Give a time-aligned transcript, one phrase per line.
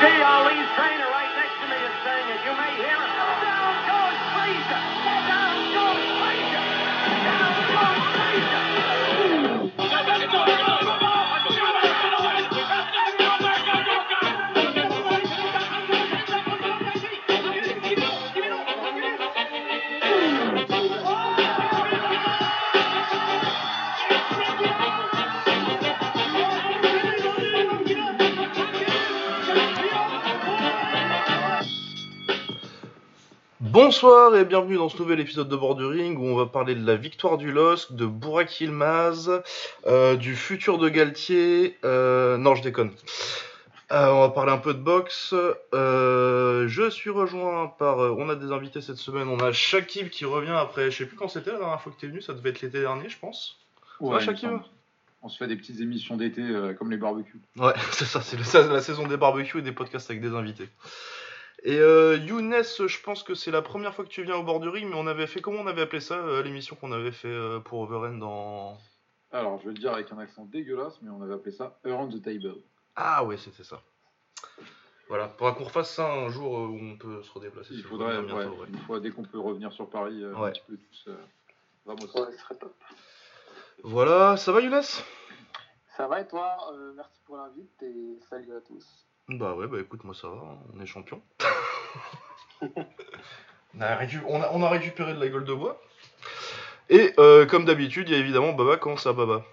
[0.00, 0.41] G.
[33.84, 36.94] Bonsoir et bienvenue dans ce nouvel épisode de Bordering où on va parler de la
[36.94, 39.42] victoire du LOSC, de Bourak Yilmaz,
[39.88, 41.76] euh, du futur de Galtier.
[41.84, 42.92] euh, non, je déconne.
[43.90, 45.34] Euh, on va parler un peu de boxe.
[45.72, 47.98] Je suis rejoint par.
[47.98, 49.26] on a des invités cette semaine.
[49.26, 50.92] On a Shakib qui revient après.
[50.92, 52.22] Je sais plus quand c'était la dernière fois que tu es venu.
[52.22, 53.58] Ça devait être l'été dernier, je pense.
[53.98, 54.60] Ouais, va, Shakib.
[55.24, 57.40] On se fait des petites émissions d'été euh, comme les barbecues.
[57.56, 58.20] Ouais, c'est ça.
[58.20, 58.36] C'est
[58.68, 60.68] la saison des barbecues et des podcasts avec des invités.
[61.64, 64.88] Et euh, Younes, je pense que c'est la première fois que tu viens au Bordering,
[64.88, 67.60] mais on avait fait comment on avait appelé ça euh, l'émission qu'on avait fait euh,
[67.60, 68.78] pour Overend dans.
[69.30, 72.18] Alors, je vais le dire avec un accent dégueulasse, mais on avait appelé ça Around
[72.18, 72.56] the Table.
[72.96, 73.80] Ah ouais, c'était ça.
[75.08, 77.74] Voilà, faudra qu'on refasse ça un jour euh, où on peut se redéplacer.
[77.74, 78.68] Il si vous faudrait, ouais, bientôt, ouais.
[78.68, 80.48] une fois dès qu'on peut revenir sur Paris, euh, Ouais.
[80.48, 81.04] un petit peu tous.
[81.08, 81.16] Euh,
[81.84, 82.00] vamos.
[82.02, 82.74] Ouais, ce serait top.
[83.84, 84.82] Voilà, ça va Younes?
[85.96, 86.56] Ça va et toi?
[86.72, 89.06] Euh, Merci pour l'invite et salut à tous.
[89.28, 90.36] Bah ouais, bah écoute, moi ça va,
[90.74, 91.22] on est champion.
[92.62, 95.80] on, a récu- on a- on a récupéré de la gueule de bois.
[96.90, 99.44] Et euh, comme d'habitude, il y a évidemment Baba, comment ça Baba?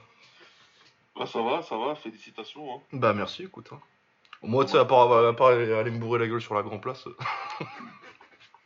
[1.19, 2.75] Ah, ça va, ça va, félicitations.
[2.75, 2.81] Hein.
[2.93, 3.69] Bah merci, écoute.
[3.71, 3.79] Hein.
[4.41, 6.81] Moi, tu sais, à part, à part aller me bourrer la gueule sur la grande
[6.81, 7.05] place.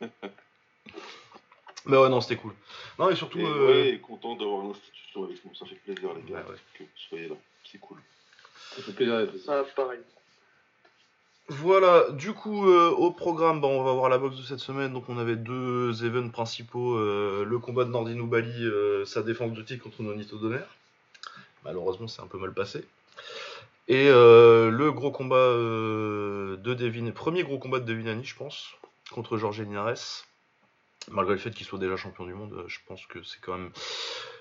[1.86, 2.54] Mais ouais, non, c'était cool.
[2.98, 3.38] Non, et surtout.
[3.38, 6.56] Et euh, ouais, content d'avoir l'institution avec nous, ça fait plaisir les gars Ouais, ouais.
[6.74, 7.34] que vous soyez là,
[7.70, 7.98] c'est cool.
[8.74, 9.44] Ça fait plaisir d'être ici.
[9.50, 10.00] Ah, pareil.
[11.48, 14.94] Voilà, du coup, euh, au programme, bah, on va voir la boxe de cette semaine.
[14.94, 19.52] Donc, on avait deux events principaux euh, le combat de Nordin Bali, euh, sa défense
[19.52, 20.64] de titre contre Nonito Donner.
[21.64, 22.86] Malheureusement, c'est un peu mal passé.
[23.88, 28.74] Et le gros combat de Devin, premier gros combat de Devinani, je pense,
[29.10, 30.24] contre Jorge Linares.
[31.10, 33.70] Malgré le fait qu'il soit déjà champion du monde, je pense que c'est quand même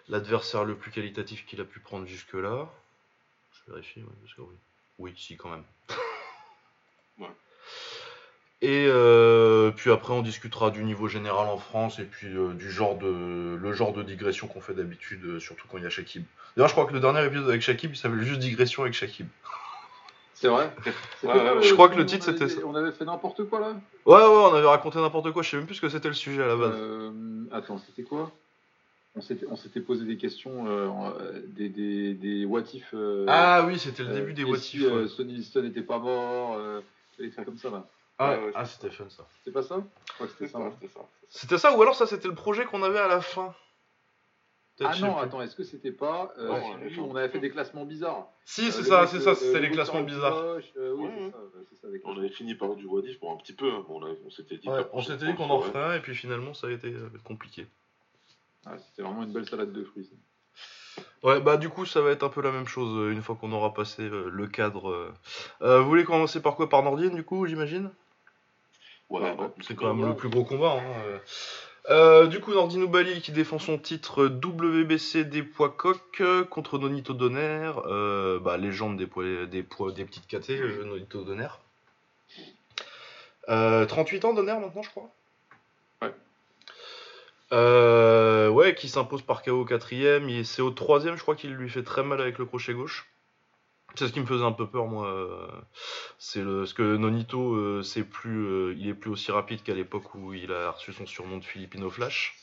[0.08, 2.70] l'adversaire le plus qualitatif qu'il a pu prendre jusque-là.
[3.54, 4.56] Je vérifie, ouais, parce que oui.
[5.00, 5.64] Oui, si, quand même.
[8.66, 12.72] Et euh, puis après, on discutera du niveau général en France et puis euh, du
[12.72, 15.90] genre de le genre de digression qu'on fait d'habitude, euh, surtout quand il y a
[15.90, 16.24] Shakib.
[16.56, 19.28] D'ailleurs, je crois que le dernier épisode avec Shakib, il s'appelait juste digression avec Shakib.
[20.34, 20.74] C'est vrai?
[21.24, 22.62] Ouais, ouais, je crois que le titre, c'était ça.
[22.66, 23.76] On avait fait n'importe quoi là?
[24.06, 25.42] Ouais, ouais, on avait raconté n'importe quoi.
[25.42, 26.74] Je sais même plus ce que c'était le sujet à la base.
[27.52, 28.32] Attends, c'était quoi?
[29.16, 32.90] On s'était, posé des questions, euh, des, des, des what if.
[32.96, 34.92] euh, ah oui, c'était le euh, début des what si, if.
[34.92, 35.08] ouais.
[35.08, 36.58] Sonny Liston n'était pas mort,
[37.22, 37.86] des trucs comme ça là.
[38.18, 39.28] Ah, ouais, ah, c'était fun ça.
[39.44, 39.84] C'est pas ça?
[40.08, 40.60] Je crois que C'est c'était ça.
[40.60, 40.74] ça, hein.
[40.82, 41.00] c'est ça.
[41.30, 43.54] C'était ça ou alors ça c'était le projet qu'on avait à la fin
[44.76, 45.24] Peut-être, Ah non, plus.
[45.26, 46.34] attends, est-ce que c'était pas.
[46.40, 46.50] euh,
[46.98, 49.60] on avait fait des classements bizarres Si, c'est Euh, ça, le c'est ça, euh, c'était
[49.60, 50.36] le les classements bizarres.
[50.78, 51.38] Euh, oui, c'est ça,
[51.70, 53.86] c'est ça, On avait fini par du what if pour un petit peu, hein.
[53.88, 54.66] on, avait- on s'était dit.
[54.66, 56.68] que Ouais, la on prochaine s'était dit qu'on en referait un et puis finalement ça
[56.68, 57.68] a été euh, compliqué.
[58.66, 60.06] Ah, c'était vraiment une belle salade de fruits.
[60.06, 60.16] ça.
[61.24, 63.36] Ouais, bah du coup ça va être un peu la même chose euh, une fois
[63.40, 64.90] qu'on aura passé euh, le cadre.
[65.62, 65.80] euh.
[65.80, 66.68] Vous voulez commencer par quoi?
[66.70, 67.92] Par Nordine du coup, j'imagine?
[69.10, 70.82] Ouais, Ouais, ouais, C'est quand même le plus gros combat.
[71.90, 76.78] hein, du coup, Nordine Oubali qui défend son titre WBC des poids coqs euh, contre
[76.80, 77.72] Nonito Donner,
[78.42, 81.48] bah, légende des poids, des poids des petites KT, euh, Nonito Donner.
[83.50, 85.10] Euh, 38 ans Donner maintenant, je crois?
[86.02, 86.14] Ouais.
[87.54, 90.44] Euh, ouais, qui s'impose par KO au quatrième.
[90.44, 93.08] C'est au troisième, je crois qu'il lui fait très mal avec le crochet gauche.
[93.96, 95.08] C'est ce qui me faisait un peu peur, moi.
[96.18, 99.76] C'est le, parce que Nonito, euh, c'est plus, euh, il est plus aussi rapide qu'à
[99.76, 102.36] l'époque où il a reçu son surnom de Filipino Flash.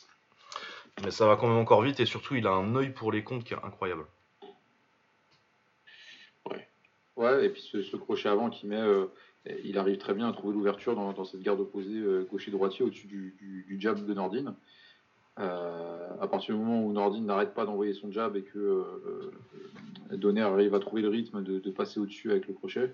[1.03, 3.25] Mais ça va quand même encore vite et surtout, il a un œil pour les
[3.25, 4.05] comptes qui est incroyable.
[7.17, 8.81] Ouais, et puis ce, ce crochet avant qui met.
[8.81, 9.07] euh,
[9.65, 13.65] il arrive très bien à trouver l'ouverture dans, cette garde opposée gaucher-droitier au-dessus du, du-
[13.67, 14.55] du jab de Nordine.
[15.41, 19.33] Euh, à partir du moment où Nordine n'arrête pas d'envoyer son jab et que euh,
[20.13, 22.93] euh, Donner arrive à trouver le rythme de, de passer au-dessus avec le crochet,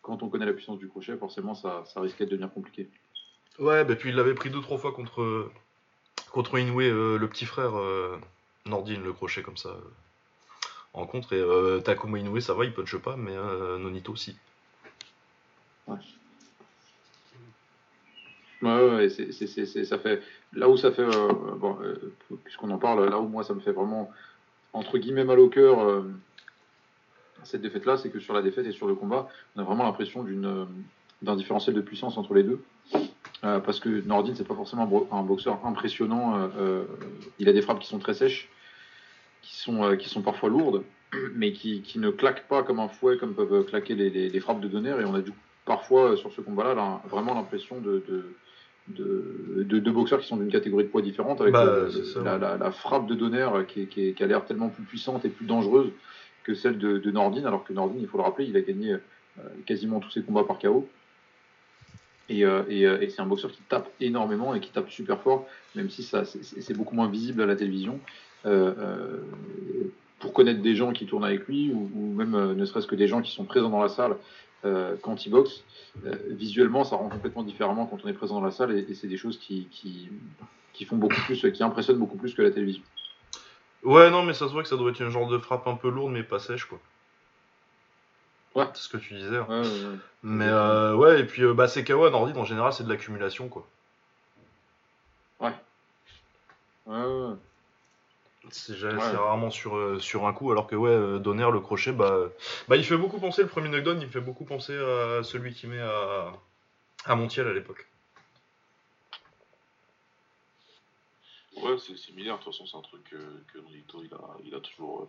[0.00, 2.88] quand on connaît la puissance du crochet, forcément ça, ça risquait de devenir compliqué.
[3.58, 5.50] Ouais, bah puis il l'avait pris deux trois fois contre
[6.30, 8.18] contre Inoue, euh, le petit frère euh,
[8.64, 9.68] Nordine, le crochet comme ça.
[9.68, 9.80] euh,
[10.94, 14.36] en contre et Takuma Inoue, ça va, il punche pas, mais Nonito aussi.
[15.86, 15.98] Ouais.
[18.64, 20.22] Ouais, ouais, c'est, c'est, ça fait
[20.54, 22.12] là où ça fait euh, bon, euh,
[22.44, 24.10] puisqu'on en parle, là où moi ça me fait vraiment
[24.72, 26.02] entre guillemets mal au cœur euh,
[27.42, 30.22] cette défaite-là, c'est que sur la défaite et sur le combat, on a vraiment l'impression
[30.24, 30.66] d'une,
[31.20, 32.62] d'un différentiel de puissance entre les deux.
[33.42, 36.48] Parce que Nordin, c'est pas forcément un boxeur impressionnant.
[37.38, 38.48] il a des frappes qui sont très sèches,
[39.42, 40.84] qui sont, qui sont parfois lourdes,
[41.34, 44.68] mais qui, qui ne claquent pas comme un fouet, comme peuvent claquer les, frappes de
[44.68, 44.96] Donner.
[44.98, 45.32] Et on a du
[45.64, 48.02] parfois euh, sur ce combat-là là, vraiment l'impression de,
[48.88, 52.34] de, de deux boxeurs qui sont d'une catégorie de poids différente, avec Bah, le- la,
[52.34, 52.38] ouais.
[52.38, 55.90] la- la frappe de Donner euh, qui, a l'air tellement plus puissante et plus dangereuse
[56.42, 58.92] que celle de, de Nordin, alors que Nordin, il faut le rappeler, il a gagné
[58.92, 58.98] euh,
[59.64, 60.86] quasiment tous ses combats par KO.
[62.28, 65.46] Et, euh, et, et c'est un boxeur qui tape énormément et qui tape super fort,
[65.74, 68.00] même si ça c'est- beaucoup moins visible à la télévision.
[68.46, 69.18] Euh,
[70.20, 73.08] pour connaître des gens qui tournent avec lui, ou, ou même ne serait-ce que des
[73.08, 74.16] gens qui sont présents dans la salle
[74.64, 75.62] euh, quand il boxe,
[76.06, 78.94] euh, visuellement ça rend complètement différemment quand on est présent dans la salle et, et
[78.94, 80.08] c'est des choses qui, qui,
[80.72, 82.82] qui font beaucoup plus, qui impressionnent beaucoup plus que la télévision.
[83.82, 85.74] Ouais, non, mais ça se voit que ça doit être une genre de frappe un
[85.74, 86.80] peu lourde, mais pas sèche, quoi.
[88.54, 88.66] Ouais.
[88.72, 89.36] C'est ce que tu disais.
[89.36, 89.46] hein.
[89.48, 89.98] Ouais, ouais, ouais.
[90.22, 92.88] Mais euh, ouais, et puis euh, bah, ces KO à Nordin, en général, c'est de
[92.88, 93.66] l'accumulation, quoi.
[95.40, 95.52] Ouais,
[96.86, 97.34] ouais, ouais.
[98.50, 98.98] C'est Ouais.
[98.98, 102.28] rarement sur, euh, sur un coup, alors que ouais, euh, Donner, le crochet, bah,
[102.68, 105.54] bah, il fait beaucoup penser, le premier knockdown, il me fait beaucoup penser à celui
[105.54, 106.32] qui met à,
[107.04, 107.86] à Montiel à l'époque.
[111.56, 112.38] Ouais, c'est similaire.
[112.38, 113.16] De toute façon, c'est un truc que,
[113.52, 115.08] que Nolito, il a, il a toujours, euh,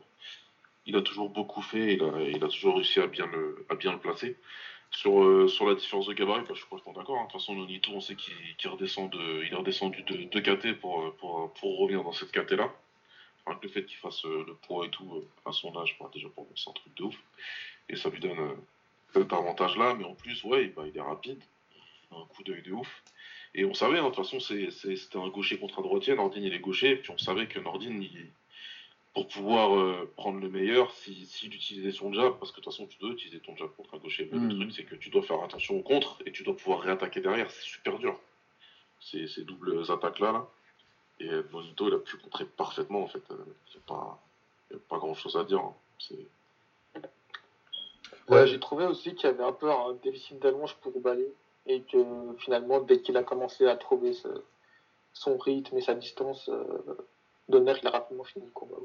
[0.86, 1.96] il a toujours beaucoup fait.
[1.96, 4.38] Il a, il a toujours réussi à bien le, à bien le placer.
[4.92, 7.18] Sur, euh, sur la différence de gabarit, bah, je suis complètement d'accord.
[7.18, 7.26] hein.
[7.26, 10.80] De toute façon, Nonito, on sait qu'il redescend de, il est redescendu de 2 KT
[10.80, 12.72] pour, euh, pour, pour revenir dans cette KT là.
[13.45, 16.09] Enfin, le fait qu'il fasse euh, le poids et tout euh, à son âge, bah,
[16.13, 17.15] déjà pour moi, c'est un truc de ouf.
[17.89, 18.56] Et ça lui donne euh,
[19.13, 19.94] cet avantage là.
[19.94, 21.42] Mais en plus, ouais, bah, il est rapide.
[22.12, 23.03] Il a un coup d'œil de ouf.
[23.53, 26.15] Et on savait, hein, de toute façon, c'était un gaucher contre un droitier.
[26.15, 26.92] Nordin, il est gaucher.
[26.92, 28.31] Et puis on savait que Nordin, il-
[29.13, 32.63] pour pouvoir euh, prendre le meilleur, s'il si, s'il utilisait son jab, parce que de
[32.65, 34.27] toute façon, tu dois utiliser ton jab contre un gaucher.
[34.30, 36.81] Mais le truc, c'est que tu dois faire attention au contre et tu dois pouvoir
[36.81, 37.50] réattaquer derrière.
[37.50, 38.19] C'est super dur.
[39.00, 40.31] Ces, ces doubles attaques-là.
[40.33, 40.48] Là.
[41.19, 43.23] Et euh, Bonito, il a pu contrer parfaitement, en fait.
[43.29, 43.41] Il n'y
[43.77, 44.19] a pas,
[44.71, 45.59] y a pas grand-chose à dire.
[45.59, 45.73] hein.
[46.00, 46.27] C'est-
[48.27, 48.47] Ouais, Ouais.
[48.47, 51.31] j'ai trouvé aussi qu'il y avait un peu un déficit d'allonge pour Ballet
[51.67, 52.03] et que
[52.39, 54.44] finalement, dès qu'il a commencé à trouver ce-
[55.13, 56.63] son rythme et sa distance, euh,
[57.47, 58.75] Donner, il a rapidement fini le combat.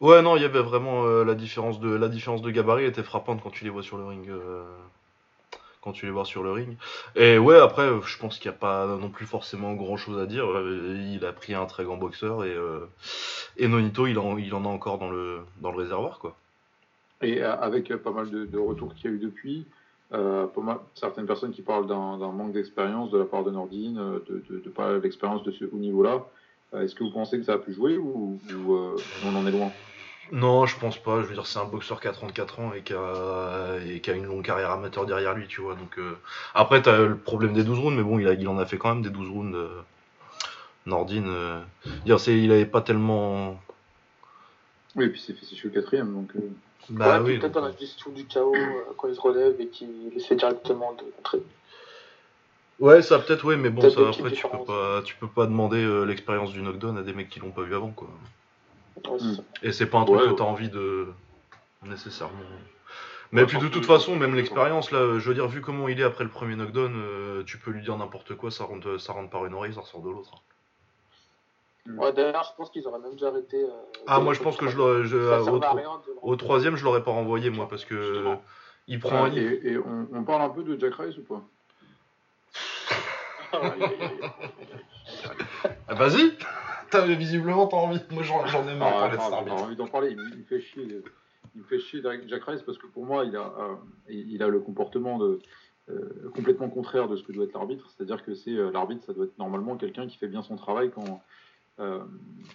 [0.00, 3.02] Ouais, non, il y avait vraiment euh, la différence de la différence de gabarit était
[3.02, 4.26] frappante quand tu les vois sur le ring.
[4.30, 4.64] euh,
[5.82, 6.76] quand tu les vois sur le ring.
[7.16, 10.26] Et ouais, après, je pense qu'il n'y a pas non plus forcément grand chose à
[10.26, 10.46] dire.
[11.12, 12.86] Il a pris un très grand boxeur et, euh,
[13.56, 16.36] et Nonito, il en, il en a encore dans le, dans le réservoir, quoi.
[17.22, 19.66] Et euh, avec euh, pas mal de, retours qu'il y a eu depuis,
[20.94, 23.94] certaines personnes qui parlent d'un manque d'expérience de la part de Nordine,
[24.28, 26.26] de, de, de pas l'expérience de ce haut niveau-là.
[26.74, 28.38] Est-ce que vous pensez que ça a pu jouer ou,
[29.24, 29.72] on en est loin?
[30.32, 31.22] Non, je pense pas.
[31.22, 34.10] Je veux dire, c'est un boxeur qui a 34 ans et qui a, et qui
[34.10, 35.74] a une longue carrière amateur derrière lui, tu vois.
[35.74, 36.16] Donc, euh,
[36.54, 38.78] Après, t'as le problème des 12 rounds, mais bon, il, a, il en a fait
[38.78, 39.54] quand même des 12 rounds.
[39.56, 39.82] euh,
[40.86, 41.26] Nordine.
[41.28, 41.60] euh,
[42.04, 43.60] dire, c'est, il avait pas tellement.
[44.96, 46.40] Oui, et puis c'est fait sécher au quatrième, donc euh,
[46.88, 47.38] Bah ouais, oui.
[47.38, 50.36] peut-être donc, dans la gestion du chaos, euh, quand il se relève et qu'il essaie
[50.36, 51.42] directement de contrer.
[52.80, 55.84] Ouais, ça peut-être, ouais, mais bon, ça, après, tu peux pas, tu peux pas demander
[55.84, 58.08] euh, l'expérience du knockdown à des mecs qui l'ont pas vu avant, quoi.
[59.62, 60.36] Et c'est pas un truc Ouais, que ouais.
[60.36, 61.08] t'as envie de.
[61.86, 62.34] nécessairement.
[63.32, 66.00] Mais Ouais, puis de toute façon, même l'expérience, là, je veux dire, vu comment il
[66.00, 69.12] est après le premier knockdown, euh, tu peux lui dire n'importe quoi, ça rentre, ça
[69.12, 70.32] rentre par une oreille, ça ressort de l'autre.
[71.96, 73.56] Ouais, D'ailleurs, je pense qu'ils auraient même déjà arrêté.
[73.62, 73.68] euh,
[74.06, 75.00] Ah, moi je pense que je l'aurais.
[75.02, 78.02] au, tro- troisième, je l'aurais pas renvoyé, moi, parce que.
[78.02, 78.42] Justement.
[78.88, 79.26] Il prend.
[79.26, 81.42] et, il- et on, on parle un peu de Jack Rice ou pas?
[85.88, 86.32] Ah, Vas-y
[86.90, 88.00] T'as visiblement t'as envie.
[88.10, 89.62] Moi j'en j'en ai marre Ah, de parler de attends, cet J'ai arbitre.
[89.64, 90.86] envie d'en parler, il, me- fait chier.
[91.54, 93.74] Il me fait chier Jack Rice parce que pour moi, il a, euh,
[94.08, 95.38] il il a le comportement de,
[95.88, 97.88] euh, complètement contraire de ce que doit être l'arbitre.
[97.90, 100.90] C'est-à-dire que c'est euh, l'arbitre, ça doit être normalement quelqu'un qui fait bien son travail
[100.92, 101.22] quand,
[101.78, 102.00] euh,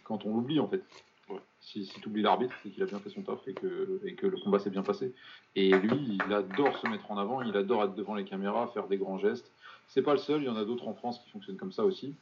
[0.03, 0.83] quand on l'oublie en fait.
[1.29, 1.39] Ouais.
[1.61, 4.15] Si, si tu oublies l'arbitre, c'est qu'il a bien fait son taf et que, et
[4.15, 5.13] que le combat s'est bien passé.
[5.55, 8.87] Et lui, il adore se mettre en avant, il adore être devant les caméras, faire
[8.87, 9.49] des grands gestes.
[9.87, 11.85] C'est pas le seul, il y en a d'autres en France qui fonctionnent comme ça
[11.85, 12.15] aussi.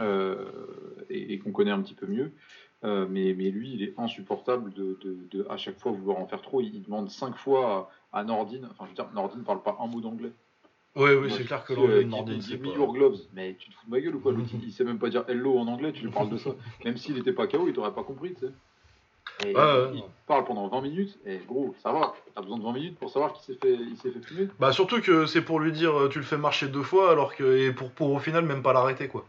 [0.00, 0.46] Euh,
[1.10, 2.32] et, et qu'on connaît un petit peu mieux.
[2.84, 6.26] Euh, mais, mais lui, il est insupportable de, de, de à chaque fois vouloir en
[6.26, 6.60] faire trop.
[6.60, 9.76] Il, il demande cinq fois à, à Nordine, enfin je veux dire, Nordine parle pas
[9.80, 10.32] un mot d'anglais.
[10.96, 12.74] Ouais, oui, c'est clair que l'anglais de give Nordin, me- c'est give me pas.
[12.74, 13.18] your gloves.
[13.34, 14.32] Mais tu te fous de ma gueule ou quoi?
[14.36, 16.50] L'autre, il, il sait même pas dire hello en anglais, tu lui parles de ça.
[16.84, 18.52] Même s'il était pas KO, il t'aurait pas compris, tu sais.
[19.44, 19.90] Et Ouais, ouais.
[19.94, 23.10] il parle pendant 20 minutes, et gros, ça va, t'as besoin de 20 minutes pour
[23.10, 24.48] savoir qu'il s'est fait, il s'est fait fumer.
[24.58, 27.34] Bah surtout que c'est pour lui dire euh, tu le fais marcher deux fois alors
[27.34, 29.24] que et pour pour au final même pas l'arrêter quoi.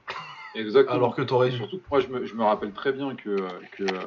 [0.53, 0.95] Exactement.
[0.95, 1.57] Alors que t'aurais dû.
[1.57, 3.35] surtout que moi, je me, je me rappelle très bien que,
[3.77, 3.99] que euh,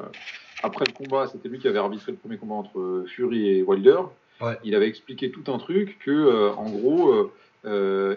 [0.63, 4.01] après le combat, c'était lui qui avait arbitré le premier combat entre Fury et Wilder.
[4.43, 4.59] Ouais.
[4.63, 7.31] Il avait expliqué tout un truc que, euh, en gros,
[7.65, 8.17] euh,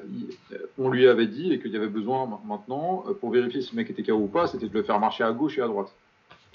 [0.77, 3.77] on lui avait dit et qu'il y avait besoin ma- maintenant, pour vérifier si le
[3.77, 5.93] mec était KO ou pas, c'était de le faire marcher à gauche et à droite.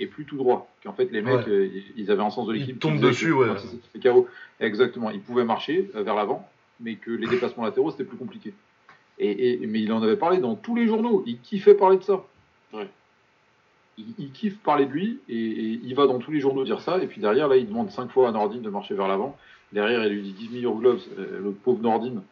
[0.03, 0.69] Et plus tout droit.
[0.83, 1.53] Qu'en fait, les mecs, Ouais.
[1.53, 2.75] euh, ils- ils avaient un sens de Ils l'équipe.
[2.75, 3.49] qui tombent dessus, que ouais.
[3.95, 4.27] ils KO,
[4.59, 5.11] exactement.
[5.11, 6.49] Ils pouvaient marcher euh, vers l'avant,
[6.81, 8.53] mais que les déplacements latéraux, c'était plus compliqué.
[9.21, 11.23] Et, et- mais il en avait parlé dans tous les journaux.
[11.27, 12.25] Il kiffait parler de ça.
[12.73, 12.89] Ouais.
[13.99, 16.81] Il, il kiffe parler de lui et, et il va dans tous les journaux dire
[16.81, 17.01] ça.
[17.03, 19.37] Et puis derrière, là, il demande cinq fois à Nordine de marcher vers l'avant.
[19.73, 21.03] Derrière, il lui dit 10 millions de gloves.
[21.19, 22.23] Euh, le pauvre Nordine,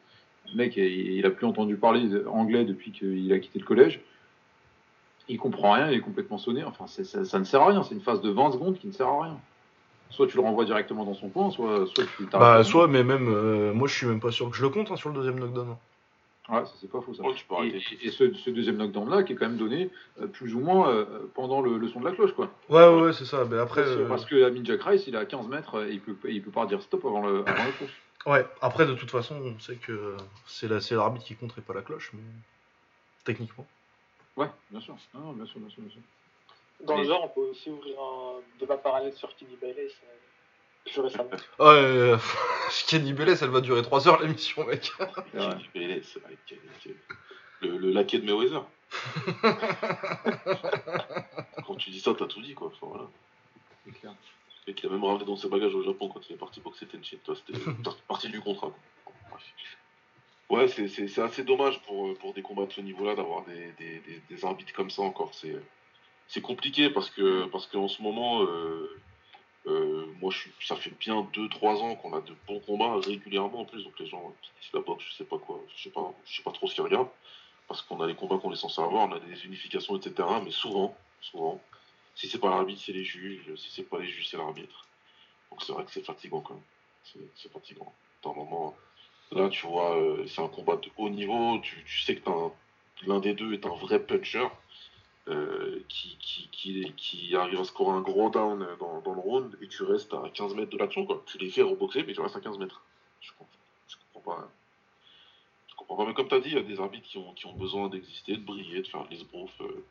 [0.52, 4.00] le mec, il, il a plus entendu parler anglais depuis qu'il a quitté le collège.
[5.30, 6.64] Il comprend rien, il est complètement sonné.
[6.64, 7.82] Enfin, c'est- ça, ça ne sert à rien.
[7.84, 9.36] C'est une phase de 20 secondes qui ne sert à rien.
[10.10, 12.58] Soit tu le renvoies directement dans son coin, soit, soit tu t'arrêtes.
[12.58, 14.90] Bah, soit, mais même, euh, moi je suis même pas sûr que je le compte
[14.90, 15.76] hein, sur le deuxième knockdown.
[16.48, 17.22] Ouais, ça c'est pas faux ça.
[17.22, 17.82] Ouais, tu peux Et, arrêter.
[18.02, 19.88] et ce, ce deuxième knockdown là qui est quand même donné
[20.20, 22.50] euh, plus ou moins euh, pendant le, le son de la cloche quoi.
[22.68, 23.44] Ouais, ouais, ouais, c'est ça.
[23.48, 25.92] Mais après, Parce, euh, parce que Amin Jack Rice il est à 15 mètres et
[25.92, 29.36] il peut, il peut pas dire stop avant le, avant ouais, après, de toute façon,
[29.36, 30.16] on sait que
[30.48, 32.22] c'est la- c'est l'arbitre qui compte et pas la cloche, mais
[33.24, 33.66] techniquement.
[34.40, 34.96] Ouais, bien sûr.
[35.14, 36.00] Non, bien sûr, bien sûr, bien sûr.
[36.86, 41.00] Dans le genre, on peut aussi ouvrir un débat parallèle sur Kenny Bayless euh, plus
[41.00, 41.30] récemment.
[41.58, 42.16] Ouais, euh,
[42.88, 44.90] Kenny Bellès, elle va durer 3 heures l'émission, mec.
[45.74, 46.02] Kenny
[46.46, 46.96] Kenny-
[47.60, 48.64] Le, le laquais de Mayweather.
[51.66, 52.68] Quand tu dis ça, t'as tout dit, quoi.
[52.68, 53.04] Enfin, voilà.
[53.84, 54.14] C'est clair.
[54.66, 56.86] Et qu'il a même ramené dans ses bagages au Japon quand il est parti boxer
[56.86, 57.16] Tenchin.
[57.24, 58.68] Toi, c'était par- partie du contrat.
[59.04, 59.12] quoi.
[59.30, 59.42] Bref.
[60.50, 64.02] Ouais, c'est- assez dommage pour, euh, pour des combats de ce niveau-là d'avoir des, des,
[64.28, 65.30] des, arbitres comme ça encore.
[66.28, 69.00] C'est compliqué parce que parce qu'en ce moment, euh,
[69.66, 73.64] euh, moi, je ça fait bien 2-3 ans qu'on a de bons combats régulièrement en
[73.64, 73.84] plus.
[73.84, 76.42] Donc les gens qui la boxe, je sais pas quoi, je sais pas, je sais
[76.42, 77.10] pas trop ce qu'ils regardent
[77.68, 80.28] parce qu'on a les combats qu'on est censé avoir, on a des unifications, etc.
[80.44, 81.60] Mais souvent, souvent,
[82.16, 83.54] si c'est pas l'arbitre, c'est les juges.
[83.56, 84.86] Si c'est pas les juges, c'est l'arbitre.
[85.50, 86.62] Donc c'est vrai que c'est fatigant quand même.
[87.04, 87.92] C'est- C'est fatigant.
[88.22, 88.76] Dans un moment,
[89.32, 91.58] là, tu vois, euh, c'est un combat de haut niveau.
[91.60, 92.30] Tu, tu sais que
[93.06, 94.46] l'un des deux est un vrai puncher
[95.28, 100.28] euh, qui, arrive à scorer un gros down dans, le round et tu restes à
[100.32, 101.06] 15 mètres de l'action.
[101.26, 102.82] Tu les fais reboxer, mais tu restes à 15 mètres.
[103.20, 104.48] Je comprends, pas.
[105.68, 106.06] Je comprends pas.
[106.06, 108.42] Mais comme tu as dit, il y a des arbitres qui ont, besoin d'exister, de
[108.42, 109.84] briller, de faire de euh.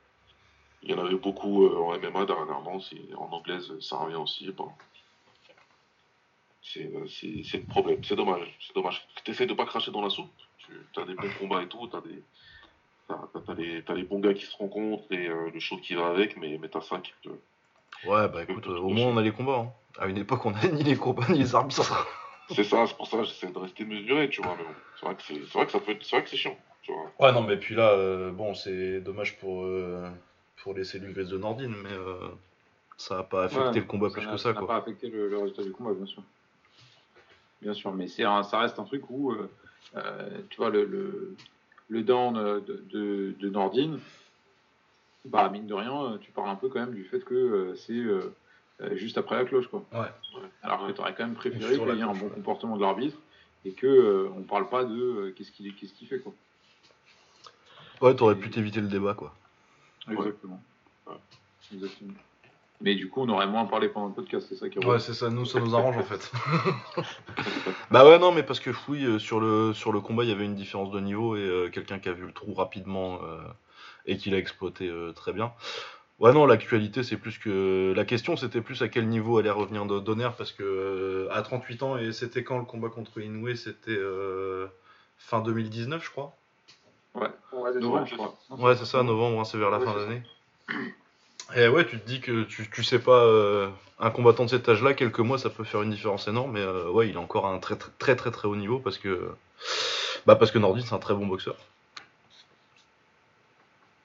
[0.84, 2.80] Il y en avait beaucoup en MMA dernièrement.
[3.18, 4.50] En anglaise, ça revient aussi.
[6.62, 8.04] C'est euh, c'est- c'est le problème.
[8.04, 8.58] C'est dommage.
[8.60, 9.08] C'est dommage.
[9.24, 10.32] Tu essaies de pas cracher dans la soupe.
[10.94, 11.88] Tu as des bons combats et tout.
[11.88, 12.24] Tu as des.
[13.08, 15.78] T'as, t'as- t'as les, t'as les bons gars qui se rencontrent et euh, le show
[15.78, 17.30] qui va avec, mais, mais t'as ça qui te.
[18.08, 19.58] Ouais, bah écoute, euh, au moins on a les combats.
[19.60, 19.74] hein.
[19.98, 22.08] À une époque, on a ni les combats ni les arbitres.
[22.50, 24.56] C'est ça, c'est pour ça que j'essaie de rester mesuré, tu vois.
[24.58, 26.30] Mais bon, c'est vrai que c'est, c'est vrai que ça peut être, c'est vrai que
[26.30, 27.12] c'est chiant, tu vois.
[27.20, 30.10] Ouais, non, mais puis là, euh, bon, c'est dommage pour, euh,
[30.64, 32.28] pour les cellules grises de Nordine, mais euh,
[32.98, 34.68] ça a pas affecté Ouais, le combat plus n'a- que ça, n'a quoi.
[34.68, 36.24] pas affecté le, le résultat du combat, bien sûr.
[37.62, 39.50] Bien sûr, mais c'est un- ça reste un truc où, euh,
[39.96, 41.36] euh, tu vois, le, le,
[41.90, 44.00] le down euh, de, de, de Nordine,
[45.26, 48.96] bah, mine de rien, tu parles un peu quand même du fait que euh, c'est
[48.98, 49.84] juste après la cloche, quoi.
[49.92, 50.08] Ouais.
[50.62, 52.32] Alors que tu aurais quand même préféré qu'il y ait un bon ouais.
[52.36, 53.18] comportement de l'arbitre
[53.66, 56.34] et que euh, on parle pas de euh, qu'est-ce qu'il qu'est-ce qu'il fait, quoi.
[58.02, 59.36] Ouais, t'aurais pu t'éviter le débat, quoi.
[60.10, 60.62] Exactement.
[61.08, 61.16] Ouais.
[61.74, 62.14] Exactement.
[62.82, 65.00] Mais du coup, on aurait moins parlé pendant le podcast, c'est ça qui est Ouais,
[65.00, 66.32] c'est ça, nous, ça nous arrange en fait.
[67.92, 70.34] bah ouais, non, mais parce que oui, euh, sur le, sur le combat, il y
[70.34, 73.38] avait une différence de niveau et euh, quelqu'un qui a vu le trou rapidement euh,
[74.06, 75.52] et qui l'a exploité euh, très bien.
[76.20, 77.94] Ouais, non, l'actualité, c'est plus que.
[77.96, 81.42] La question, c'était plus à quel niveau allait revenir Do- Donner parce que euh, à
[81.42, 83.56] 38 ans, et c'était quand le combat contre Inoue?
[83.56, 84.68] C'était euh,
[85.18, 86.36] fin 2019, je crois.
[87.16, 87.30] Ouais,
[87.80, 88.38] Novembre, je crois.
[88.58, 90.22] Ouais, c'est ça, novembre, hein, c'est vers la Ouais, fin d'année.
[91.56, 94.70] Et ouais, tu te dis que tu, tu sais pas, euh, un combattant de cet
[94.70, 97.48] âge-là, quelques mois, ça peut faire une différence énorme, mais euh, ouais, il est encore
[97.48, 99.30] à un très très très très, très haut niveau parce que,
[100.26, 101.56] bah parce que Nordin, c'est un très bon boxeur.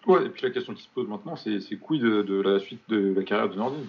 [0.06, 2.58] Ouais, et puis la question qui se pose maintenant, c'est c'est quid de, de la
[2.60, 3.86] suite de la carrière de Nordine?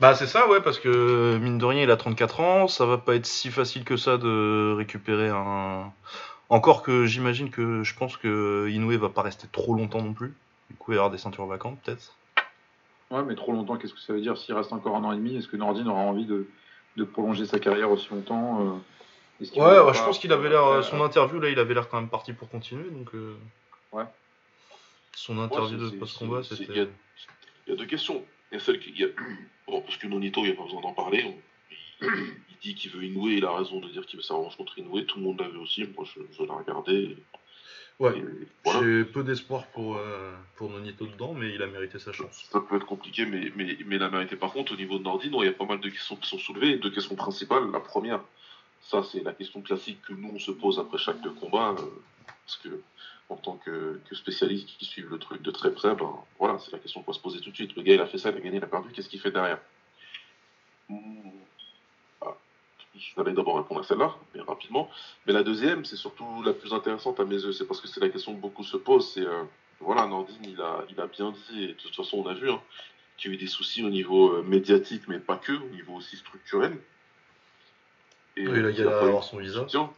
[0.00, 2.98] Bah c'est ça, ouais, parce que mine de rien, il a 34 ans, ça va
[2.98, 5.92] pas être si facile que ça de récupérer un.
[6.48, 10.32] Encore que j'imagine que je pense que Inoue va pas rester trop longtemps non plus.
[10.70, 12.14] Du coup, il va y avoir des ceintures vacantes peut-être.
[13.10, 14.36] Ouais, mais trop longtemps, qu'est-ce que ça veut dire?
[14.36, 16.46] S'il reste encore un an et demi, est-ce que Nordine aura envie de,
[16.96, 18.72] de prolonger sa carrière aussi longtemps euh,
[19.40, 20.64] Ouais, je pense qu'il avait l'air.
[20.64, 23.14] euh, Son interview là, il avait l'air quand même parti pour continuer, donc.
[23.14, 23.36] euh,
[23.92, 24.04] Ouais.
[25.14, 26.64] Son interview Ouais, de post-combat, c'était.
[26.72, 26.86] Il y, a-
[27.66, 28.24] il y a deux questions.
[28.50, 28.90] Il y a celle qui.
[28.92, 29.08] y a-
[29.66, 31.24] Bon, parce que Nonito, il n'y a pas besoin d'en parler.
[31.26, 31.40] On-
[32.02, 32.08] Il,
[32.50, 35.00] il dit qu'il veut Inoue, il a raison de dire qu'il veut sa contre Inoue.
[35.02, 35.84] Tout le monde l'avait aussi.
[35.96, 37.16] Moi, je, je l'ai regardé.
[37.98, 38.12] Ouais.
[38.64, 38.80] Voilà.
[38.80, 42.46] J'ai peu d'espoir pour, euh, pour Nonito dedans, mais il a mérité sa chance.
[42.50, 44.36] Ça peut être compliqué, mais, mais, mais la mérité.
[44.36, 46.38] Par contre, au niveau de Nordine, il y a pas mal de questions qui sont
[46.38, 46.76] soulevées.
[46.76, 47.70] Deux questions principales.
[47.72, 48.20] La première,
[48.82, 51.74] ça, c'est la question classique que nous, on se pose après chaque combat.
[51.78, 51.82] euh,
[52.44, 52.80] parce que,
[53.28, 56.72] en tant que, que spécialiste qui suivent le truc de très près, ben, voilà, c'est
[56.72, 57.74] la question qu'on va se poser tout de suite.
[57.76, 58.90] Le gars, il a fait ça, il a gagné, il a perdu.
[58.92, 59.58] Qu'est-ce qu'il fait derrière?
[62.98, 64.88] Je vais d'abord répondre à celle-là, mais rapidement.
[65.26, 67.52] Mais la deuxième, c'est surtout la plus intéressante à mes yeux.
[67.52, 69.12] C'est parce que c'est la question que beaucoup se posent.
[69.12, 69.20] C'est.
[69.26, 69.44] euh,
[69.80, 72.50] voilà, Nordine, il a, il a bien dit, et de toute façon, on a vu,
[72.50, 72.60] hein,
[73.18, 75.94] qu'il y a eu des soucis au niveau euh, médiatique, mais pas que, au niveau
[75.94, 76.78] aussi structurel.
[78.36, 79.60] Et Oui, il a eu avoir son visa.
[79.60, 79.90] soutien,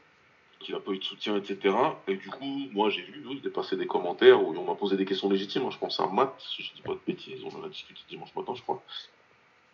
[0.60, 1.74] Qu'il n'a pas eu de soutien, etc.
[2.08, 5.04] Et du coup, moi, j'ai vu, oui, dépasser des commentaires où on m'a posé des
[5.04, 5.64] questions légitimes.
[5.66, 5.70] hein.
[5.70, 8.34] Je pense à Matt, si je dis pas de bêtises, on en a discuté dimanche
[8.34, 8.82] matin, je crois.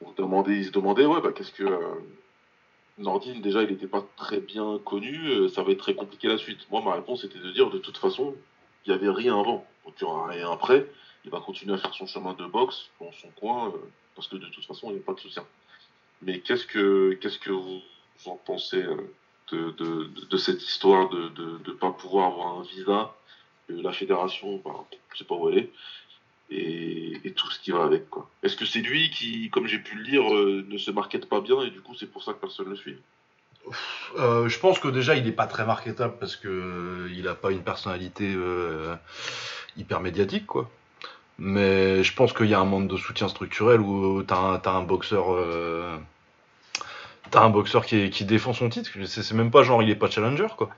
[0.03, 1.65] On se demandait, il se demandait, ouais, bah, qu'est-ce que.
[1.65, 1.95] euh,
[2.99, 6.39] Nordine, déjà, il n'était pas très bien connu, euh, ça va être très compliqué la
[6.39, 6.71] suite.
[6.71, 8.35] Moi, ma réponse était de dire, de toute façon,
[8.87, 9.67] il n'y avait rien avant.
[9.85, 10.87] Donc, il n'y aura rien après.
[11.25, 13.79] Il va continuer à faire son chemin de boxe dans son coin, euh,
[14.15, 15.45] parce que de toute façon, il n'y a pas de soutien.
[16.23, 17.81] Mais qu'est-ce que, qu'est-ce que vous
[18.27, 19.13] en pensez euh,
[19.51, 19.71] de,
[20.31, 23.15] de, cette histoire de ne pas pouvoir avoir un visa
[23.69, 24.75] la fédération, ben,
[25.13, 25.73] je sais pas où elle est,
[26.55, 28.05] et, tout ce qui va avec.
[28.43, 31.41] Est-ce que c'est lui qui, comme j'ai pu le lire, euh, ne se markete pas
[31.41, 32.97] bien et du coup c'est pour ça que personne ne le suit?
[34.19, 37.35] Euh, je pense que déjà il n'est pas très marketable parce que euh, il a
[37.35, 38.37] pas une personnalité
[39.77, 40.71] hyper médiatique quoi.
[41.39, 44.73] Mais je pense qu'il y a un manque de soutien structurel où t'as un, t'as
[44.73, 45.37] un boxeur
[47.31, 48.91] t'as un boxeur qui, qui défend son titre.
[49.07, 50.71] C'est même pas genre il est pas challenger quoi.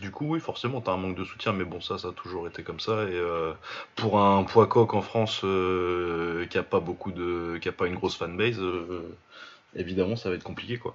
[0.00, 2.46] Du coup oui forcément t'as un manque de soutien mais bon ça ça a toujours
[2.46, 3.52] été comme ça et euh,
[3.96, 7.86] pour un poids coq en France euh, qui a pas beaucoup de qui a pas
[7.86, 9.16] une grosse fanbase euh,
[9.74, 10.94] évidemment ça va être compliqué quoi.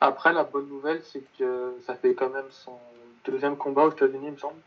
[0.00, 2.78] Après, la bonne nouvelle, c'est que ça fait quand même son
[3.26, 4.60] deuxième combat aux États-Unis, il me semble.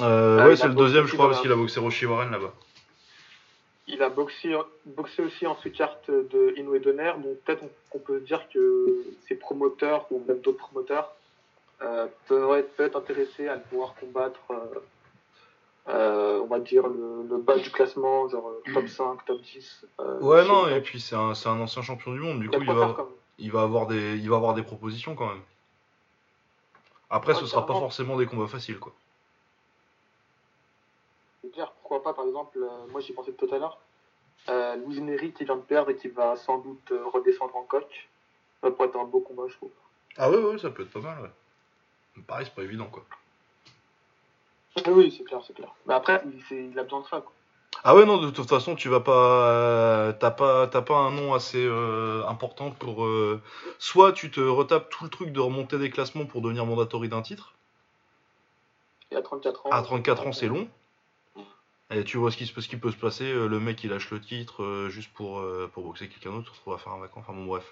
[0.00, 2.52] Ah, ouais, c'est le deuxième, je crois, parce qu'il a boxé Roshi Warren là-bas.
[3.88, 8.20] Il a boxé, boxé aussi en sous-carte de Inoue Donner, donc peut-être on, on peut
[8.20, 11.12] dire que ses promoteurs ou même d'autres promoteurs
[11.82, 14.80] euh, peuvent, être, peuvent être intéressés à le pouvoir combattre, euh,
[15.88, 19.86] euh, on va dire, le, le bas du classement, genre euh, top 5, top 10.
[20.00, 22.56] euh, Ouais, non, et puis c'est un, c'est un ancien champion du monde, du coup,
[22.60, 22.96] il va,
[23.38, 25.42] il, va avoir des, il va avoir des propositions quand même.
[27.08, 28.92] Après, Ouais, ce sera pas forcément des combats faciles, quoi.
[31.42, 33.78] Je veux dire, pourquoi pas, par exemple, euh, moi j'y pensais tout à l'heure,
[34.48, 37.64] euh, Louis Neri qui vient de perdre et qui va sans doute euh, redescendre en
[37.64, 38.08] coach,
[38.62, 39.70] ça pourrait être un beau combat, je trouve.
[40.16, 41.30] Ah ouais, ouais, ça peut être pas mal, ouais.
[42.16, 43.04] Mais Pareil, c'est pas évident, quoi.
[44.76, 45.74] Oui, oui, c'est clair, c'est clair.
[45.86, 47.32] Mais après, il, a besoin de ça, quoi.
[47.82, 49.50] Ah ouais, non, de toute façon, tu vas pas.
[49.50, 53.04] euh, T'as pas, t'as pas un nom assez euh, important pour.
[53.04, 53.42] euh,
[53.78, 57.22] soit tu te retapes tout le truc de remonter des classements pour devenir mandatory d'un
[57.22, 57.54] titre.
[59.10, 59.70] Et à 34 ans.
[59.70, 60.68] À 34 ans, c'est long.
[61.90, 63.24] Et tu vois ce qui, ce qui peut se passer.
[63.24, 66.46] euh, Le mec, il lâche le titre euh, juste pour, euh, pour boxer quelqu'un d'autre,
[66.52, 67.20] se retrouve à faire un vacant.
[67.20, 67.64] Enfin bon, bref.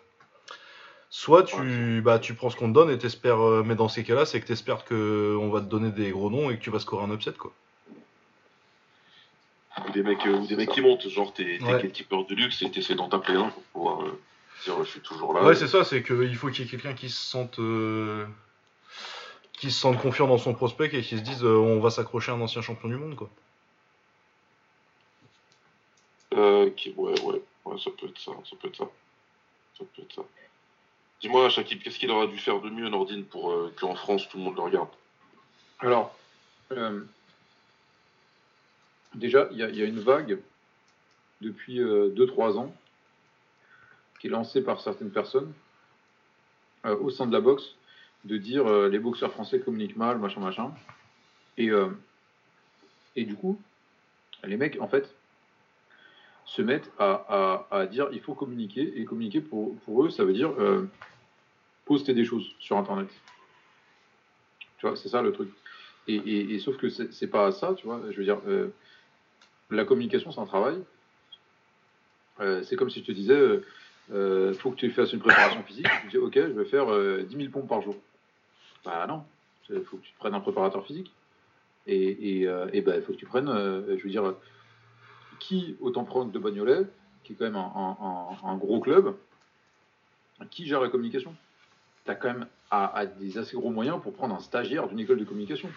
[1.10, 3.38] Soit tu, bah, tu prends ce qu'on te donne et t'espères.
[3.64, 6.56] mais dans ces cas-là, c'est que t'espères qu'on va te donner des gros noms et
[6.58, 7.52] que tu vas scorer un upset, quoi.
[9.86, 11.82] Ou des mecs, euh, ou des mecs qui montent, genre t'es t'es Ouais.
[11.82, 14.20] gatekeeper de luxe et t'essaies d'en taper un pour pouvoir euh,
[14.64, 15.44] dire je suis toujours là.
[15.44, 17.58] Ouais, c'est ça, c'est qu'il faut qu'il y ait quelqu'un qui se sente.
[17.58, 18.24] euh,
[19.52, 22.32] qui se sente confiant dans son prospect et qui se dise euh, on va s'accrocher
[22.32, 23.30] à un ancien champion du monde, quoi.
[26.34, 28.76] Euh, ouais, ouais, ouais, ça peut être ça, ça peut être
[30.14, 30.22] ça.
[31.20, 34.36] Dis-moi, Shakib, qu'est-ce qu'il aurait dû faire de mieux, Nordine, pour euh, qu'en France tout
[34.38, 34.88] le monde le regarde?
[35.78, 36.16] Alors,
[36.72, 37.02] euh,
[39.14, 40.38] déjà, il y, a- une vague
[41.40, 42.74] depuis 2-3 ans
[44.20, 45.52] qui est lancée par certaines personnes
[46.86, 47.74] euh, au sein de la boxe
[48.24, 50.72] de dire euh, les boxeurs français communiquent mal, machin, machin.
[51.58, 51.88] Et, euh,
[53.16, 53.60] et du coup,
[54.42, 55.14] les mecs, en fait,
[56.46, 59.00] se mettent à, à- à dire il faut communiquer.
[59.00, 60.86] Et communiquer, pour, pour eux, ça veut dire euh,
[61.84, 63.08] poster des choses sur Internet.
[64.78, 65.48] Tu vois, c'est ça le truc.
[66.06, 68.00] Et, et- et sauf que c'est pas ça, tu vois.
[68.10, 68.68] Je veux dire, euh,
[69.70, 70.76] la communication, c'est un travail.
[72.40, 73.60] Euh, c'est comme si je te disais,
[74.58, 75.86] faut que tu fasses une préparation physique.
[76.02, 77.96] Tu dis, ok, je vais faire euh, 10 000 pompes par jour.
[78.84, 79.24] Bah non,
[79.70, 81.10] il faut que tu te prennes un préparateur physique.
[81.86, 84.34] Et, et, et ben, il faut que tu prennes, je veux dire,
[85.46, 86.86] qui, autant prendre de Bagnolet,
[87.22, 89.14] qui est quand même un, gros club,
[90.50, 91.34] qui gère la communication
[92.04, 92.46] Tu as quand même
[93.18, 95.68] des assez gros moyens pour prendre un stagiaire d'une école de communication.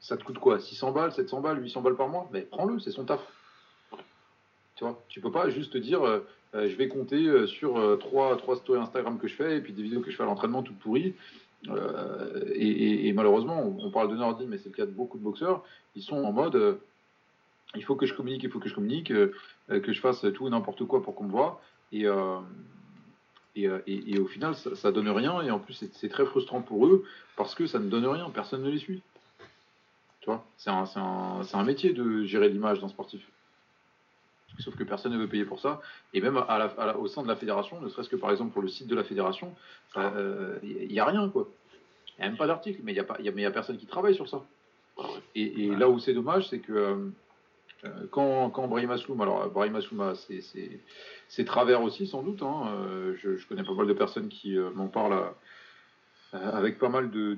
[0.00, 2.28] Ça te coûte quoi 600 balles, 700 balles, 800 balles par mois?
[2.32, 3.20] Mais prends-le, c'est son taf.
[4.76, 7.98] Tu vois, tu peux pas juste te dire, euh, euh, je vais compter euh, sur
[8.00, 10.26] trois, trois stories Instagram que je fais et puis des vidéos que je fais à
[10.26, 11.14] l'entraînement toutes pourries.
[12.54, 15.62] Et, malheureusement, on, on parle de Nordin, mais c'est le cas de beaucoup de boxeurs.
[15.94, 16.80] Ils sont en mode,
[17.74, 19.32] il faut que je communique, il faut que je communique, euh,
[19.70, 21.60] euh, que je fasse tout et n'importe quoi pour qu'on me voit.
[21.92, 22.38] Et, euh,
[23.56, 25.40] et, et- et au final, ça, ça donne rien.
[25.42, 27.04] Et en plus, c'est très frustrant pour eux
[27.36, 28.28] parce que ça ne donne rien.
[28.30, 29.02] Personne ne les suit.
[30.20, 33.22] Tu vois, c'est un, c'est un, c'est un métier de gérer l'image d'un sportif.
[34.58, 35.80] Sauf que personne ne veut payer pour ça.
[36.12, 38.30] Et même à la- à la- au sein de la fédération, ne serait-ce que par
[38.30, 39.54] exemple pour le site de la fédération,
[39.96, 41.48] il n'y a rien, quoi.
[42.18, 44.14] Il n'y a même pas d'article, mais il n'y a, a, a personne qui travaille
[44.14, 44.44] sur ça.
[44.98, 45.04] Ah.
[45.34, 47.10] Et, là où c'est dommage, c'est que
[48.10, 53.14] quand, quand Brahim Asloum, alors Brahim Asloum a ses, travers aussi, sans doute, hein, euh,
[53.18, 55.32] je, connais pas mal de personnes qui euh, m'en parlent
[56.34, 57.36] euh, avec pas mal de,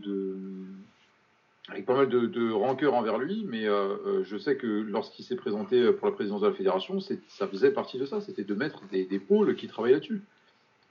[1.69, 5.25] avec pas mal de, de rancœur envers lui, mais euh, euh, je sais que lorsqu'il
[5.25, 8.55] s'est présenté pour la présidence de la fédération, ça faisait partie de ça, c'était de
[8.55, 10.23] mettre des, pôles qui travaillent là-dessus,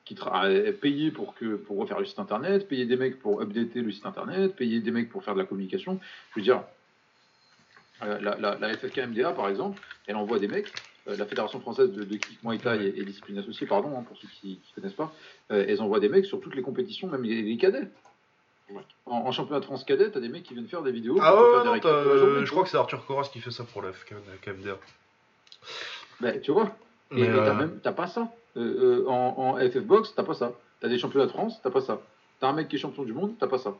[0.03, 3.81] qui euh, payer pour que pour refaire le site internet, payer des mecs pour updater
[3.81, 5.99] le site internet, payer des mecs pour faire de la communication.
[6.31, 6.63] Je veux dire,
[8.01, 10.71] euh, la, la, la FFK MDA par exemple, elle envoie des mecs.
[11.07, 14.03] euh, la Fédération française de, de kick Muay Thai et, et discipline associée, pardon, hein,
[14.07, 15.11] pour ceux qui ne connaissent pas,
[15.51, 17.87] euh, elles envoient des mecs sur toutes les compétitions, même les, les cadets.
[18.69, 18.81] Ouais.
[19.05, 21.17] En, en championnat de France cadet, t'as des mecs qui viennent faire des vidéos.
[21.21, 23.65] Ah ouais, faire des de journée, je crois que c'est Arthur Coras qui fait ça
[23.65, 24.77] pour la FK KMDR.
[26.21, 26.75] Ben, tu vois.
[27.11, 28.31] Mais, et t'as euh, même t'as pas ça.
[28.55, 30.53] Euh, euh, en, en FF Box, t'as pas ça.
[30.79, 31.99] T'as des championnats de France, t'as pas ça.
[32.39, 33.75] T'as un mec qui est champion du monde, t'as pas ça.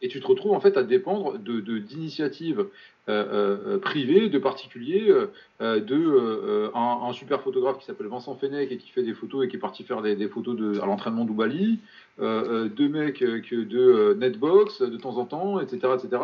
[0.00, 2.66] Et tu te retrouves en fait à dépendre de d'initiatives
[3.08, 5.26] euh, euh, privées, de particuliers, euh,
[5.60, 9.44] euh, de euh, un, super photographe qui s'appelle Vincent Fenech et qui fait des photos
[9.44, 11.80] et qui est parti faire des, photos à l'entraînement d'Oubali,
[12.20, 16.22] euh, euh, deux mecs euh, de euh, Netbox de temps en temps, etc., etc.,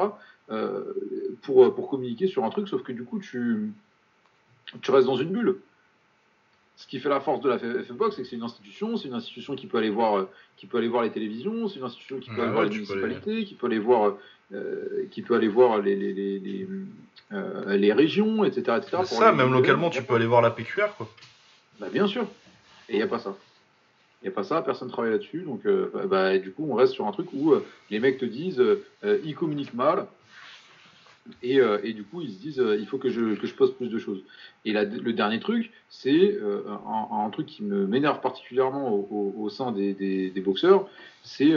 [0.51, 0.83] euh,
[1.43, 2.69] pour pour communiquer sur un truc.
[2.69, 3.73] Sauf que du coup tu
[4.83, 5.57] tu restes dans une bulle.
[6.77, 9.15] Ce qui fait la force de la FFbox, c'est que c'est une institution, c'est une
[9.15, 12.19] institution qui peut aller voir, euh, qui peut aller voir les télévisions, c'est une institution
[12.19, 14.17] qui peut Ouais, aller voir les municipalités, qui peut aller voir,
[14.53, 16.67] euh, qui peut aller voir les,
[17.33, 18.79] euh, régions, etc.
[19.05, 21.09] ça, même localement, tu peux aller voir la PQR, quoi.
[21.79, 22.25] Bah, bien sûr.
[22.89, 23.37] Et il n'y a pas ça.
[24.23, 25.43] Il n'y a pas ça, personne ne travaille là-dessus.
[25.43, 27.55] Donc, bah, bah, du coup, on reste sur un truc où
[27.91, 28.63] les mecs te disent,
[29.25, 30.07] ils communiquent mal.
[31.43, 33.89] Et, euh, et du coup, ils se disent, euh, il faut que je, poste plus
[33.89, 34.23] de choses.
[34.65, 36.63] Et le dernier truc, c'est euh,
[37.11, 40.89] un, truc qui m'énerve particulièrement au, sein des, boxeurs,
[41.23, 41.55] c'est,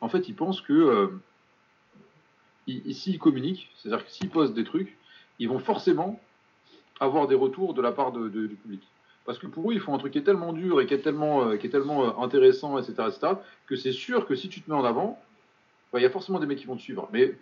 [0.00, 1.10] en fait, ils pensent que
[2.66, 4.96] ils- ils- s'ils communiquent, c'est-à-dire que s'ils postent des trucs,
[5.38, 6.20] ils vont forcément
[7.00, 8.82] avoir des retours de la part du public.
[9.26, 10.98] Parce que pour eux, ils font un truc qui est tellement dur et qui est
[10.98, 11.48] tellement,
[12.22, 13.32] intéressant, etc., etc.,
[13.66, 15.18] que c'est sûr que si tu te mets en avant,
[15.92, 17.08] bah, il y a forcément des mecs qui vont te suivre.
[17.12, 17.34] Mais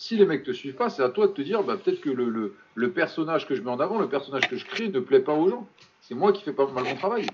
[0.00, 2.08] si les mecs te suivent pas, c'est à toi de te dire, bah, peut-être que
[2.08, 5.20] le, le, personnage que je mets en avant, le personnage que je crée, ne plaît
[5.20, 5.68] pas aux gens.
[6.00, 7.26] C'est moi qui fais pas mal mon travail.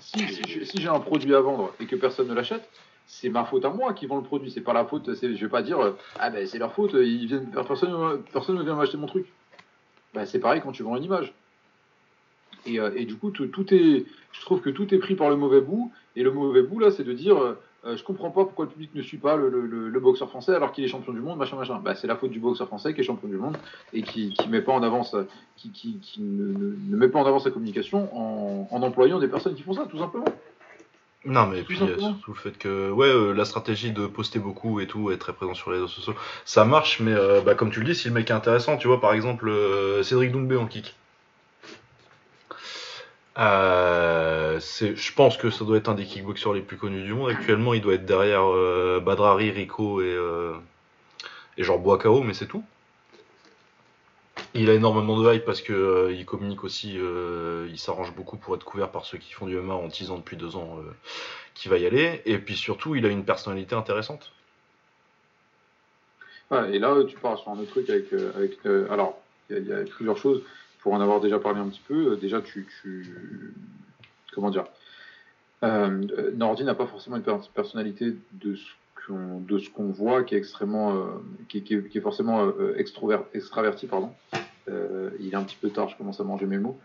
[0.00, 2.68] Si, si, j'ai- un produit à vendre et que personne ne l'achète,
[3.06, 4.50] c'est ma faute à moi qui vend le produit.
[4.50, 5.08] C'est pas la faute.
[5.14, 6.94] Je vais pas dire, euh, ah ben c'est leur faute.
[6.94, 9.26] Ils viennent, personne, personne ne vient m'acheter mon truc.
[10.14, 11.32] Bah, c'est pareil quand tu vends une image.
[12.66, 15.30] Et, euh, et du coup, tout, tout est, je trouve que tout est pris par
[15.30, 15.92] le mauvais bout.
[16.16, 18.90] Et le mauvais bout, là, c'est de dire euh, je comprends pas pourquoi le public
[18.94, 21.38] ne suit pas le, le- le- le boxeur français alors qu'il est champion du monde,
[21.38, 21.80] machin, machin.
[21.82, 23.56] Bah, c'est la faute du boxeur français qui est champion du monde
[23.92, 25.24] et qui, qui met pas en avant sa-
[25.56, 29.18] qui, qui, qui ne, ne- ne met pas en avant sa communication en, en employant
[29.18, 30.26] des personnes qui font ça, tout simplement.
[31.24, 32.14] Non, mais puis euh, simplement.
[32.14, 35.32] surtout le fait que, ouais, euh, la stratégie de poster beaucoup et tout, être très
[35.32, 38.08] présent sur les réseaux sociaux, ça marche, mais euh, bah, comme tu le dis, si
[38.08, 39.50] le mec est intéressant, tu vois, par exemple,
[40.02, 40.94] Cédric Doumbé en kick.
[43.38, 47.30] Euh, je pense que ça doit être un des kickboxers les plus connus du monde.
[47.30, 50.54] Actuellement, il doit être derrière euh, Badrari, Rico et, euh,
[51.58, 52.64] et genre Boakao, mais c'est tout.
[54.54, 58.64] Il a énormément de hype parce que il communique aussi, il s'arrange beaucoup pour être
[58.64, 60.78] couvert par ceux qui font du MMA en teasant depuis deux ans
[61.54, 62.22] qu'il va y aller.
[62.24, 64.32] Et puis surtout, il a une personnalité intéressante.
[66.52, 68.14] Et là, tu pars sur un autre truc avec.
[68.90, 69.18] alors,
[69.50, 70.42] il y a plusieurs choses.
[70.86, 72.64] Pour en avoir déjà parlé un petit peu, euh, déjà, tu.
[74.32, 74.66] comment dire
[75.64, 80.94] euh, Nordi n'a pas forcément une per- personnalité de ce qu'on voit qui est extrêmement.
[80.94, 81.06] euh,
[81.48, 84.12] qui, est, forcément euh, extraverti, pardon.
[84.68, 86.78] Il est un petit peu tard, je commence à manger mes mots.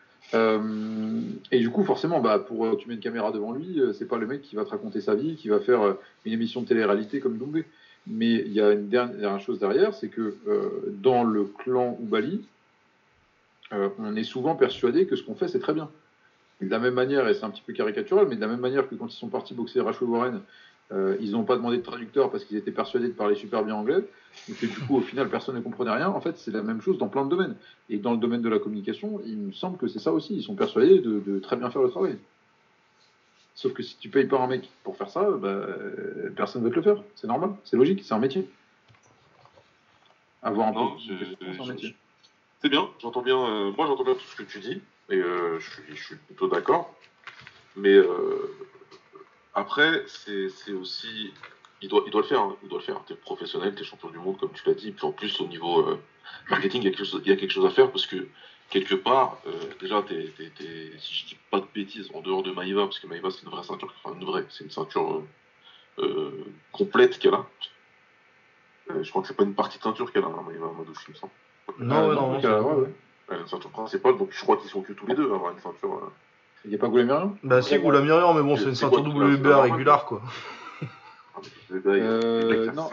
[1.51, 4.25] Et du coup, forcément, bah, pour tu mets une caméra devant lui, c'est pas le
[4.25, 7.37] mec qui va te raconter sa vie, qui va faire une émission de télé-réalité comme
[7.37, 7.65] Doumbé.
[8.07, 10.35] Mais il y a une dernière chose derrière, c'est que
[10.87, 12.41] dans le clan Oubali,
[13.73, 15.89] euh, on est souvent persuadé que ce qu'on fait, c'est très bien.
[16.62, 18.60] Et de la même manière, et c'est un petit peu caricatural, mais de la même
[18.60, 20.41] manière que quand ils sont partis boxer Rachel Warren,
[20.91, 23.75] euh, ils n'ont pas demandé de traducteur parce qu'ils étaient persuadés de parler super bien
[23.75, 24.03] anglais,
[24.49, 26.10] et que du coup, au final, personne ne comprenait rien.
[26.10, 27.55] En fait, c'est la même chose dans plein de domaines.
[27.89, 30.36] Et dans le domaine de la communication, il me semble que c'est ça aussi.
[30.36, 32.17] Ils sont persuadés de, de très bien faire le travail.
[33.55, 36.67] Sauf que si tu payes pas un mec pour faire ça, bah, euh, personne ne
[36.67, 37.03] va te le faire.
[37.15, 38.49] C'est normal, c'est logique, c'est un métier.
[40.41, 40.99] Avoir un Non, peu
[41.55, 41.95] c'est un métier.
[42.62, 43.38] C'est bien, j'entends bien.
[43.38, 46.93] euh, moi, j'entends bien tout ce que tu dis, et euh, je, suis, plutôt d'accord.
[47.76, 48.56] Mais euh,
[49.56, 51.34] après, c'est aussi.
[51.82, 53.04] Il doit, le faire, hein, il doit le faire.
[53.06, 54.91] T'es professionnel, t'es champion du monde, comme tu l'as dit.
[54.91, 56.00] Puis en plus, au niveau euh,
[56.52, 58.28] marketing, il y, a quelque chose, à faire parce que
[58.69, 59.39] quelque part,
[59.80, 63.41] déjà, si je dis pas de bêtises, en dehors de Maïva, parce que Maïva, c'est
[63.41, 65.24] une vraie ceinture, enfin, une vraie, c'est une ceinture
[66.71, 67.47] complète qu'elle a.
[69.02, 71.13] Je crois que c'est pas une partie de ceinture qu'elle a, hein, Maïva Madouchi, il
[71.13, 71.34] me semble.
[71.80, 72.69] Non, Euh, ouais, non, non, euh, bon.
[72.76, 72.93] ouais, ouais.
[73.30, 75.52] A une ceinture principale, donc je crois qu'ils sont que tous les deux à avoir
[75.52, 75.93] une ceinture.
[75.95, 76.10] euh,
[76.65, 79.62] Il n'y a pas Goulamirian Bah si, Goula Miriam, mais bon, c'est une ceinture WBA
[79.62, 80.21] régulière, quoi.
[81.38, 82.89] avec les gars, il y a- Euh, il non.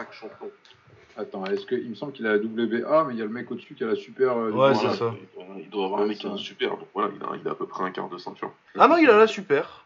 [1.17, 3.31] Attends, est-ce que il me semble qu'il a la WBA, mais il y a le
[3.31, 4.37] mec au-dessus qui a la super.
[4.37, 5.13] euh, Ouais, c'est ça.
[5.21, 7.45] Il doit, il avoir un mec qui a un super, donc voilà, il a, il
[7.47, 8.51] a à peu près un quart de ceinture.
[8.77, 9.83] Ah non, il a la super.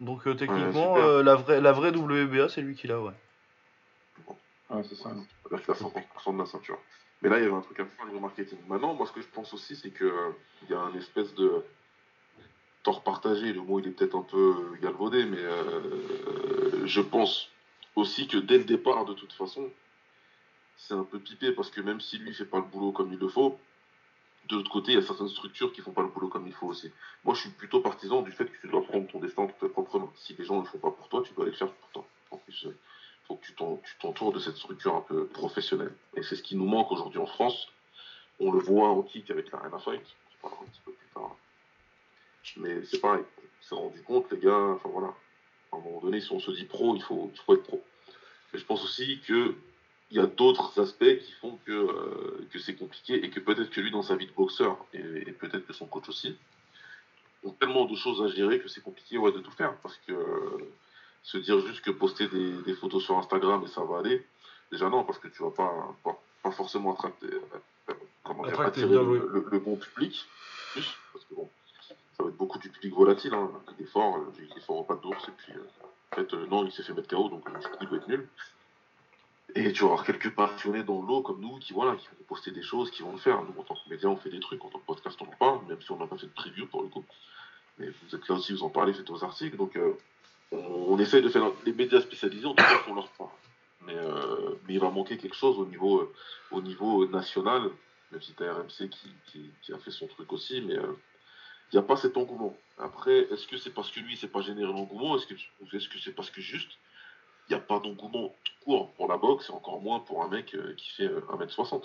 [0.00, 3.12] Donc euh, techniquement, euh, la, vraie, la vraie WBA, c'est lui qui l'a, ouais.
[4.70, 5.10] Ouais, c'est ça.
[5.44, 5.76] C'est-à-dire qu'il a
[6.30, 6.78] 50% de la ceinture.
[7.22, 8.58] Mais là, il y avait un truc à faire au niveau marketing.
[8.68, 10.10] Maintenant, moi, ce que je pense aussi, c'est qu'il
[10.70, 11.64] y a un espèce de
[12.82, 13.52] tort partagé.
[13.52, 17.50] Le mot, il est peut-être un peu galvaudé, mais euh, je pense
[17.94, 19.70] aussi que dès le départ, de toute façon,
[20.76, 23.18] c'est un peu pipé parce que même si lui fait pas le boulot comme il
[23.18, 23.58] le faut,
[24.48, 26.52] de l'autre côté, il y a certaines structures qui font pas le boulot comme il
[26.52, 26.90] faut aussi.
[27.24, 29.68] Moi, je suis plutôt partisan du fait que tu dois prendre ton destin entre tes
[29.68, 30.12] propres mains.
[30.16, 31.88] Si les gens ne le font pas pour toi, tu dois aller le faire pour
[31.90, 32.06] toi.
[32.30, 32.76] En plus, euh,
[33.36, 35.94] que tu t'en- tu t'entoures de cette structure un peu professionnelle.
[36.16, 37.68] Et c'est ce qui nous manque aujourd'hui en France.
[38.38, 40.02] On le voit en kick avec la Arena Fight.
[40.02, 41.36] On parlera un petit peu plus tard.
[42.56, 43.22] Mais c'est pareil.
[43.38, 45.14] On s'est rendu compte, les gars, enfin voilà.
[45.72, 47.82] À un moment donné, si on se dit pro, il faut, être pro.
[48.52, 49.54] Mais je pense aussi que
[50.10, 53.70] il y a d'autres aspects qui font que, euh, que c'est compliqué et que peut-être
[53.70, 56.36] que lui, dans sa vie de boxeur, et, peut-être que son coach aussi,
[57.44, 59.76] ont tellement de choses à gérer que c'est compliqué de tout faire.
[59.82, 60.72] Parce que euh,
[61.22, 64.26] se dire juste que poster des, des photos sur Instagram et ça va aller,
[64.72, 67.40] déjà non, parce que tu vas pas, pas, pas forcément euh,
[68.24, 70.26] comment dire, Attracter, attirer bien le, le- le bon public.
[70.72, 71.48] Plus, parce que bon,
[72.16, 73.34] ça va être beaucoup du public volatile.
[73.34, 73.50] Hein.
[73.78, 75.62] Il est fort, euh, il est fort au pas d'ours, et puis euh,
[76.12, 78.28] en fait, euh, non, il s'est fait mettre KO, donc euh, il doit être nul.
[79.56, 82.52] Et tu vas avoir quelques passionnés dans l'eau comme nous qui, voilà, qui vont poster
[82.52, 83.42] des choses, qui vont le faire.
[83.42, 85.36] Nous, en tant que médias, on fait des trucs, en tant que podcast, on en
[85.38, 87.04] parle, même si on n'a pas fait de preview pour le coup.
[87.78, 89.56] Mais vous êtes là aussi, vous en parlez, faites vos articles.
[89.56, 89.92] Donc, euh,
[90.52, 91.50] on, essaye de faire.
[91.64, 93.32] Les médias spécialisés, en tout cas, font leur part.
[93.86, 96.12] Mais, euh, mais il va manquer quelque chose au niveau, euh,
[96.50, 97.70] au niveau national,
[98.12, 100.98] même si tu as RMC qui, qui, a fait son truc aussi, mais euh,
[101.72, 102.56] il n'y a pas cet engouement.
[102.78, 105.16] Après, est-ce que c'est parce que lui, c'est pas généré l'engouement?
[105.16, 106.70] Est-ce que ou est-ce que c'est parce que juste,
[107.48, 108.34] il n'y a pas d'engouement
[108.64, 111.84] court pour la boxe et encore moins pour un mec qui fait euh, 1m60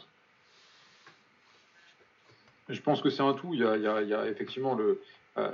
[2.70, 3.54] Je pense que c'est un tout.
[3.54, 5.02] Il y a, il y a- il y a effectivement le.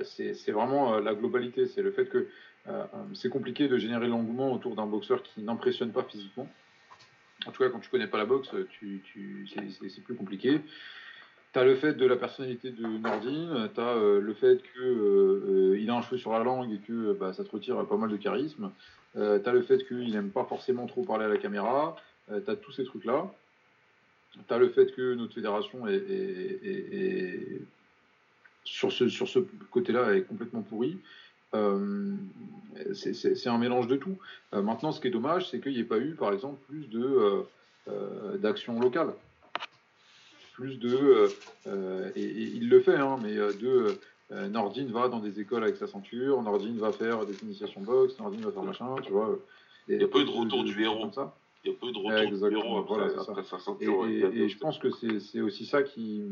[0.03, 1.67] c'est c'est vraiment la globalité.
[1.67, 2.27] C'est le fait que
[2.67, 6.47] euh, euh, c'est compliqué de générer l'engouement autour d'un boxeur qui n'impressionne pas physiquement.
[7.47, 10.61] En tout cas, quand tu connais pas la boxe, c'est- plus compliqué.
[11.53, 15.95] Tu as le fait de la personnalité de Nordine, tu as le fait qu'il a
[15.95, 18.71] un cheveu sur la langue et que bah, ça te retire pas mal de charisme.
[19.15, 21.95] tu as le fait qu'il n'aime pas forcément trop parler à la caméra.
[22.29, 23.29] tu as tous ces trucs-là.
[24.47, 27.61] Tu as le fait que notre fédération est-
[28.63, 29.39] sur ce, sur ce
[29.71, 30.97] côté-là est complètement pourrie.
[31.53, 32.15] Euh,
[32.93, 34.17] c'est- un mélange de tout.
[34.53, 36.87] Euh, maintenant, ce qui est dommage, c'est qu'il n'y ait pas eu, par exemple, plus
[36.89, 37.43] de
[37.87, 39.13] euh, d'actions locales.
[40.53, 41.27] Plus de.
[41.67, 43.97] euh, et, et il le fait, hein, mais de.
[44.31, 48.17] euh, Nordine va dans des écoles avec sa ceinture, Nordine va faire des initiations boxe,
[48.19, 49.37] Nordine va faire machin, tu vois.
[49.89, 51.01] Il y a pas eu de retour du héros.
[51.01, 51.35] Comme ça.
[51.65, 54.07] Il n'y a pas eu de retour du héros après, voilà, après sa Et, ceinture.
[54.07, 56.23] et- y je pense que c'est aussi ça qui.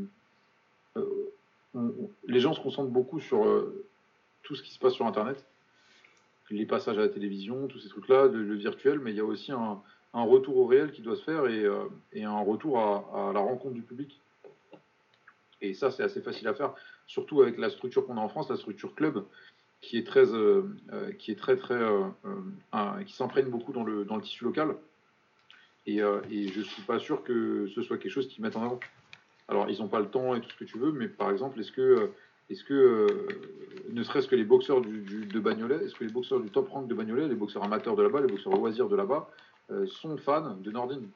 [0.98, 1.04] euh,
[1.76, 3.44] on- on- les gens se concentrent beaucoup sur
[4.44, 5.46] tout ce qui se passe sur Internet,
[6.52, 9.52] les passages à la télévision, tous ces trucs-là, le, virtuel, mais il y a aussi
[9.52, 9.82] un,
[10.14, 13.84] retour au réel qui doit se faire et, euh, un retour à, la rencontre du
[13.84, 14.20] public.
[15.62, 16.74] Et ça, c'est assez facile à faire,
[17.06, 19.26] surtout avec la structure qu'on a en France, la structure club,
[19.82, 21.80] qui est très, euh, euh, qui est très, très,
[23.06, 24.76] qui s'imprègne beaucoup dans le, tissu local.
[25.86, 28.80] Et, et je suis pas sûr que ce soit quelque chose qu'ils mettent en avant.
[29.48, 31.60] Alors, ils n'ont pas le temps et tout ce que tu veux, mais par exemple,
[31.60, 32.12] est-ce que,
[32.50, 33.28] est-ce que euh,
[33.92, 36.70] ne serait-ce que les boxeurs du, du- de Bagnolet, est-ce que les boxeurs du top
[36.70, 39.30] rank de Bagnolet, les boxeurs amateurs de là-bas, les boxeurs loisirs de là-bas,
[39.72, 41.10] euh, sont fans de Nordine?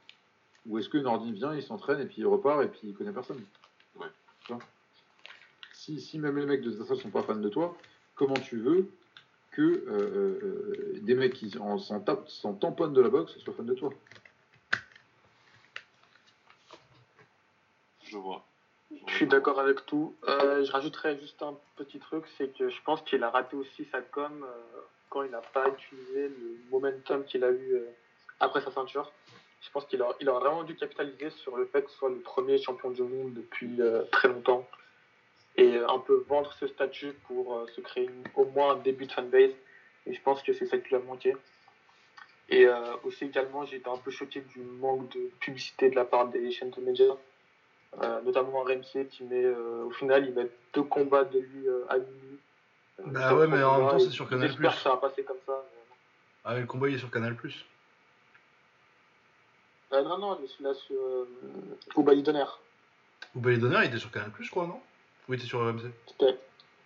[0.67, 3.12] Ou est-ce que Nordine vient, il s'entraîne et puis il repart et puis il connaît
[3.12, 3.43] personne?
[4.00, 4.08] Ouais.
[5.74, 7.76] Si, si même les mecs de salle sont pas fans de toi,
[8.15, 8.88] comment tu veux
[9.52, 12.00] que euh, des mecs qui s'en
[12.56, 13.93] tamponnent de la boxe soient fans de toi?
[18.06, 18.46] Je vois.
[19.13, 20.15] Je suis d'accord avec tout.
[20.28, 23.86] Euh, je rajouterais juste un petit truc, c'est que je pense qu'il a raté aussi
[23.91, 27.86] sa com euh, quand il n'a pas utilisé le momentum qu'il a eu euh,
[28.39, 29.12] après sa ceinture.
[29.62, 32.58] Je pense qu'il a, vraiment dû capitaliser sur le fait que ce soit le premier
[32.58, 33.80] champion du monde depuis
[34.12, 34.67] très longtemps
[35.58, 39.52] et un peu vendre ce statut pour se créer au moins un début de fanbase.
[40.08, 41.38] Et je pense que c'est ça qui lui a manqué.
[42.49, 42.65] Et
[43.04, 46.49] aussi également, j'ai été un peu choqué du manque de publicité de la part des
[46.49, 47.15] chaînes de médias.
[48.02, 51.86] Euh, notamment RMC qui met euh, au final il met deux combats de lui euh,
[51.90, 52.40] à minuit.
[53.00, 54.48] Euh, Bah ouais, mais en même temps, c'est sur Canal+.
[54.48, 55.64] J'espère que ça va passer comme ça.
[56.44, 57.38] Ah, mais le combat il est sur Canal.
[59.94, 61.28] Euh, non, non, je suis là sur euh,
[62.24, 62.44] Donner.
[63.36, 64.82] Ou les donneurs, il était sur Canal, je crois, non?
[65.30, 66.40] Ou il était sur RMC C'était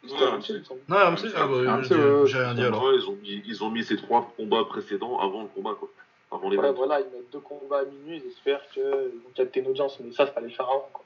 [0.04, 0.82] c'était Ouais, RMC, il me semble.
[0.88, 1.82] Non, RMC, ah, bah,
[2.26, 2.84] j'ai- rien dit alors.
[2.84, 5.90] Ouais, ils, ont mis, ils ont mis ces trois combats précédents avant le combat, quoi.
[6.32, 9.68] Avant les Ouais, voilà, ils mettent deux combats à minuit, j'espère qu'ils vont capter une
[9.68, 10.90] audience, mais ça, il fallait le faire avant.
[10.92, 11.06] Quoi.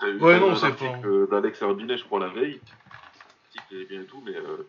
[0.00, 2.60] T'as eu Ouais, non, un c'est pas- d'Alex Herbinet, je crois, la veille.
[3.54, 4.66] L'article est bien et tout, mais euh,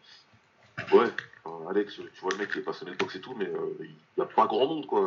[0.96, 1.10] ouais,
[1.44, 3.76] enfin, Alex, tu vois le mec qui est passionné de boxe et tout, mais euh,
[3.80, 5.02] il n'y a pas grand monde, quoi.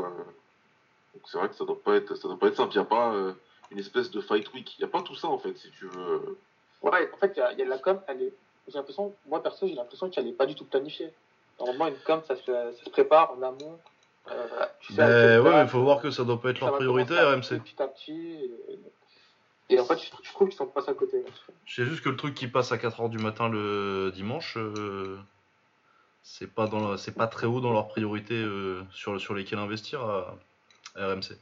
[1.15, 2.73] Donc c'est vrai que ça doit pas être, ça doit pas être simple.
[2.75, 3.33] Il n'y a pas euh,
[3.71, 4.77] une espèce de fight week.
[4.79, 6.39] Il n'y a pas tout ça, en fait, si tu veux.
[6.83, 8.33] Ouais, en fait, il y a, il y a la com, elle est.
[8.69, 11.11] J'ai l'impression, moi perso, j'ai l'impression qu'elle n'est pas du tout planifiée.
[11.61, 13.79] Normalement, une com, ça se, ça se prépare en amont.
[14.29, 17.15] Euh, tu sais quelle ouais, mais faut voir que ça doit pas être leur priorité,
[17.19, 17.61] RMC.
[17.61, 18.51] Petit à petit.
[19.69, 21.25] Et, et en fait, je, je trouve qu'ils sont passés à côté.
[21.65, 25.17] Je sais juste que le truc qui passe à 4h du matin le dimanche, euh,
[26.23, 29.59] c'est pas, dans la- c'est pas très haut dans leur priorité euh, sur, sur lesquels
[29.61, 30.37] investir à,
[30.97, 31.37] à RMC.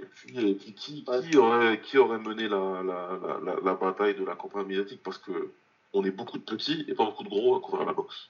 [0.00, 1.04] Et puis, et puis qui,
[1.36, 5.02] aurait, qui aurait mené la, la, la, la, la bataille de la campagne médiatique?
[5.02, 5.50] Parce que
[5.92, 8.28] on est beaucoup de petits et pas beaucoup de gros à couvrir la boxe.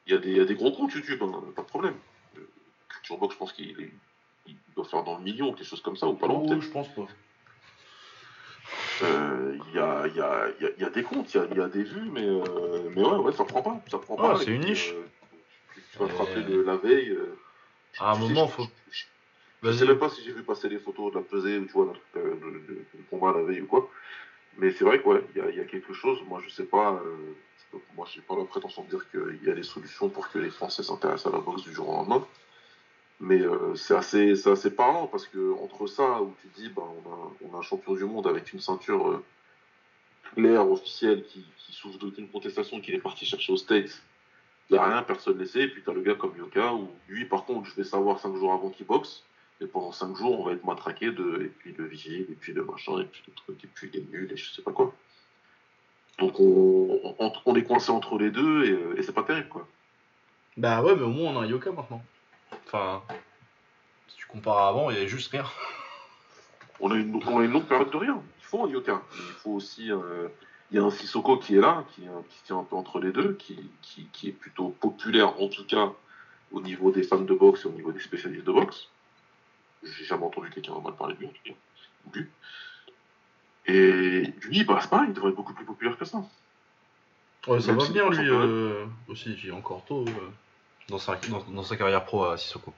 [0.11, 1.95] y, a des, il y a des gros comptes YouTube, hein, pas de problème.
[2.37, 2.47] Euh,
[2.89, 3.91] Culture Box, je pense qu'il est-
[4.47, 6.67] il doit faire dans le million, quelque chose comme ça, ou pas loin Oh, je
[6.69, 7.07] pense pas.
[9.03, 11.39] Euh, Il y, a, il y, a, y, a, y a des comptes, il y
[11.39, 13.81] a, il y a des vues, mais, euh, mais ouais, ouais, ça prend pas.
[13.89, 14.37] Ça prend Ah, pas.
[14.37, 14.91] c'est une niche.
[14.93, 15.05] euh,
[15.73, 17.09] tu, tu vas te rappeler de la veille.
[17.09, 17.35] euh,
[17.99, 18.67] À un sais, moment, je- faut.
[18.89, 19.05] je-
[19.63, 21.71] Je sais même pas si j'ai vu passer les photos de la pesée ou tu
[21.73, 23.89] vois, euh, de, de- de combat la veille ou quoi.
[24.57, 26.19] Mais c'est vrai qu'il ouais, il y a quelque chose.
[26.27, 26.93] Moi, je sais pas.
[26.93, 27.33] euh,
[27.71, 30.29] je peux- moi, j'ai pas la prétention de dire qu'il y a des solutions pour
[30.29, 32.25] que les Français s'intéressent à la boxe du jour au lendemain.
[33.19, 37.09] Mais euh, c'est assez, assez parlant parce que entre ça où tu dis, bah, on,
[37.09, 39.23] a, on a un champion du monde avec une ceinture euh,
[40.33, 44.03] claire, officielle, qui, souffre d'aucune contestation, qu'il est parti chercher aux States.
[44.69, 45.61] Il n'y a rien, personne ne sait.
[45.61, 48.19] Et puis tu as le gars comme Yoka, où lui, par contre, je vais savoir
[48.19, 49.23] 5 jours avant qu'il boxe.
[49.61, 52.53] Et pendant 5 jours, on va être matraqué de, et puis de vigile, et puis
[52.53, 54.93] de machin, et puis de trucs, et puis des nuls, et je sais pas quoi.
[56.19, 59.49] Donc on, on, on est coincé entre les deux, et, euh, et c'est pas terrible,
[59.49, 59.67] quoi.
[60.57, 62.03] Bah ouais, mais au moins on a un Yoka maintenant.
[62.67, 63.01] Enfin,
[64.07, 65.45] si tu compares à avant, il y avait juste rien.
[66.79, 68.21] On a une, on a une longue période de rien.
[68.39, 69.01] Il faut un Yoka.
[69.13, 69.91] Il faut aussi.
[69.91, 70.27] euh,
[70.71, 72.99] il y a un Sissoko qui est là, qui, euh, qui tient un peu entre
[72.99, 75.91] les deux, qui, qui, qui est plutôt populaire, en tout cas
[76.53, 78.87] au niveau des fans de boxe et au niveau des spécialistes de boxe.
[79.83, 82.19] J'ai jamais entendu quelqu'un mal parler de lui, en tout cas.
[83.67, 86.23] Et lui, bah, c'est pareil, il devrait être beaucoup plus populaire que ça.
[87.47, 90.11] Ouais, ça Même va si venir lui euh, aussi, il est encore tôt euh,
[90.89, 92.73] dans, sa, dans, dans sa carrière pro à Sissoko.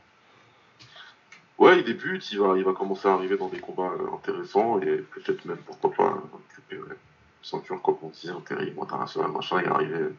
[1.58, 4.80] Ouais, il débute, il va, il va commencer à arriver dans des combats euh, intéressants
[4.82, 9.68] et peut-être même, pourquoi pas, récupérer une ceinture, comme on disait, intérim, international, machin, et
[9.68, 10.10] arriver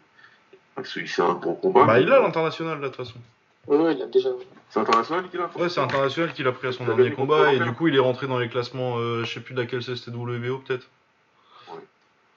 [0.76, 1.84] avec celui-ci à un gros combat.
[1.84, 3.18] Bah il a l'international là de toute façon.
[3.66, 4.30] Oui, oui, il a déjà.
[4.70, 7.60] C'est international qu'il a Ouais, c'est international qu'il a pris à son dernier combat et
[7.60, 10.16] du coup il est rentré dans les classements, euh, je sais plus laquelle c'est, c'était
[10.16, 10.88] WBO peut-être.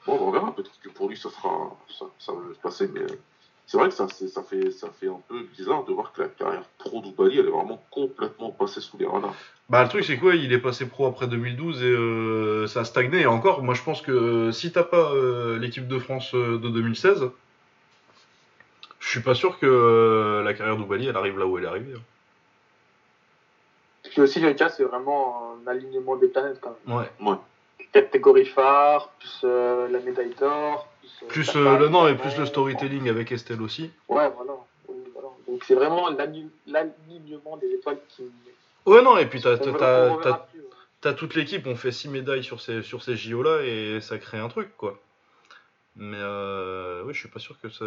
[0.06, 3.02] Bon, on verra, peut-être que pour lui, ça sera, ça, ça va se passer, mais
[3.02, 3.20] euh,
[3.68, 6.64] c'est vrai que ça, fait, ça fait un peu bizarre de voir que la carrière
[6.78, 9.36] pro d'Oubali, elle est vraiment complètement passée sous les radars.
[9.70, 12.86] Bah le truc c'est quoi, il est passé pro après 2012 et euh, ça a
[12.86, 16.34] stagné et encore, moi je pense que euh, si t'as pas euh, l'équipe de France
[16.34, 17.30] euh, de 2016,
[19.08, 21.68] je suis pas sûr que euh, la carrière d'Oubali elle arrive là où elle est
[21.68, 21.94] arrivée.
[21.96, 22.02] hein.
[24.04, 26.98] Puis aussi, le cas, c'est vraiment un alignement des planètes quand même.
[27.20, 27.38] Ouais.
[27.94, 31.10] Catégorie phare, plus euh, la médaille d'or, plus.
[31.24, 33.92] euh, Plus la euh, femme, le non et plus le storytelling avec Estelle aussi.
[34.10, 34.54] Ouais, voilà.
[34.88, 35.30] Oui, voilà.
[35.48, 38.24] Donc c'est vraiment l'ali- l'alignement des étoiles qui.
[38.86, 39.56] Ouais non et puis t'as
[41.02, 44.18] t'as toute l'équipe, on fait 6 médailles sur ces, sur ces JO là et ça
[44.18, 44.98] crée un truc quoi.
[45.98, 47.84] Mais euh, oui, je suis pas sûr que ça,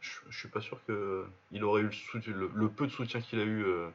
[0.00, 1.90] je, suis pas sûr que il aurait eu
[2.26, 3.88] le, peu de soutien qu'il a eu euh,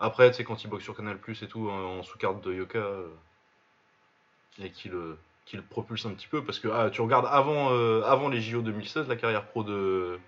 [0.00, 2.78] après, tu sais quand il boxe sur Canal Plus et tout en, sous-carte de Yoka
[2.78, 3.08] euh,
[4.62, 8.28] et qu'il euh, qui le propulse un petit peu parce que ah, tu regardes avant,
[8.28, 10.20] les JO 2016, la carrière pro de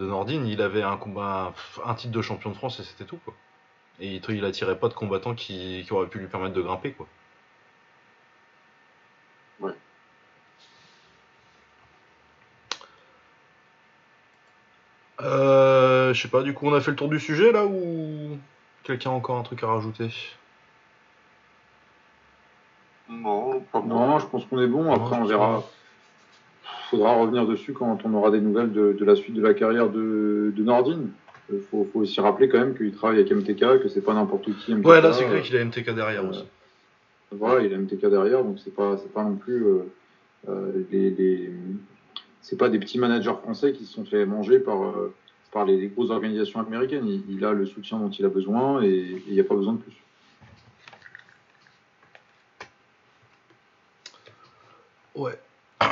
[0.00, 1.54] Nordine, il avait un combat,
[1.84, 3.34] un titre de champion de France et c'était tout quoi.
[4.00, 6.92] Et il, il attirait pas de combattants qui, qui auraient pu lui permettre de grimper
[6.92, 7.06] quoi.
[9.60, 9.74] Ouais.
[15.22, 18.36] Euh, je sais pas, du coup on a fait le tour du sujet là ou
[18.82, 20.08] quelqu'un a encore un truc à rajouter?
[23.08, 24.92] Non, pas Non, je pense qu'on est bon.
[24.92, 25.54] Après, Non, on verra.
[25.54, 25.70] pense
[26.90, 29.88] faudra revenir dessus quand on aura des nouvelles de, de la suite de la carrière
[29.88, 31.08] de, de Nordine.
[31.50, 34.44] Il faut, faut aussi rappeler quand même qu'il travaille avec MTK, que c'est pas n'importe
[34.58, 34.74] qui.
[34.74, 34.86] MTK.
[34.86, 36.44] Ouais, là c'est clair qu'il a MTK derrière euh, aussi.
[37.30, 39.78] Voilà, il a MTK derrière, donc c'est pas, c'est pas non plus euh,
[40.48, 41.50] euh, des-
[42.42, 45.14] c'est pas des petits managers français qui se sont fait manger par, euh,
[45.52, 47.06] par les, les grosses organisations américaines.
[47.06, 49.74] Il, il a le soutien dont il a besoin et il n'y a pas besoin
[49.74, 49.96] de plus.
[55.14, 55.38] Ouais.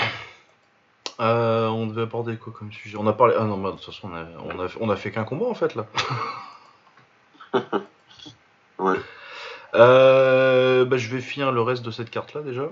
[1.20, 2.96] Euh, on devait aborder quoi comme sujet?
[2.98, 3.34] On a parlé.
[3.38, 5.44] Ah non, bah, de toute façon, on a, on a, on a fait qu'un combat
[5.48, 5.86] en fait là.
[8.78, 8.96] Ouais.
[9.74, 12.70] Euh, bah, je vais finir le reste de cette carte là déjà.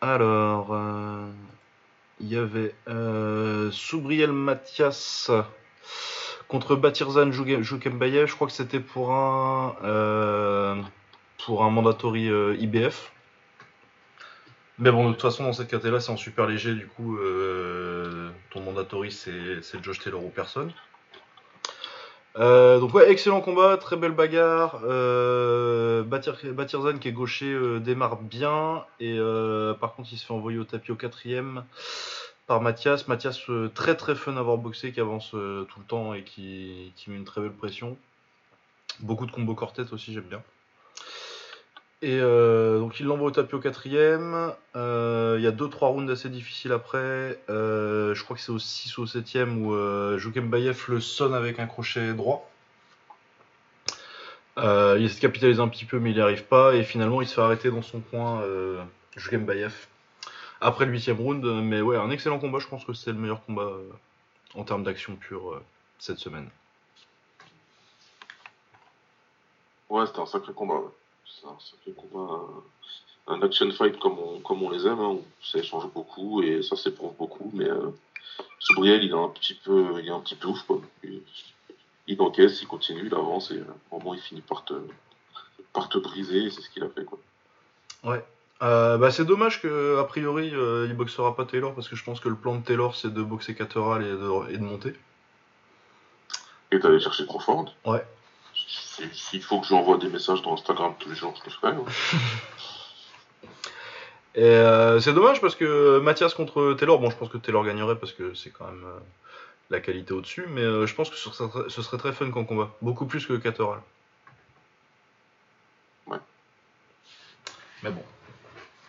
[0.00, 1.30] Alors, euh,
[2.20, 5.30] il y avait euh, Soubriel Mathias
[6.48, 8.26] contre Batirzan Joukembayev.
[8.26, 10.82] Je crois que c'était pour un euh,
[11.44, 13.12] pour un mandatory euh, IBF.
[14.78, 16.74] Mais bon, de toute façon, dans cette catégorie là c'est en super léger.
[16.74, 20.72] Du coup, euh, ton mandatory, c'est c'est Josh Taylor ou personne.
[22.40, 24.80] Euh, donc ouais, excellent combat, très belle bagarre.
[24.84, 29.18] Euh, Batir- Batirzan qui est gaucher euh, démarre bien et
[29.80, 31.64] par contre il se fait envoyer au tapis au quatrième
[32.46, 33.08] par Mathias.
[33.08, 33.42] Mathias
[33.74, 35.36] très très fun à avoir boxé, qui avance tout
[35.80, 37.96] le temps et qui, qui met une très belle pression.
[39.00, 40.42] Beaucoup de combos corps-tête aussi, j'aime bien.
[42.02, 44.54] Et euh, donc il l'envoie au tapis au quatrième.
[44.74, 47.38] Euh, Il y a 2-3 rounds assez difficiles après.
[47.50, 50.18] Euh, je crois que c'est au 6 ou au 7ème où euh,
[50.88, 52.50] le sonne avec un crochet droit.
[54.58, 56.74] Euh, il essaie de capitaliser un petit peu mais il n'y arrive pas.
[56.74, 58.82] Et finalement il se fait arrêter dans son coin euh,
[60.62, 61.44] après le 8ème round.
[61.62, 62.60] Mais ouais, un excellent combat.
[62.60, 63.72] Je pense que c'est le meilleur combat
[64.54, 65.60] en termes d'action pure
[65.98, 66.48] cette semaine.
[69.90, 70.80] Ouais, c'était un sacré combat.
[71.32, 72.32] C'est un sacré combat.
[72.34, 76.42] euh, Un action fight comme on, comme on les aime, hein, où ça échange beaucoup
[76.42, 77.50] et ça s'éprouve beaucoup.
[77.54, 77.90] Mais euh,
[78.58, 80.62] Soubriel, il est un petit peu, il est un petit peu ouf.
[80.62, 80.80] Quoi.
[81.04, 81.22] Il,
[82.08, 84.74] il encaisse, il continue, il avance et euh, au moment il finit par te,
[85.72, 86.50] par te briser.
[86.50, 87.04] C'est ce qu'il a fait.
[87.04, 87.18] Quoi.
[88.02, 88.24] Ouais.
[88.62, 92.04] Euh, bah, c'est dommage que a priori euh, il boxera pas Taylor parce que je
[92.04, 94.94] pense que le plan de Taylor c'est de boxer Cateral et de, et de monter.
[96.72, 97.72] Et d'aller chercher Crawford.
[97.86, 98.04] Ouais.
[99.08, 101.44] Si- S'il faut que je lui envoie des messages dans Instagram tous les jours, je
[101.44, 101.72] le ferai.
[104.36, 107.98] Et euh, c'est dommage parce que Mathias contre Taylor, bon je pense que Taylor gagnerait
[107.98, 108.98] parce que c'est quand même euh,
[109.70, 112.46] la qualité au-dessus, mais euh, je pense que ce serait, ce serait très fun comme
[112.46, 113.80] combat, beaucoup plus que Cateral.
[116.06, 116.18] Ouais.
[117.82, 118.04] Mais bon.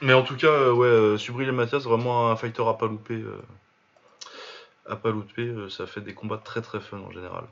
[0.02, 2.86] Mais en tout cas, euh, ouais, euh, Subril et Mathias, vraiment un fighter à pas
[2.88, 3.16] louper.
[3.16, 3.42] euh,
[4.88, 7.46] à pas louper, euh, ça fait des combats très très fun en général.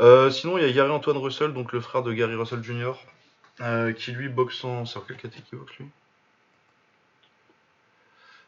[0.00, 2.92] Euh, sinon, il y a Gary Antoine Russell, donc le frère de Gary Russell Jr.,
[3.60, 4.86] euh, qui lui boxe en.
[4.86, 5.86] C'est en quelle catégorie boxe lui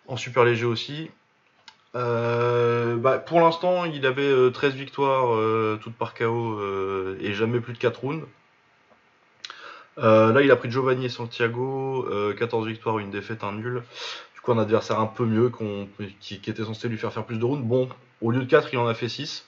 [0.09, 1.11] En super léger aussi.
[1.95, 5.39] Euh, bah, pour l'instant, il avait euh, 13 victoires,
[5.81, 6.59] toutes par KO,
[7.21, 8.27] et jamais plus de 4 rounds.
[9.99, 13.83] Là, il a pris Giovanni et Santiago, euh, 14 victoires, une défaite, un nul.
[14.35, 15.53] Du coup, un adversaire un peu mieux
[16.21, 17.63] qui, qui était censé lui faire faire plus de rounds.
[17.63, 17.91] Bon,
[18.23, 19.47] au lieu de 4, il en a fait 6.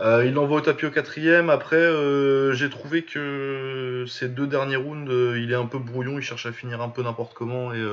[0.00, 1.50] Euh, il l'envoie au tapis au quatrième.
[1.50, 6.18] Après, euh, j'ai trouvé que ces deux derniers rounds, euh, il est un peu brouillon.
[6.18, 7.84] Il cherche à finir un peu n'importe comment et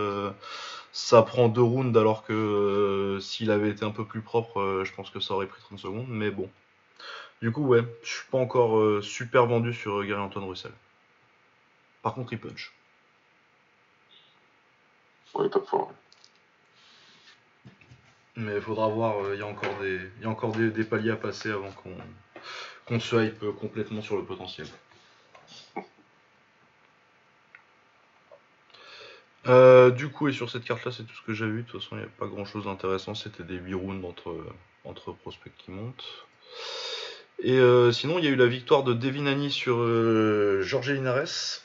[0.93, 5.09] ça prend deux rounds alors que s'il avait été un peu plus propre, je pense
[5.09, 6.07] que ça aurait pris 30 secondes.
[6.09, 6.49] Mais bon.
[7.41, 10.71] Du coup, ouais, je suis pas encore super vendu sur Gary Antoine Russell.
[12.01, 12.73] Par contre, il punch.
[15.35, 15.91] Ouais, top fort.
[18.37, 21.09] Mais il faudra voir, euh, il y a encore des, y a encore des, paliers
[21.09, 21.97] à passer avant qu'on
[22.85, 24.67] qu'on se hype complètement sur le potentiel.
[29.47, 31.63] Euh, du coup, et sur cette carte-là, c'est tout ce que j'ai vu.
[31.63, 33.15] De toute façon, il n'y a pas grand-chose d'intéressant.
[33.15, 34.35] C'était des 8 rounds entre,
[34.85, 36.27] entre prospects qui montent.
[37.39, 39.77] Et euh, sinon, il y a eu la victoire de Devin Haney sur
[40.61, 41.63] Jorge Linares.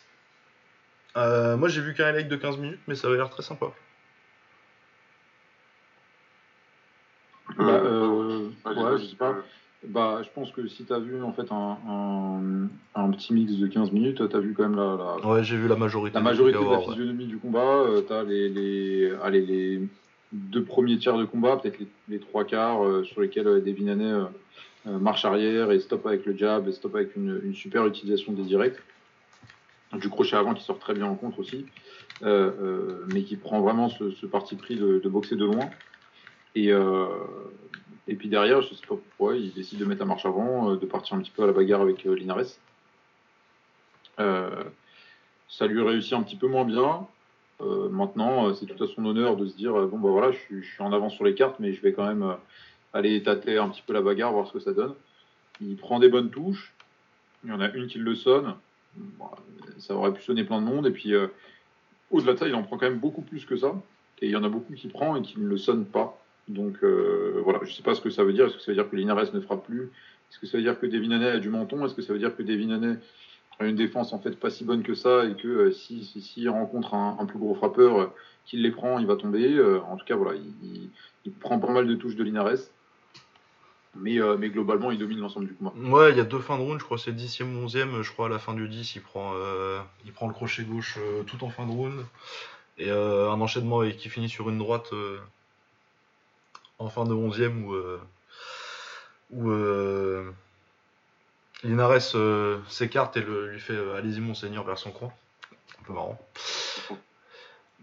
[1.17, 3.73] Moi, j'ai vu qu'un highlight de 15 minutes, mais ça avait l'air très sympa.
[7.59, 9.37] Bah, euh, Allez, ouais, je sais pas.
[9.89, 13.55] Bah, je pense que si tu as vu en fait un, un, un petit mix
[13.55, 16.15] de 15 minutes, tu as vu quand même la, la, Ouais, j'ai vu la majorité.
[16.15, 16.85] la majorité de la ouais.
[16.85, 17.85] physionomie du combat.
[18.07, 19.81] tu as les, les, allez, les
[20.33, 23.89] deux premiers tiers de combat, peut-être les, les trois quarts euh, sur lesquels euh, Devin
[23.89, 24.25] Haney euh,
[24.87, 28.33] euh, marche arrière et stop avec le jab et stop avec une, une super utilisation
[28.33, 28.79] des directs.
[30.01, 31.67] Du crochet avant qui sort très bien en contre aussi,
[32.23, 35.69] euh, euh, mais qui prend vraiment ce, ce parti pris de, de boxer de loin.
[36.55, 37.05] Et, euh,
[38.09, 40.77] et puis derrière, je sais pas pourquoi, il décide de mettre la marche avant, euh,
[40.77, 42.59] de partir un petit peu à la bagarre avec euh, Linares.
[44.19, 44.65] Euh,
[45.49, 47.07] ça lui réussit un petit peu moins bien.
[47.61, 50.93] Maintenant, c'est tout à son honneur de se dire bon, bah voilà, je suis, en
[50.93, 52.37] avance sur les cartes, mais je vais quand même
[52.93, 54.95] aller tâter un petit peu la bagarre, voir ce que ça donne.
[55.61, 56.75] Il prend des bonnes touches.
[57.45, 58.57] Il y en a une qui le sonne.
[59.79, 60.89] Ça aurait pu sonner plein de monde.
[60.89, 61.13] Et puis,
[62.11, 63.81] au-delà de ça, il en prend quand même beaucoup plus que ça.
[64.21, 66.21] Et il y en a beaucoup qui prend et qui ne le sonnent pas.
[66.49, 68.47] Donc euh, voilà, je sais pas ce que ça veut dire.
[68.47, 69.91] Est-ce que ça veut dire que Linares ne frappe plus?
[70.31, 71.85] Est-ce que ça veut dire que Devin Haney a du menton?
[71.85, 72.97] Est-ce que ça veut dire que Devin Haney
[73.59, 76.95] a une défense en fait pas si bonne que ça et que euh, si, rencontre
[76.95, 78.07] un, plus gros frappeur euh,
[78.45, 79.61] qu'il les prend, il va tomber?
[79.87, 80.39] En tout cas, voilà,
[81.25, 82.71] il, prend pas mal de touches de Linares.
[83.95, 85.75] Mais, mais globalement, il domine l'ensemble du combat.
[85.77, 88.01] Ouais, il y a deux fins de round, je crois c'est le 10e ou 11e,
[88.01, 89.35] je crois à la fin du 10, il prend,
[90.07, 92.01] il prend le crochet gauche tout en fin de round.
[92.79, 94.93] Et un enchaînement qui finit sur une droite
[96.83, 98.01] en fin de 11e où, euh,
[99.31, 100.31] où euh,
[101.63, 105.13] Linares euh, s'écarte et le- lui fait Allez-y, monseigneur, vers son coin.
[105.81, 106.19] Un peu marrant.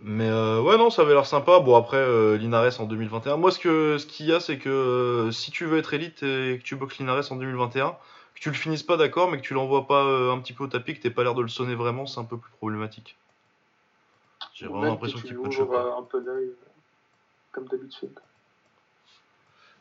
[0.02, 1.60] Mais euh, ouais, non, ça avait l'air sympa.
[1.60, 3.38] Bon, après, euh, Linares en 2021.
[3.38, 6.24] Moi, ce que ce qu'il y a, c'est que euh, si tu veux être élite
[6.24, 7.92] et que tu boxes Linares en 2021,
[8.36, 10.68] que tu le finisses pas d'accord, mais que tu l'envoies pas un petit peu au
[10.68, 13.18] tapis, que t'aies pas l'air de le sonner vraiment, c'est un peu plus problématique.
[14.54, 16.56] J'ai vraiment l'impression que qu'il tu peut te un peu euh,
[17.52, 18.18] comme d'habitude.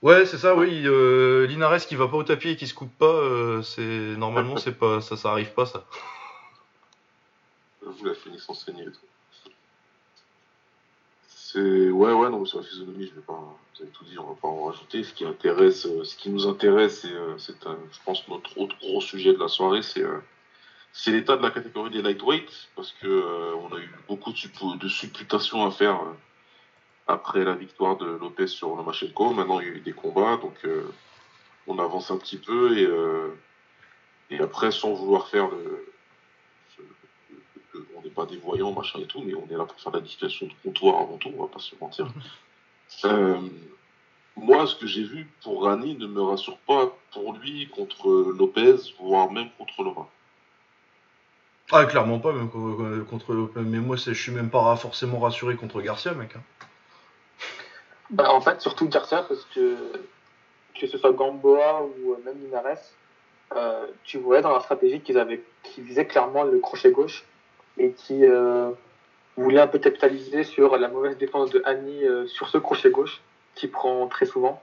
[0.02, 0.82] Ouais, c'est ça, oui.
[0.84, 4.56] Euh, Linares qui va pas au tapis et qui se coupe pas, euh, c'est normalement
[4.56, 5.84] c'est pas ça, ça arrive pas ça.
[7.82, 9.00] Vous la fini sans saigner et tout.
[11.26, 14.26] C'est ouais ouais non sur la physionomie je vais pas vous avez tout dit on
[14.26, 17.06] va pas en rajouter ce qui intéresse euh, ce qui nous intéresse
[17.38, 20.04] c'est je pense notre autre gros sujet de la soirée c'est
[20.92, 24.88] c'est l'état de la catégorie des lightweights parce que on a eu beaucoup de, de
[24.88, 25.98] supputations à faire
[27.08, 30.54] après la victoire de Lopez sur Lomachenko maintenant il y a eu des combats donc
[30.64, 30.84] euh,
[31.66, 33.30] on avance un petit peu et euh,
[34.40, 35.84] après sans vouloir faire le
[37.96, 40.00] on n'est pas des voyants, machin et tout, mais on est là pour faire la
[40.00, 42.08] discussion de comptoir avant tout, on va pas se mentir.
[43.04, 43.40] Euh,
[44.36, 48.76] moi, ce que j'ai vu pour Rani ne me rassure pas pour lui contre Lopez,
[49.00, 50.06] voire même contre Loma.
[51.70, 53.50] Ah, clairement pas, même co- co- contre.
[53.56, 56.34] Mais moi, je suis même pas forcément rassuré contre Garcia, mec.
[56.36, 56.42] hein.
[58.10, 59.76] Bah, en fait, surtout Garcia, parce que
[60.78, 62.78] que ce soit Gamboa ou euh, même Linares,
[63.56, 67.24] euh, tu voyais dans la stratégie qu'ils avaient, qu'ils visaient clairement le crochet gauche
[67.78, 68.70] et qui euh,
[69.36, 73.20] voulaient un peu capitaliser sur la mauvaise défense de Annie euh, sur ce crochet gauche
[73.54, 74.62] qui prend très souvent.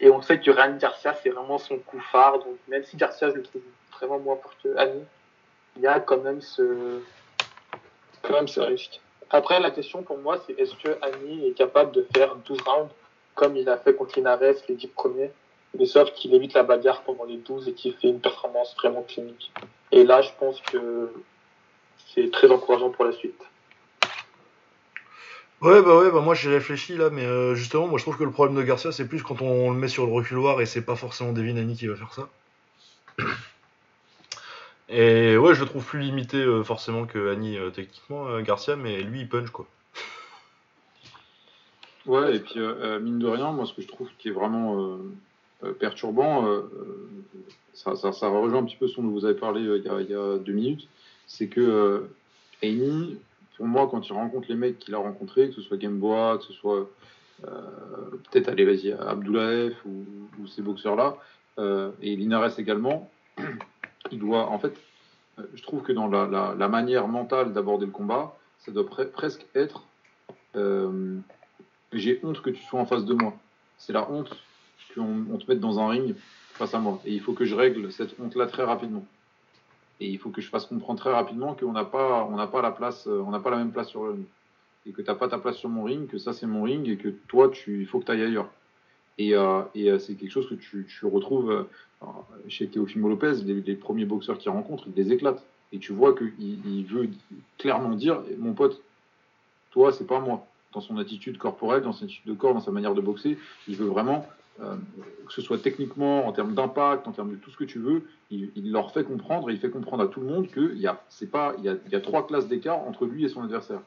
[0.00, 2.38] Et on sait que Ryan Garcia, c'est vraiment son coup phare.
[2.38, 3.62] Donc même si Garcia, je le trouve
[3.92, 5.04] vraiment moins fort que Annie,
[5.76, 7.00] il y a quand même ce,
[8.22, 9.00] quand même ce risque.
[9.34, 12.88] Après, la question pour moi, c'est est-ce que Annie est capable de faire 12 rounds
[13.34, 15.32] comme il a fait contre Linares les 10 premiers,
[15.76, 19.02] mais sauf qu'il évite la bagarre pendant les 12 et qu'il fait une performance vraiment
[19.02, 19.50] clinique.
[19.90, 21.10] Et là, je pense que
[22.14, 23.42] c'est très encourageant pour la suite.
[25.62, 28.22] Ouais, bah ouais, bah moi j'ai réfléchi là, mais euh, justement, moi je trouve que
[28.22, 30.82] le problème de Garcia, c'est plus quand on le met sur le reculoir et c'est
[30.82, 32.28] pas forcément Devin Haney qui va faire ça.
[34.88, 38.76] Et ouais, je le trouve plus limité euh, forcément que Haney euh, techniquement, euh, Garcia,
[38.76, 39.66] mais lui il punch quoi.
[42.06, 42.60] Ouais, et puis
[43.00, 44.98] mine de rien, moi ce que je trouve qui est vraiment
[45.80, 46.46] perturbant,
[47.72, 50.00] ça, ça, ça rejoint un petit peu ce dont vous avez parlé il y, a,
[50.02, 50.86] il y a deux minutes,
[51.26, 52.06] c'est que
[52.62, 53.16] Amy,
[53.56, 56.44] pour moi, quand il rencontre les mecs qu'il a rencontrés, que ce soit Gameboa, que
[56.44, 56.90] ce soit
[57.40, 60.04] peut-être, allez, vas-y, Abdoulayev ou,
[60.42, 61.16] ou ces boxeurs-là,
[61.58, 63.10] euh, et Linares également,
[64.10, 64.74] il doit, en fait,
[65.38, 69.46] euh, je trouve que dans la, manière mentale d'aborder le combat, ça doit pre- presque
[69.54, 69.84] être
[70.56, 71.18] euh,
[71.92, 73.34] j'ai honte que tu sois en face de moi.
[73.78, 74.30] C'est la honte
[74.94, 76.14] qu'on on te mette dans un ring
[76.52, 77.00] face à moi.
[77.04, 79.04] Et il faut que je règle cette honte-là très rapidement.
[80.00, 82.62] Et il faut que je fasse comprendre très rapidement qu'on n'a pas, on n'a pas
[82.62, 84.24] la place, euh, on n'a pas la même place sur le ring.
[84.86, 86.86] Et que tu n'as pas ta place sur mon ring, que ça c'est mon ring
[86.88, 88.50] et que toi, tu, il faut que tu ailles ailleurs.
[89.18, 92.06] Et, euh, euh, c'est quelque chose que tu, retrouves euh,
[92.48, 95.44] chez Teofimo Lopez, les, premiers boxeurs qu'il rencontre, il les éclate.
[95.72, 97.08] Et tu vois qu'il il veut
[97.58, 98.80] clairement dire, mon pote,
[99.70, 102.70] toi, c'est pas moi dans son attitude corporelle, dans son attitude de corps, dans sa
[102.70, 103.38] manière de boxer.
[103.68, 104.26] Il veut vraiment
[104.58, 108.04] que ce soit techniquement, en termes d'impact, en termes de tout ce que tu veux,
[108.30, 111.02] il, leur fait comprendre et il fait comprendre à tout le monde qu'il y a,
[111.60, 113.80] y trois classes d'écart entre lui et son adversaire.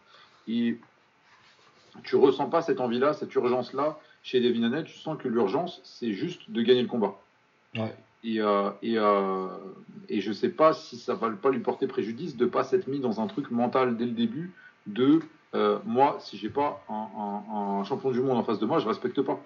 [0.50, 0.78] Et
[2.04, 3.98] tu ressens pas cette envie-là, cette urgence-là
[4.28, 4.84] chez Devin Haney.
[4.84, 7.18] Tu sens que l'urgence, c'est juste de gagner le combat.
[7.76, 7.96] Ouais.
[8.24, 9.48] Et, euh, et, euh,
[10.10, 13.00] et je sais pas si ça va pas lui porter préjudice de pas s'être mis
[13.00, 14.52] dans un truc mental dès le début
[14.86, 15.22] de
[15.56, 18.80] euh, moi, si j'ai pas un, un- un champion du monde en face de moi,
[18.80, 19.40] je respecte pas.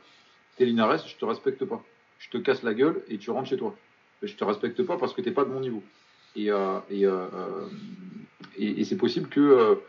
[0.58, 1.84] T'es Linares, je te respecte pas.
[2.18, 3.76] Je te casse la gueule et tu rentres chez toi.
[4.22, 5.84] Mais je te respecte pas parce que t'es pas de mon niveau.
[6.36, 7.28] Et, euh, et, euh,
[8.84, 9.80] c'est possible que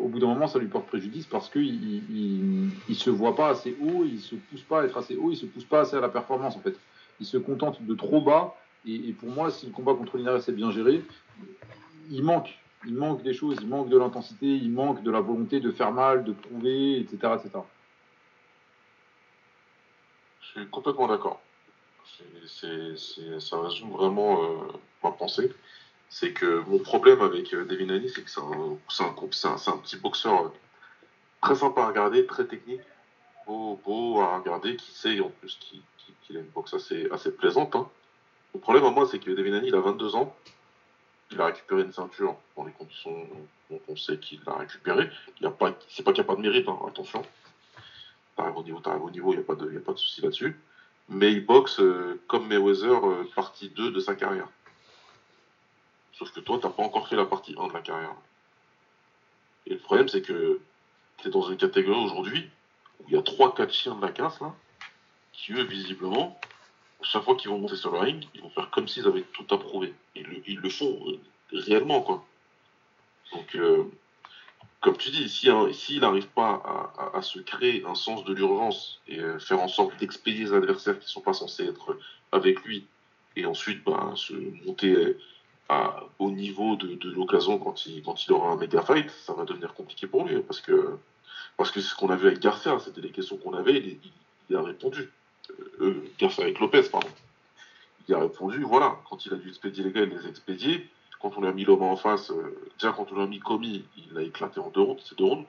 [0.00, 1.64] au bout d'un moment, ça lui porte préjudice parce qu'il
[2.10, 5.30] il, il, se voit pas assez haut, il se pousse pas à être assez haut,
[5.30, 6.76] il se pousse pas assez à la performance en fait.
[7.20, 8.54] Il se contente de trop bas.
[8.86, 11.02] Et, et pour moi, si le combat contre Linares est bien géré,
[12.10, 15.60] il manque, il manque des choses, il manque de l'intensité, il manque de la volonté
[15.60, 17.50] de faire mal, de prouver, etc., etc.
[20.40, 21.40] Je suis complètement d'accord.
[22.16, 24.56] C'est- c'est- c'est- ça résume vraiment euh,
[25.04, 25.52] ma pensée.
[26.12, 28.44] C'est que mon problème avec euh, Devin Haney, c'est que c'est un,
[29.06, 30.48] un, un- petit boxeur euh,
[31.40, 32.80] très sympa à regarder, très technique,
[33.46, 35.80] beau, beau à regarder, qui sait en plus qu'il
[36.26, 37.74] qu'il a une boxe assez, assez plaisante.
[37.76, 37.88] hein.
[38.54, 40.34] Mon problème à moi, c'est que Devin Haney, il a 22 ans.
[41.30, 43.26] Il a récupéré une ceinture dans les conditions
[43.70, 45.08] dont on sait qu'il l'a récupéré.
[45.38, 47.22] Il y a pas, c'est pas qu'il n'y a pas de mérite, hein, attention.
[48.36, 50.58] T'arrives au niveau, t'arrives au niveau, il n'y a pas de, de souci là-dessus.
[51.08, 53.00] Mais il boxe euh, comme Mayweather,
[53.36, 54.48] partie 2 de sa carrière.
[56.12, 58.14] Sauf que toi, t'as pas encore fait la partie 1 de la carrière.
[59.66, 60.60] Et le problème, c'est que
[61.18, 62.48] tu es dans une catégorie aujourd'hui
[63.00, 64.54] où il y a 3-4 chiens de la casse, là,
[65.32, 66.38] qui eux, visiblement,
[67.02, 69.46] chaque fois qu'ils vont monter sur le ring, ils vont faire comme s'ils avaient tout
[69.54, 69.94] approuvé.
[70.14, 71.18] Ils le, ils le font euh,
[71.52, 72.24] réellement, quoi.
[73.32, 73.84] Donc, euh,
[74.80, 79.18] comme tu dis, si, s'il n'arrive pas à, se créer un sens de l'urgence et
[79.18, 81.98] euh, faire en sorte d'expédier les adversaires qui ne sont pas censés être
[82.32, 82.86] avec lui,
[83.36, 84.32] et ensuite bah, se
[84.66, 85.16] monter
[85.70, 89.32] à, au niveau de, de l'occasion quand il, quand il aura un méga fight, ça
[89.32, 90.40] va devenir compliqué pour lui.
[90.42, 90.98] Parce que
[91.56, 93.98] parce que c'est ce qu'on a vu avec Garcia, c'était les questions qu'on avait,
[94.48, 95.10] il, a répondu.
[95.50, 97.08] Euh, euh, Garcia avec Lopez, pardon.
[98.08, 100.88] Il a répondu, voilà, quand il a dû expédier les gars, il les a expédiés.
[101.20, 103.38] Quand on lui a mis Loma en face, euh, déjà quand on lui a mis
[103.38, 105.46] Komi, il l'a éclaté en deux rounds, c'est deux rounds.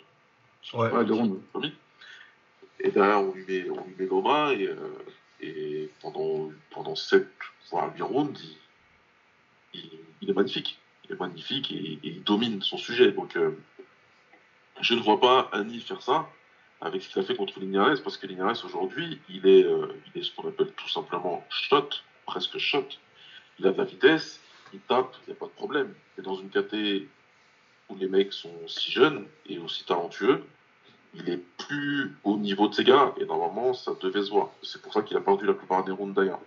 [0.74, 0.92] Ouais.
[0.92, 1.40] Ouais, de ronde.
[1.54, 1.74] Komi.
[2.82, 4.76] Et derrière, on lui met, on lui met Loma, et, euh,
[5.40, 7.26] et pendant, pendant 7
[7.72, 8.58] voire 8 rounds, il,
[9.74, 10.80] il, est magnifique.
[11.06, 13.12] Il est magnifique et, il domine son sujet.
[13.12, 13.52] Donc, euh,
[14.82, 16.28] je ne vois pas Annie faire ça
[16.82, 20.20] avec ce qu'il a fait contre Linares, parce que Linares aujourd'hui, il est, euh, il
[20.20, 21.90] est ce qu'on appelle tout simplement shot,
[22.26, 22.88] presque shot.
[23.60, 24.42] Il a de la vitesse,
[24.74, 25.94] il tape, il n'y a pas de problème.
[26.18, 27.08] Mais dans une KT
[27.90, 30.44] où les mecs sont si jeunes et aussi talentueux,
[31.14, 34.50] il est plus au niveau de ces gars, et normalement, ça devait se voir.
[34.64, 36.40] C'est pour ça qu'il a perdu la plupart des rounds d'ailleurs.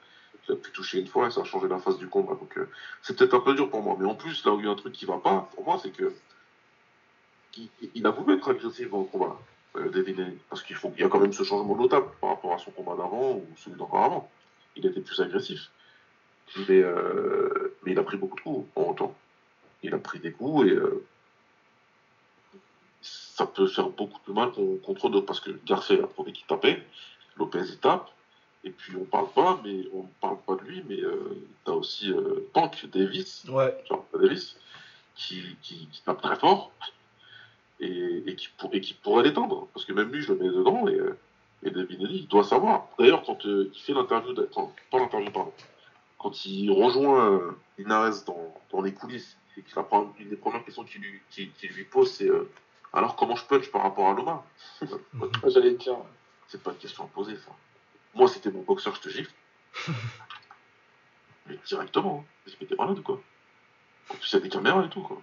[0.48, 2.34] Il a pu toucher une fois et ça a changé la phase du combat.
[2.34, 2.68] Donc, euh,
[3.02, 3.96] c'est peut-être un peu dur pour moi.
[3.98, 5.78] Mais en plus, là où il y a un truc qui va pas, pour moi,
[5.82, 6.12] c'est que
[7.94, 9.38] il, a voulu être agressif dans le combat,
[9.76, 10.36] euh.
[10.50, 12.72] Parce qu'il faut, il y a quand même ce changement notable par rapport à son
[12.72, 14.30] combat d'avant ou celui d'encore avant.
[14.76, 15.70] Il était plus agressif.
[16.68, 19.14] Mais, euh, il a pris beaucoup de coups en autant.
[19.82, 20.78] Il a pris des coups et
[23.02, 25.26] ça peut faire beaucoup de mal con- contre d'autres.
[25.26, 26.82] Parce que Garcia, a prouvé qu'il tapait.
[27.36, 28.10] Lopez, il tape.
[28.64, 32.10] Et puis on parle pas, mais on parle pas de lui, mais euh, t'as aussi
[32.10, 33.76] euh, Tank Davis, Ouais.
[33.88, 34.56] genre Davis,
[35.16, 36.70] qui, qui, qui tape très fort
[37.80, 39.68] et, et, qui, pour- et qui pourrait l'éteindre.
[39.74, 41.16] Parce que même lui, je le mets dedans et, euh,
[41.62, 42.86] et David Nelly, il doit savoir.
[42.98, 45.52] D'ailleurs, quand euh, il fait l'interview, pas l'interview, pardon,
[46.18, 50.64] quand il rejoint euh, Linares dans, dans les coulisses et la première- une des premières
[50.64, 52.50] questions qu'il lui, qu'il- qu'il lui pose, c'est euh,
[52.94, 54.42] alors comment je punch par rapport à Loma?
[55.48, 55.96] J'allais dire.
[56.48, 57.50] C'est pas une question à poser, ça.
[58.14, 59.30] Moi, c'était mon boxeur, je te gifle.
[61.46, 62.30] Mais directement, hein.
[62.46, 63.20] Est-ce que t'es malade ou quoi
[64.10, 65.20] En plus, il y a des caméras et tout, quoi.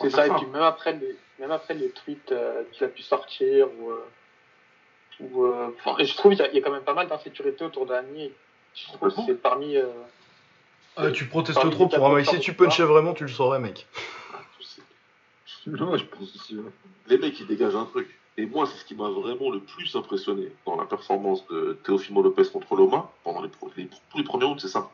[0.00, 3.02] C'est ça, et puis même après les, même après les tweets euh, qu'il a pu
[3.02, 4.04] sortir, ou, euh,
[5.20, 7.06] ou, euh, et je trouve qu'il y, a- il y a quand même pas mal
[7.08, 8.32] d'insécurité autour d'Annie.
[8.74, 9.76] Je trouve que c'est parmi.
[9.76, 9.86] euh,
[10.96, 12.26] Ah, tu protestes Parmi trop pour un mec.
[12.26, 13.86] Si tu punchais vraiment, tu le saurais, mec.
[14.58, 14.82] Je sais.
[15.66, 16.58] Non, je pense aussi.
[17.06, 18.18] Les mecs, ils dégagent un truc.
[18.36, 22.20] Et moi, c'est ce qui m'a vraiment le plus impressionné dans la performance de Teofimo
[22.22, 24.90] Lopez contre Loma, pendant les, tous les premiers rounds, c'est ça.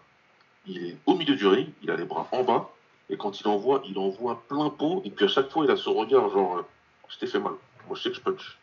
[0.66, 2.70] Il est au milieu du ring, il a les bras en bas,
[3.08, 5.76] et quand il envoie, il envoie plein pot, et puis à chaque fois, il a
[5.76, 6.62] ce regard genre, euh,
[7.08, 7.54] je t'ai fait mal,
[7.86, 8.58] moi je sais que je punch.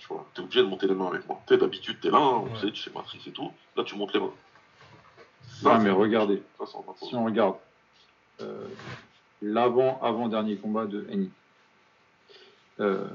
[0.00, 1.40] Tu vois, t'es obligé de monter les mains avec moi.
[1.46, 2.58] Tu sais, d'habitude, t'es là, hein, on Ouais.
[2.60, 4.32] sait, tu sais Matrix et tout, là, tu montes les mains.
[5.62, 6.42] Non, mais regardez.
[6.58, 7.54] ça, ça, Si on regarde
[8.40, 8.66] euh,
[9.40, 11.30] l'avant-avant-dernier combat de Henny,
[12.80, 13.06] euh,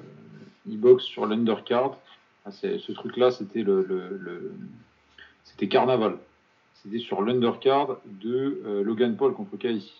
[0.69, 1.97] il boxe sur l'undercard
[2.45, 4.51] Ah, c'est- ce truc-là, c'était le, le- le-
[5.43, 6.17] c'était Carnaval.
[6.75, 9.91] C'était sur l'undercard de euh, Logan Paul contre KIC.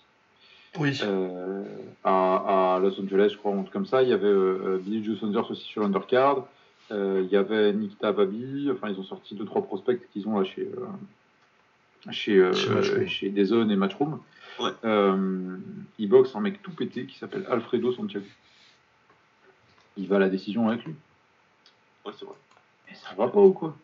[0.80, 0.98] Oui.
[1.04, 1.64] Euh,
[2.04, 4.04] à, à Los Angeles, je crois, un truc comme ça.
[4.04, 6.46] Il y avait euh, euh, Billy Joe Saunders aussi sur l'undercard.
[6.92, 8.70] Euh, il y avait Nikita Babi.
[8.72, 13.08] Enfin, ils ont sorti deux trois prospects qu'ils ont là chez euh, chez euh, Chez
[13.08, 14.20] chez et Matchroom.
[14.60, 14.70] Ouais.
[14.86, 15.58] Euh,
[16.00, 18.26] il boxe un mec tout pété qui s'appelle Alfredo Santiago.
[19.98, 20.94] Il va à la décision avec lui.
[22.06, 22.36] Ouais, c'est vrai.
[22.88, 23.76] Mais ça va pas ou quoi?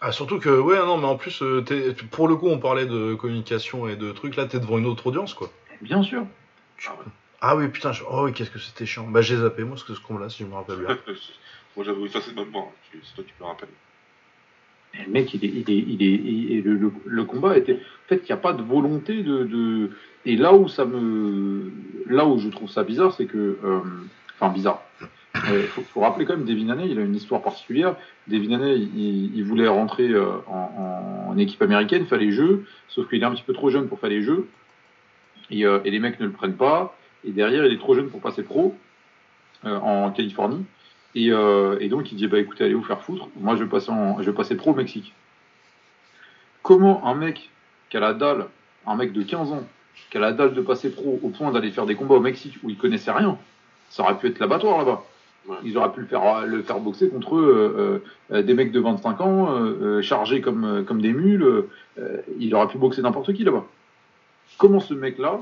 [0.00, 2.86] Ah, surtout que, ouais, non, mais en plus, euh, t'es- pour le coup, on parlait
[2.86, 4.36] de communication et de trucs.
[4.36, 5.50] Là, t'es devant une autre audience, quoi.
[5.80, 6.26] Bien sûr.
[6.86, 7.04] Ah ouais.
[7.40, 9.06] Ah oui, putain, je- oh oui, qu'est-ce que c'était chiant.
[9.06, 10.98] Bah, j'ai zappé, moi, ce que ce combat-là, si je me rappelle bien.
[11.76, 12.70] Moi j'avais effacé de même moi.
[12.92, 13.68] Tu- C'est toi qui me rappelles.
[14.94, 17.58] Mais le mec, il est, il est, il est, il est- le, le- le combat
[17.58, 17.74] était.
[17.74, 19.90] En fait, il n'y a pas de volonté de, de-
[20.24, 21.72] Et là où ça me,
[22.06, 23.80] là où je trouve ça bizarre, c'est que, euh,
[24.36, 24.82] enfin bizarre.
[25.48, 27.96] Il faut, rappeler quand même, Devin Haney, il a une histoire particulière.
[28.28, 33.20] Devin Haney, il, il voulait rentrer euh, en, équipe américaine, faire les jeux, sauf qu'il
[33.20, 34.48] est un petit peu trop jeune pour faire les jeux.
[35.50, 36.96] Et, euh, les mecs ne le prennent pas.
[37.24, 38.74] Et derrière, il est trop jeune pour passer pro
[39.64, 40.64] euh, en Californie.
[41.16, 41.30] Et,
[41.88, 44.36] donc il dit bah écoutez allez vous faire foutre, moi je vais passer je vais
[44.36, 45.14] passer pro au Mexique.
[46.62, 47.50] Comment un mec
[47.88, 48.48] qui a la dalle,
[48.84, 49.62] un mec de 15 ans,
[50.10, 52.56] qui a la dalle de passer pro au point d'aller faire des combats au Mexique
[52.64, 53.38] où il connaissait rien,
[53.90, 55.04] ça aurait pu être l'abattoir là-bas.
[55.46, 55.56] Ouais.
[55.62, 59.20] Ils auraient pu le faire, le faire boxer contre euh, euh, des mecs de 25
[59.20, 61.42] ans, euh, euh, chargés comme, euh, comme des mules.
[61.42, 61.68] euh,
[62.38, 63.64] il aurait pu boxer n'importe qui là-bas.
[64.58, 65.40] Comment ce mec-là,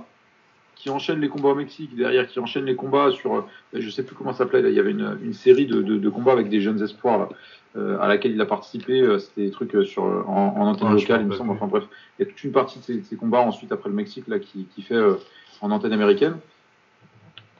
[0.75, 3.43] qui enchaîne les combats au Mexique, derrière qui enchaîne les combats sur, euh,
[3.73, 6.09] je sais plus comment ça s'appelait, il y avait une, une série de, de, de
[6.09, 7.29] combats avec des jeunes espoirs là,
[7.77, 10.67] euh, à laquelle il a participé, euh, c'était des trucs euh, sur, euh, en, en
[10.67, 11.85] antenne locale, il me semble, enfin bref,
[12.19, 14.67] il y a toute une partie de ces, combats ensuite après le Mexique là, qui,
[14.75, 15.15] qui fait euh,
[15.61, 16.35] en antenne américaine.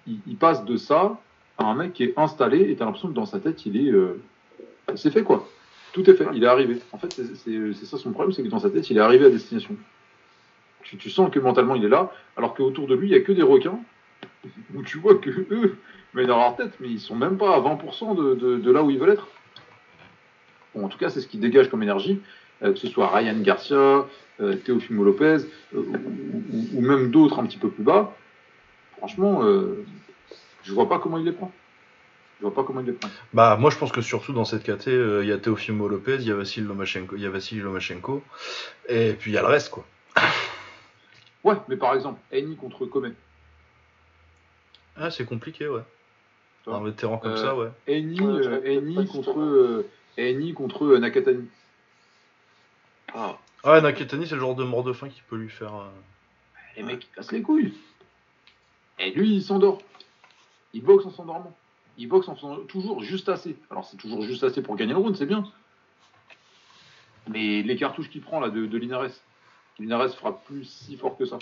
[0.09, 1.21] Il, il passe de ça
[1.67, 3.91] un mec qui est installé et t'as l'impression que dans sa tête il est.
[3.91, 4.21] euh,
[4.97, 5.49] c'est fait quoi.
[5.93, 6.79] Tout est fait, il est arrivé.
[6.93, 9.31] En fait, c'est- ça son problème, c'est que dans sa tête il est arrivé à
[9.31, 9.77] destination.
[10.83, 13.21] Tu, tu sens que mentalement il est là, alors qu'autour de lui il y a
[13.21, 13.79] que des requins
[14.75, 15.77] où tu vois que eux,
[16.15, 18.91] mais dans leur tête, mais ils sont même pas à 20% de, de, là où
[18.91, 19.29] ils veulent être.
[20.75, 22.21] Bon, en tout cas, c'est ce qui dégage comme énergie,
[22.63, 24.07] euh, que ce soit Ryan Garcia,
[24.41, 24.57] euh,
[24.91, 25.37] Lopez,
[25.75, 25.83] euh,
[26.75, 28.15] ou, même d'autres un petit peu plus bas.
[28.99, 29.43] Franchement,
[30.65, 31.53] je vois pas comment il les prend.
[32.41, 33.09] Je vois pas comment il les prend.
[33.33, 36.17] Bah, moi, je pense que surtout dans cette KT, euh, il y a Teofimo Lopez,
[36.17, 38.23] il y a Vassil Lomachenko, il y a Vassili Lomachenko,
[38.89, 39.85] et puis il y a le reste, quoi.
[41.45, 43.15] Ouais, mais par exemple, Eni contre Komet.
[44.97, 45.83] Ah, c'est compliqué, ouais.
[46.69, 47.71] Un vétéran comme Euh, ça, ouais.
[47.89, 51.49] Eni, Ouais, euh, contre, euh, Eni contre euh, Nakatani.
[53.13, 55.75] Ah, Ah, Nakatani, c'est le genre de mort de faim qui peut lui faire.
[55.75, 55.89] euh,
[56.77, 57.75] Les mecs, ils cassent les couilles.
[59.01, 59.83] Et lui, il s'endort.
[60.75, 61.55] Il boxe en s'endormant.
[61.99, 63.57] Il boxe en faisant toujours juste assez.
[63.71, 65.45] Alors, c'est toujours juste assez pour gagner le round, c'est bien.
[67.29, 69.11] Mais les cartouches qu'il prend là de, de Linares,
[69.79, 71.39] Linares fera plus si fort que ça.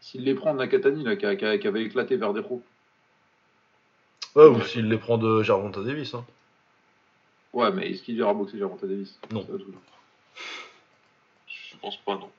[0.00, 2.42] S'il les prend de Nakatani, là, qui, a- qui a- qui avait éclaté vers des
[2.42, 2.62] pros.
[4.34, 6.24] Ouais, ou s'il les prend de Gervonta Davis, hein.
[7.52, 9.18] Ouais, mais est-ce qu'il ira boxer Gervonta Davis?
[9.32, 9.46] Non.
[11.46, 12.30] Je pense pas, non.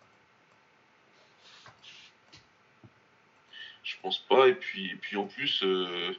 [3.89, 6.11] Je pense pas, et puis, et puis en plus, euh,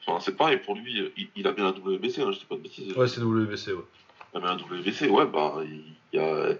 [0.00, 2.56] enfin, c'est pareil pour lui, il, il a bien un WBC, hein, je dis pas
[2.56, 2.92] de bêtises.
[2.96, 3.84] Ouais, c'est WBC, ouais.
[4.34, 6.54] Il a bien un WBC, ouais, bah, il y a,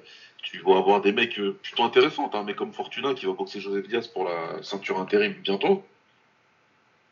[0.45, 3.61] tu vas avoir des mecs euh, plutôt intéressants, un mec comme Fortuna qui va boxer
[3.61, 5.85] Joseph Diaz pour la ceinture intérim bientôt.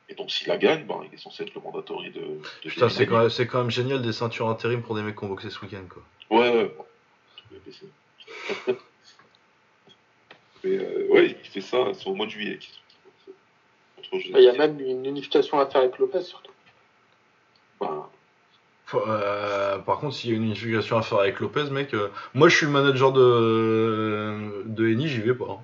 [0.09, 2.21] Et donc s'il la gagne, bah, il est censé être le mandatory de.
[2.21, 5.17] de Putain, c'est quand, même- c'est quand même génial des ceintures intérim pour des mecs
[5.17, 6.03] qui ont boxé ce week-end, quoi.
[6.31, 6.75] Ouais, ouais.
[7.53, 7.87] WBC.
[10.65, 12.59] Mais euh, ouais, il fait ça, c'est au mois de juillet.
[14.13, 16.51] Il y a même une unification à faire avec Lopez, surtout.
[17.81, 18.11] Bah,
[18.95, 22.49] euh, par contre, s'il y a une unification à faire avec Lopez, mec, euh, moi
[22.49, 25.47] je suis le manager de, de Eni, j'y vais pas.
[25.51, 25.59] hein.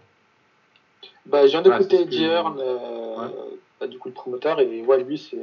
[1.27, 3.35] Bah, je viens Ah, d'écouter ce que- euh, Ouais.
[3.81, 5.37] bah, du coup le promoteur, et ouais, lui, c'est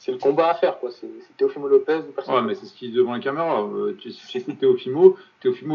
[0.00, 0.90] c'est le combat à faire, quoi.
[0.90, 2.34] C'est Teofimo Lopez ou personne.
[2.34, 3.62] Ouais, mais c'est ce qui est devant la caméra.
[3.62, 5.18] Euh, tu écoutes Théophimo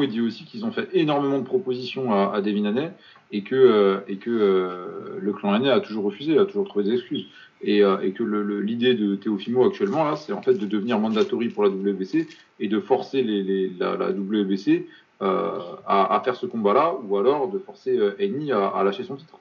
[0.01, 2.91] il dit aussi qu'ils ont fait énormément de propositions à, Devin Haney
[3.32, 6.86] et que, euh, et que euh, le clan Haney a toujours refusé, a toujours trouvé
[6.86, 7.28] des excuses.
[7.61, 11.69] Et, que l'idée de Théophimo actuellement, là, c'est en fait de devenir mandatory pour la
[11.69, 12.28] WBC
[12.59, 14.88] et de forcer les, la, la WBC
[15.19, 19.38] à, faire ce combat-là ou alors de forcer à, à lâcher son titre.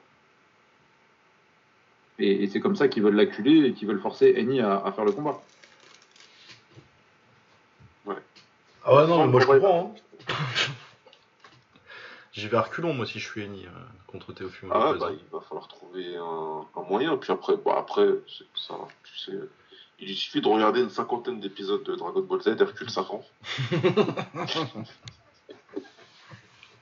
[2.19, 4.91] Et, et c'est comme ça qu'ils veulent l'acculer et qu'ils veulent forcer Eni à, à
[4.91, 5.41] faire le combat.
[8.87, 9.59] Ah ouais, non, mais moi je Ouais.
[9.59, 9.95] comprends.
[10.29, 10.33] Hein.
[12.33, 13.69] J'y vais à reculons, moi, si je suis Eni euh,
[14.07, 17.17] contre Théophile ah, bah, il va falloir trouver un, un moyen.
[17.17, 18.05] Puis après, bah, après
[18.55, 19.31] ça, tu sais,
[19.99, 23.23] Il suffit de regarder une cinquantaine d'épisodes de Dragon Ball Z, Hercule Safran.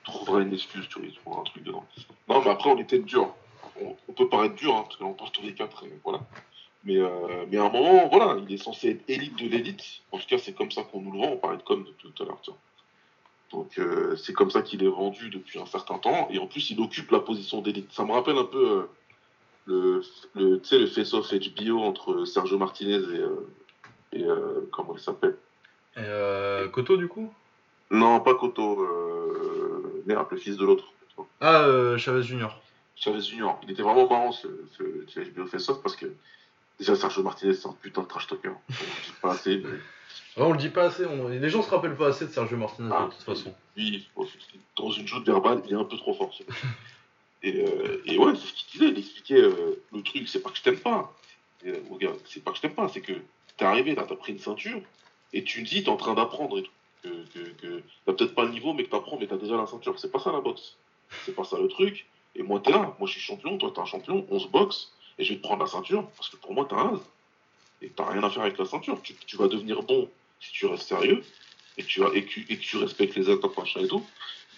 [0.04, 1.86] trouvera une excuse, tu vois, il trouvera un truc dedans.
[2.28, 3.34] Non, mais après, on était dur.
[3.82, 5.92] On, on peut paraître dur, hein, parce que là, on passe tous les quatre, et
[6.04, 6.20] voilà.
[6.84, 9.84] Mais, euh, mais à un moment, voilà, il est censé être élite de l'élite.
[10.12, 11.32] En tout cas, c'est comme ça qu'on nous le vend.
[11.32, 12.42] On parlait de com depuis tout à l'heure.
[13.52, 16.28] Donc, euh, c'est comme ça qu'il est vendu depuis un certain temps.
[16.30, 17.92] Et en plus, il occupe la position d'élite.
[17.94, 18.90] Ça me rappelle un peu euh,
[19.66, 20.02] le,
[20.36, 23.20] le, le face-off HBO entre Sergio Martinez et.
[23.20, 23.50] euh,
[24.16, 24.24] et
[24.72, 25.36] comment il s'appelle?
[26.72, 27.34] Koto, du coup?
[27.90, 28.86] Non, pas Koto.
[30.06, 30.86] Merde, le fils de l'autre.
[31.42, 32.62] Ah, Chavez Junior.
[33.04, 33.60] Chavez Junior.
[33.64, 34.48] Il était vraiment marrant ce,
[34.78, 36.08] ce, HBO face-off parce que.
[36.80, 38.50] Déjà, Sergio Martinez, c'est un putain de trash talker.
[38.50, 39.70] On le dit pas assez, mais.
[40.36, 42.58] Ouais, on le dit pas assez, on- les gens se rappellent pas assez de Sergio
[42.58, 43.06] Martinez Ah.
[43.06, 43.54] de toute façon.
[43.78, 44.08] Lui,
[44.76, 46.32] dans une joute verbale, il est un peu trop fort.
[47.44, 48.92] Et, euh, et ouais, c'est ce qu'il disait.
[48.94, 51.14] Il expliquait euh, le truc, c'est pas que je t'aime pas.
[51.68, 53.14] Euh, regarde, c'est pas que je t'aime pas, c'est que
[53.58, 54.82] t'es arrivé t'as pris une ceinture,
[55.34, 56.72] et tu me dis, t'es en train d'apprendre et tout.
[57.04, 59.68] Que, que, que t'as peut-être pas le niveau, mais que t'apprends, mais t'as déjà la
[59.68, 60.00] ceinture.
[60.00, 60.78] C'est pas ça la boxe.
[61.26, 62.08] C'est pas ça le truc.
[62.36, 62.96] Et moi, t'es là.
[63.00, 65.44] Moi, je suis champion, toi, t'es un champion, on se boxe, et je vais te
[65.44, 67.02] prendre la ceinture, parce que pour moi, t'es un as.
[67.82, 69.02] Et t'as rien à faire avec la ceinture.
[69.02, 70.10] Tu, vas devenir bon
[70.40, 71.24] si tu restes sérieux,
[71.78, 74.06] et tu, vas, et que, et tu respectes les attaques, machin et tout.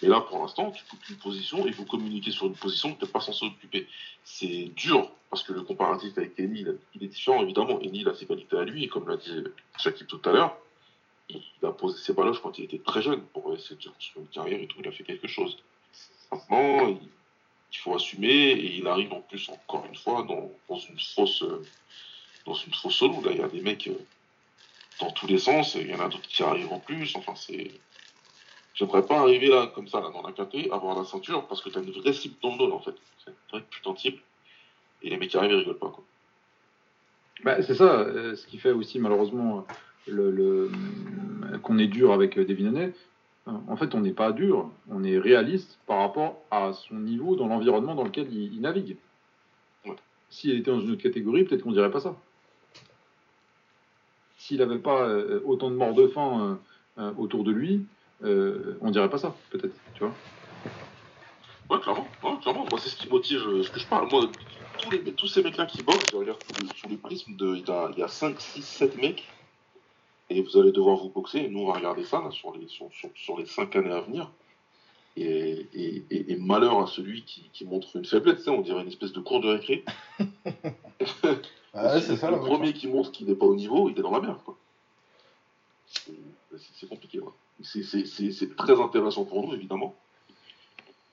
[0.02, 3.04] Mais là, pour l'instant, tu coupes une position et vous communiquez sur une position que
[3.04, 3.86] tu pas censé occuper.
[4.24, 7.80] C'est dur, parce que le comparatif avec Eni, il, il est différent, évidemment.
[7.80, 9.44] Eni, il a ses qualités à lui, et comme l'a dit
[9.78, 10.56] Shakib tout à l'heure,
[11.28, 14.32] il a posé ses baloches quand il était très jeune pour essayer de construire une
[14.32, 14.76] carrière et tout.
[14.80, 15.58] Il a fait quelque chose.
[16.30, 16.98] Maintenant, il,
[17.76, 21.42] il faut assumer, et il arrive en plus, encore une fois, dans, dans une fausse
[21.42, 21.62] euh,
[22.46, 23.22] dans une fausse solo.
[23.24, 23.98] Là, il y a des mecs euh,
[25.00, 27.14] dans tous les sens, et il y en a d'autres qui arrivent en plus.
[27.16, 27.70] Enfin, c'est.
[28.74, 31.70] J'aimerais pas arriver là, comme ça, là, dans la KT, avoir la ceinture, parce que
[31.70, 32.94] t'as une vraie cible dans le dos, en fait.
[33.24, 34.18] C'est une vraie putain de cible.
[35.02, 36.04] Et les mecs qui arrivent, ils rigolent pas, quoi.
[37.44, 39.66] Bah, c'est ça, euh, ce qui fait aussi malheureusement
[40.06, 40.70] le,
[41.62, 42.90] qu'on est dur avec Devin
[43.46, 47.46] En fait, on n'est pas dur, on est réaliste par rapport à son niveau dans
[47.46, 48.96] l'environnement dans lequel il, il navigue.
[50.30, 52.16] S'il était dans une autre catégorie, peut-être qu'on dirait pas ça.
[54.38, 56.58] S'il n'avait pas euh, autant de morts de faim
[56.98, 57.86] euh, euh, autour de lui,
[58.22, 60.14] on dirait pas ça, peut-être, tu vois.
[61.70, 62.66] Ouais, clairement, ouais, clairement.
[62.70, 64.08] Moi, c'est ce qui motive ce que je parle.
[64.10, 64.24] Moi,
[64.78, 67.56] tous, les, tous ces mecs-là qui boxent, je regarde sous le, sous le prisme de.
[67.56, 69.28] Il y a, il y a 5, 6, 7 mecs.
[70.30, 71.38] Et vous allez devoir vous boxer.
[71.38, 73.92] Et nous, on va regarder ça là, sur, les, sur, sur, sur les 5 années
[73.92, 74.30] à venir.
[75.16, 78.38] Et, et, et, et malheur à celui qui, qui montre une faiblesse.
[78.38, 79.84] tu sais, On dirait une espèce de cours de récré.
[81.78, 84.20] Ah, Si le premier qui montre qu'il n'est pas au niveau, il est dans la
[84.20, 84.38] merde.
[84.44, 84.56] quoi.
[85.86, 86.12] C'est
[86.80, 87.18] c'est compliqué.
[87.20, 87.28] ouais.
[87.62, 89.94] C'est- C'est c'est- c'est très intéressant pour nous, évidemment.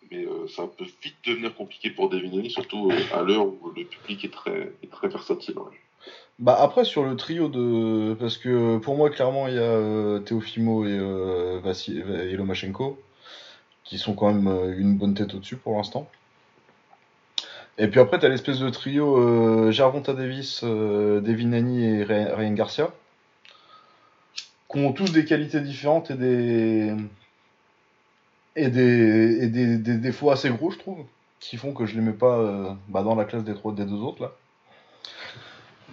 [0.10, 3.84] Mais euh, ça peut vite devenir compliqué pour Haney, surtout euh, à l'heure où le
[3.84, 5.58] public est très, est très versatile.
[5.60, 5.78] ouais.
[6.40, 10.20] Bah après sur le trio de parce que pour moi clairement il y a euh,
[10.20, 13.00] Teofimo et euh, Lomachenko
[13.84, 16.10] qui sont quand même euh, une bonne tête au-dessus pour l'instant.
[17.78, 22.54] Et puis après t'as l'espèce de trio euh, Gervonta Davis, euh, Devin Haney et Ryan
[22.54, 22.94] Garcia
[24.72, 26.96] qui ont tous des qualités différentes et des
[28.56, 31.06] et des et des, des défauts assez gros je trouve
[31.40, 33.86] qui font que je les mets pas euh, bah, dans la classe des trois des
[33.86, 34.32] deux autres là.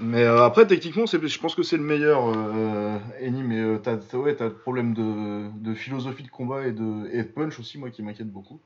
[0.01, 3.97] Mais euh, après, techniquement, je pense que c'est le meilleur, euh, Eni, mais euh, t'as,
[4.17, 8.61] ouais, le problème de, philosophie de combat et de, punch aussi, moi, qui m'inquiète beaucoup.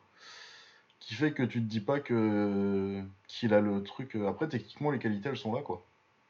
[1.01, 4.17] Qui fait que tu te dis pas que qu'il a le truc.
[4.27, 5.85] Après, techniquement, les qualités, elles sont là, quoi.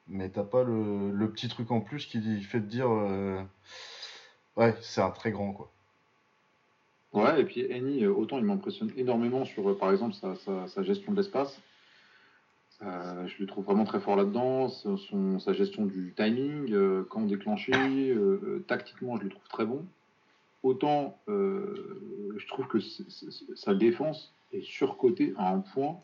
[0.09, 2.89] Mais t'as pas le, petit truc en plus qui fait te dire.
[4.57, 5.71] ouais, c'est un très grand, quoi.
[7.13, 11.61] Ouais, et puis Eni, autant il m'impressionne énormément sur, par exemple, sa gestion de l'espace.
[12.83, 14.69] Euh, je le trouve vraiment très fort là-dedans.
[14.69, 19.85] Son, sa gestion du timing, euh, quand déclencher, euh, tactiquement, je le trouve très bon.
[20.63, 26.01] Autant je trouve que sa défense est surcotée à un point.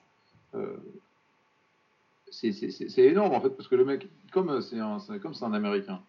[2.31, 6.01] c'est énorme en fait, parce que le mec, comme c'est un, un Américain,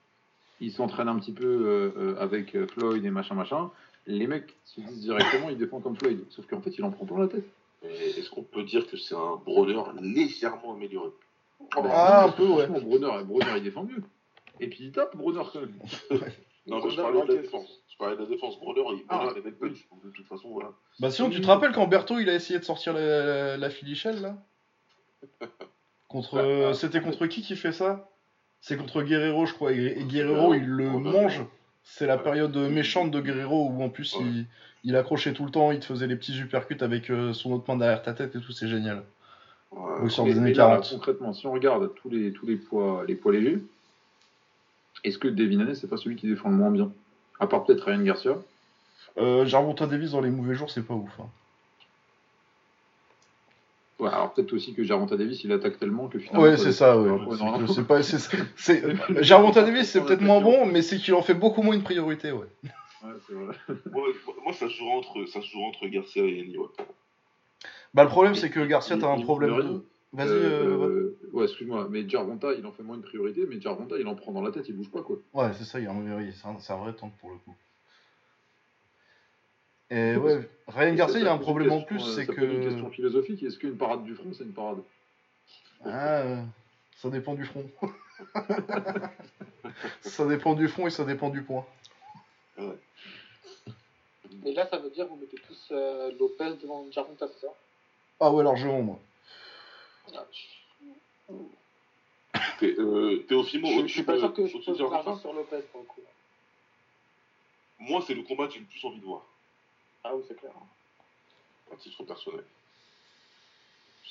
[0.60, 3.72] il s'entraîne un petit peu avec Floyd et machin machin
[4.08, 6.24] les mecs se disent directement il défend comme Floyd.
[6.30, 7.46] Sauf qu'en fait, il en prend plein la tête.
[7.84, 11.10] Mais Est-ce qu'on peut dire que c'est un brawler légèrement amélioré
[11.90, 12.68] Ah, un peu, ouais.
[12.68, 14.04] Brunner, Brunner, il défend mieux.
[14.60, 15.80] Et puis il tape Brunner quand même.
[16.68, 17.82] Non, mais je parlais de la défense.
[17.92, 18.60] Je parlais de la défense.
[18.60, 19.88] Brawler, il Ah, Brawler, il avait le punch.
[19.90, 20.70] Donc, de toute façon, voilà.
[21.00, 23.70] Bah, sinon, tu te rappelles quand Berto il a essayé de sortir la, la, la
[23.72, 24.38] Filichelle, là?
[26.08, 26.36] Contre.
[26.38, 28.10] euh, C'était contre qui qui fait ça?
[28.60, 29.72] C'est contre Guerrero, je crois.
[29.74, 31.44] Et, et Guerrero, il le mange.
[31.84, 34.24] C'est la période méchante de Guerrero où en plus Ouais.
[34.24, 34.46] il,
[34.84, 37.66] il accrochait tout le temps, il te faisait les petits uppercuts avec euh, son autre
[37.68, 39.04] main derrière ta tête et tout, c'est génial.
[39.72, 40.08] Ouais.
[40.08, 40.90] Des mais années là, 40.
[40.90, 43.60] concrètement, si on regarde tous les, tous les, poids, les poids légers,
[45.04, 46.92] Est-ce que Devin Haney, c'est pas celui qui défend le moins bien?
[47.40, 48.38] À part peut-être Ryan Garcia.
[49.18, 51.20] Euh, Davis dans les mauvais jours, c'est pas ouf.
[51.20, 51.28] hein.
[54.00, 56.42] Ouais, alors peut-être aussi que Jarvonta Davis, il attaque tellement que finalement.
[56.42, 57.20] Ouais, c'est ça, ouais.
[57.68, 58.02] C'est pas,
[59.62, 62.48] Davis, c'est peut-être moins bon, mais c'est qu'il en fait beaucoup moins une priorité, ouais.
[63.04, 63.56] Ouais, c'est vrai.
[63.92, 64.08] Moi,
[64.44, 66.58] moi, ça se joue entre, ça se joue entre Garcia et Henry.
[66.58, 66.68] Ouais.
[67.94, 69.86] Bah, le problème, c'est que Garcia, t'as un problème de.
[70.14, 70.78] Vas-y, Euh, euh,
[71.32, 71.40] ouais.
[71.40, 74.34] euh, excuse-moi, mais Jarvonta, il en fait moins une priorité, mais Jarvonta, il en prend
[74.34, 75.18] dans la tête, il bouge pas, quoi.
[75.34, 77.56] Ouais, c'est ça, il y a un, oui, c'est un, vrai tank pour le coup.
[79.90, 82.44] Et ouais, Ryan Garcia, il y a un problème en plus, euh, c'est ça pose
[82.44, 82.64] une que.
[82.66, 84.80] question philosophique, est-ce qu'une parade du front, c'est une parade?
[85.86, 86.44] Ah, euh,
[86.98, 87.70] ça dépend du front.
[90.02, 91.66] ça dépend du front et ça dépend du point.
[94.46, 97.54] Et là, ça veut dire que vous mettez tous euh, Lopez devant Jarvonta, c'est ça?
[98.20, 99.00] Ah ouais, largement, moi.
[100.16, 100.26] Ah,
[102.60, 105.62] Thé- euh, Théophimo, Je, je suis pas de- sûr que je pose l'argent sur Lopez
[105.72, 106.02] pour le coup.
[107.80, 109.26] Moi, c'est le combat que j'ai le plus envie de voir,
[110.04, 110.52] Ah oui, c'est clair.
[111.72, 112.46] à titre personnel.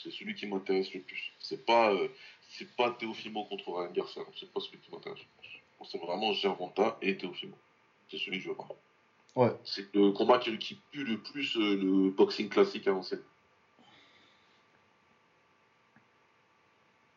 [0.03, 1.32] C'est celui qui m'intéresse le plus.
[1.38, 2.09] C'est pas, euh,
[2.48, 5.61] c'est pas Théophimo contre Ryan Garcia, c'est pas celui qui m'intéresse le plus.
[5.90, 7.57] C'est vraiment Gervonta et Théophimo.
[8.11, 8.71] C'est celui que je veux voir.
[9.37, 9.57] Ouais.
[9.65, 13.23] C'est le combat qui, qui pue le plus euh, le boxing classique à l'ancienne.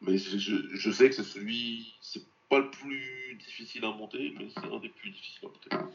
[0.02, 1.96] Mais je, sais que c'est celui.
[2.02, 5.90] C'est pas le plus difficile à monter, mais c'est un des plus difficiles à monter.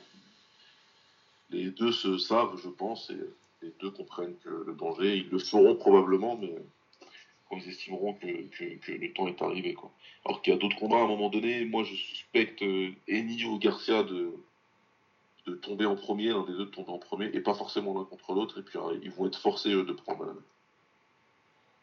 [1.50, 3.18] Les deux se savent, je pense, et
[3.62, 6.54] les deux comprennent que le danger, ils le feront probablement, mais
[7.48, 9.74] quand ils estimeront que, que- que le temps est arrivé.
[9.74, 9.90] Quoi.
[10.24, 13.44] Alors qu'il y a d'autres combats à un moment donné, moi je suspecte euh, Eni
[13.44, 14.32] ou Garcia de,
[15.48, 18.04] de tomber en premier, l'un des deux de tomber en premier, et pas forcément l'un
[18.04, 20.44] contre l'autre, et puis euh, ils vont être forcés eux, de prendre euh,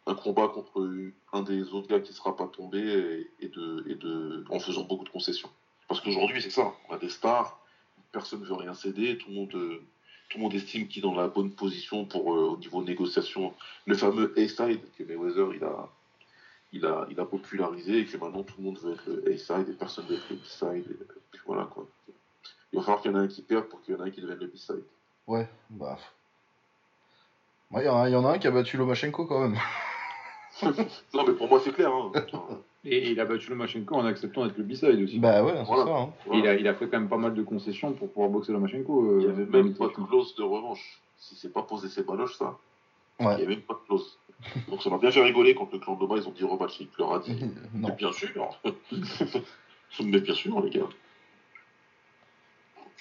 [0.08, 0.88] un combat contre
[1.34, 5.04] un des autres gars qui ne sera pas tombé, et, de, de, en faisant beaucoup
[5.04, 5.50] de concessions.
[5.88, 7.60] Parce qu'aujourd'hui c'est ça, on a des stars,
[8.12, 9.82] personne ne veut rien céder, tout le monde, euh,
[10.30, 13.54] tout le monde estime qu'il est dans la bonne position pour euh, au niveau négociation.
[13.86, 15.90] Le fameux A-side que Mayweather il a,
[16.72, 19.74] il a, il a popularisé et que maintenant tout le monde veut être A-side et
[19.74, 20.98] personne veut être B-side.
[21.46, 21.88] voilà quoi.
[22.76, 24.10] Il va falloir qu'il y en ait un qui perde pour qu'il y en ait
[24.10, 24.84] un qui devienne le B-side.
[25.28, 25.98] Ouais, bah.
[27.72, 29.40] Ouais, il y, en a- il y en a un qui a battu Lomachenko quand
[29.48, 29.58] même.
[31.14, 31.90] Non mais pour moi c'est clair.
[31.94, 32.12] Hein.
[32.86, 35.20] Et il a battu Lomachenko en acceptant d'être le B-side aussi.
[35.20, 35.86] Bah ouais, c'est Voilà.
[35.86, 35.98] ça.
[35.98, 36.10] Hein.
[36.34, 39.04] Il, a, il a fait quand même pas mal de concessions pour pouvoir boxer Lomachenko.
[39.06, 41.02] euh, Il n'y avait même pas de clause de revanche.
[41.18, 42.58] Si c'est pas posé ses baloches ça,
[43.22, 44.18] il n'y avait même pas de clause.
[44.68, 46.80] Donc ça m'a bien fait rigoler quand le clan de Loma ils ont dit rematch.
[46.82, 47.38] Il leur a dit
[47.74, 47.96] Mais non.
[47.96, 48.30] bien sûr.
[50.04, 50.84] Mais bien sûr, les gars.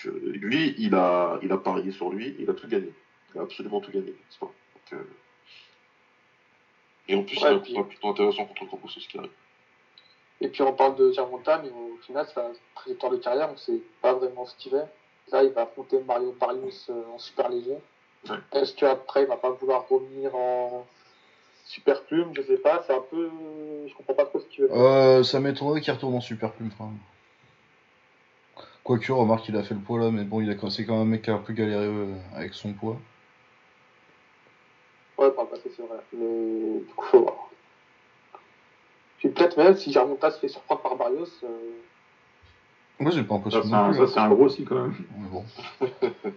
[0.05, 2.93] Donc, euh, lui, il a, il a parié sur lui, il a tout gagné.
[3.35, 4.15] Il a absolument tout gagné.
[4.41, 5.05] pas Donc, euh,
[7.09, 9.31] Et en plus, Ouais, il a un puis- plutôt intéressant contre Campos qui arrive.
[10.41, 13.57] Et puis on parle de Germonta, mais au final, sa trajectoire de carrière, on ne
[13.59, 14.87] sait pas vraiment ce qu'il fait.
[15.33, 17.77] Là, il va affronter Mario Barrios euh, en super léger.
[18.29, 18.37] Ouais.
[18.53, 20.87] Est-ce qu'après, il va pas vouloir revenir en
[21.67, 22.33] super plume?
[22.35, 23.31] Je sais pas, c'est un peu.
[23.87, 24.73] Je comprends pas trop ce qu'il veut.
[24.73, 26.99] Euh, ça m'étonnerait qu'il retourne en super plume quand même.
[28.85, 31.03] Quoique, remarque, il a fait le poids là, mais bon, il a c'est quand même
[31.03, 33.01] un mec qui a un peu galéré euh, avec son poids.
[35.17, 35.97] Ouais, par le passé, c'est vrai.
[36.13, 37.49] Mais du coup, faut voir.
[39.19, 41.49] Puis peut-être même si Germonta se fait surprendre par Barrios, euh,
[42.99, 44.07] Moi, j'ai pas Ça, impossible c'est ça, hein.
[44.13, 44.95] c'est un gros si quand même.
[45.17, 45.45] Mais bon.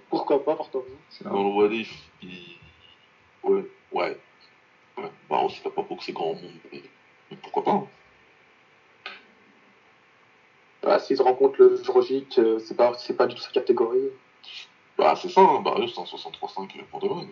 [0.10, 1.90] pourquoi pas, partons C'est Dans un- le Wallis,
[2.22, 2.58] il.
[3.44, 4.18] Ouais, ouais.
[4.98, 5.12] ouais.
[5.30, 6.82] Bah, aussi, t'as pas boxé grand monde, mais,
[7.30, 7.84] mais pourquoi pas
[10.88, 14.08] Voilà, s'ils se rencontrent le Jrogic, euh, c'est pas, c'est pas du tout sa catégorie.
[14.98, 15.60] Bah, c'est ça, hein.
[15.60, 17.26] Barrios, c'est un 63-5 pour de vrai.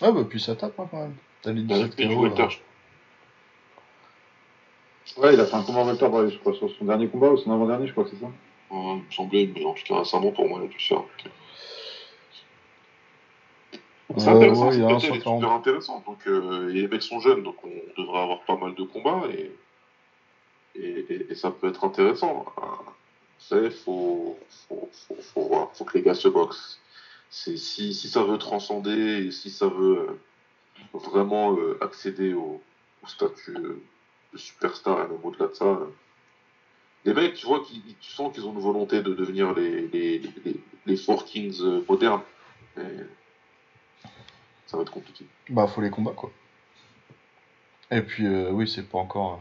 [0.00, 1.16] Ah bah, puis ça tape hein, quand même.
[1.42, 2.22] T'as les Il a 17 fait du KO.
[2.22, 2.48] welter, là.
[2.50, 2.58] je
[5.20, 7.36] Ouais, il a fait un combat Walter Barrios, je crois, sur son dernier combat ou
[7.36, 8.26] son avant-dernier, je crois que c'est ça.
[8.26, 8.30] Ouais,
[8.70, 10.98] il me semblait, mais en tout cas récemment pour moi, il a dû faire.
[10.98, 11.02] euh,
[14.18, 15.40] C'est Euh, intéressant, ouais, il cette a un bataille est 140.
[15.40, 16.00] super intéressant.
[16.06, 19.22] Donc, euh, et les mecs sont jeunes, donc on devrait avoir pas mal de combats
[19.36, 19.50] et,
[20.82, 22.46] et, ça peut être intéressant.
[23.38, 26.80] C'est faut, faut, faut, faut voir, faut que les gars se boxent.
[27.30, 32.62] Si, si ça veut transcender et si ça veut euh, vraiment euh, accéder au,
[33.06, 33.80] statut euh,
[34.32, 35.78] de superstar et même au-delà de ça.
[37.04, 40.18] les mecs, tu vois, qui, tu sens qu'ils ont une volonté de devenir les, les,
[40.44, 40.56] les,
[40.86, 42.22] les, Four Kings modernes.
[44.66, 45.26] Ça va être compliqué.
[45.48, 46.32] Bah, faut les combats quoi.
[47.90, 49.40] Et puis, euh, oui, c'est pas encore.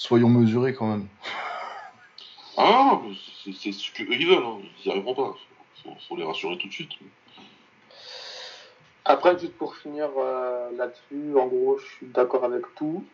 [0.00, 1.06] Soyons mesurés quand même.
[2.56, 4.56] Ah, mais c'est c'est ce qu'eux ils veulent, hein.
[4.62, 5.36] ils n'y arriveront pas.
[5.82, 6.92] Faut, faut les rassurer tout de suite.
[9.04, 13.04] Après, juste pour finir euh, là-dessus, en gros, je suis d'accord avec tout.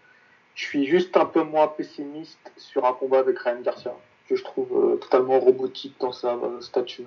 [0.55, 3.93] Je suis juste un peu moins pessimiste sur un combat avec Ryan Garcia,
[4.29, 7.07] que je trouve euh, totalement robotique dans sa euh, stature.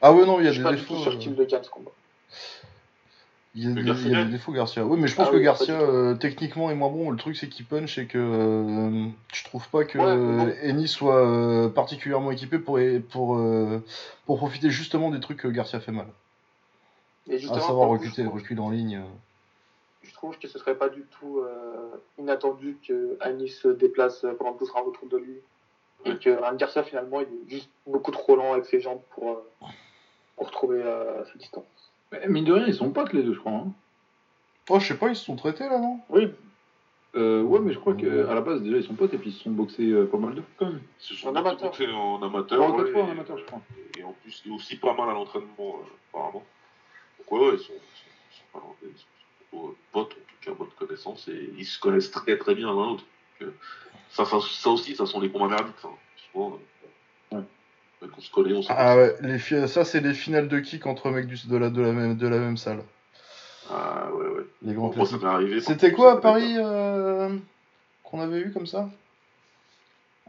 [0.00, 0.96] Ah ouais, non, il y Je a suis des pas du défauts.
[0.96, 1.92] tout sûr euh, qu'il le gagne ce combat.
[3.54, 4.82] Il y, a, il y des défauts Garcia.
[4.82, 7.10] Oui, mais je pense Ah que oui, Garcia, euh, techniquement, est moins bon.
[7.10, 10.88] Le truc, c'est qu'il punch et que euh, je trouve pas que Ouais, euh, Eni
[10.88, 12.78] soit euh, particulièrement équipé pour,
[13.10, 13.38] pour,
[14.24, 16.06] pour profiter justement des trucs que Garcia fait mal.
[17.28, 19.02] Et À savoir reculer, reculer en ligne.
[20.02, 21.42] je trouve que ce serait pas du tout
[22.18, 25.36] inattendu que Anis se déplace pendant que tout sera autour de lui.
[26.04, 29.42] Et que Garcia, finalement, il est juste beaucoup trop lent avec ses jambes pour,
[30.36, 31.64] pour trouver euh, sa distance.
[32.12, 33.52] Mais mine de rien, ils sont potes les deux, je crois.
[33.52, 33.72] hein.
[34.70, 36.00] Oh, je sais pas, ils se sont traités là, non?
[36.08, 36.30] Oui,
[37.14, 39.32] Euh, ouais, mais je crois qu'à la base, déjà, ils sont potes et puis ils
[39.34, 40.80] se sont boxés euh, pas mal de fois quand même.
[41.00, 41.68] Ils se sont En beaucoup amateur.
[41.70, 42.58] boxés en amateur.
[42.58, 43.60] Trois ou ouais, quatre fois en et- amateur, je crois.
[43.98, 46.42] Et en plus, aussi pas mal à l'entraînement, euh, apparemment.
[47.18, 49.06] Donc, ouais, ouais, ils sont, ils sont, ils sont pas ils sont
[49.50, 52.68] plutôt, euh, potes, en tout cas, bonne connaissance, et ils se connaissent très très bien
[52.68, 53.04] l'un l'autre.
[53.40, 53.52] Donc, euh,
[54.08, 55.88] Ça, ça, ça aussi, ça sont les combats merdiques, ça.
[56.32, 56.60] Souvent, euh, Ouais.
[56.60, 56.71] dès
[58.08, 60.86] qu'on se connaît, on se Ah ouais, les fi- ça c'est les finales de kick
[60.86, 62.82] entre mecs du, de, la, de, la même, de la même salle.
[63.70, 64.44] Ah ouais, ouais.
[64.62, 65.60] Les grands ça m'est arrivé.
[65.60, 67.36] C'était quoi à Paris euh,
[68.02, 68.88] qu'on avait eu comme ça?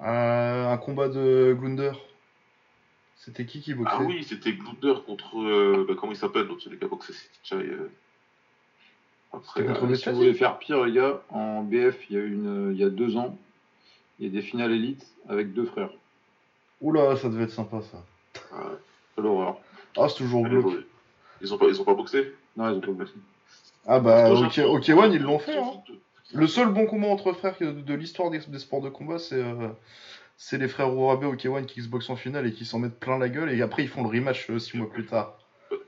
[0.01, 1.91] Euh, Un combat de Glunder.
[3.15, 3.95] C'était qui qui boxait?
[3.97, 5.39] Ah oui, c'était Glunder contre.
[5.39, 6.45] euh, bah, comment il s'appelle?
[6.45, 7.55] L'autre, celui qui a boxé City Chai.
[7.55, 7.89] Euh...
[9.31, 12.19] Après, C'était contre euh, Si vous voulez faire pire, les gars, en BF, il y
[12.19, 13.37] a, une, il y a deux ans,
[14.19, 15.89] il y a des finales élites avec deux frères.
[16.83, 18.03] Oula, ça devait être sympa ça.
[18.53, 18.75] euh,
[19.15, 19.57] C'est l'horreur.
[19.97, 20.85] Ah, c'est toujours glauque.
[21.41, 22.33] ils ont pas, ils ont pas boxé?
[22.57, 23.13] Non, ils ont pas boxé.
[23.87, 25.57] Ah bah, ok, One, ils l'ont fait.
[25.57, 25.81] Hein.
[26.33, 29.41] Le seul bon combat entre frères de, de l'histoire des, des sports de combat, c'est
[29.41, 29.69] euh,
[30.37, 32.99] c'est les frères Urabe au K1 qui se boxent en finale et qui s'en mettent
[32.99, 35.37] plein la gueule et après ils font le rematch 6 mois plus tard.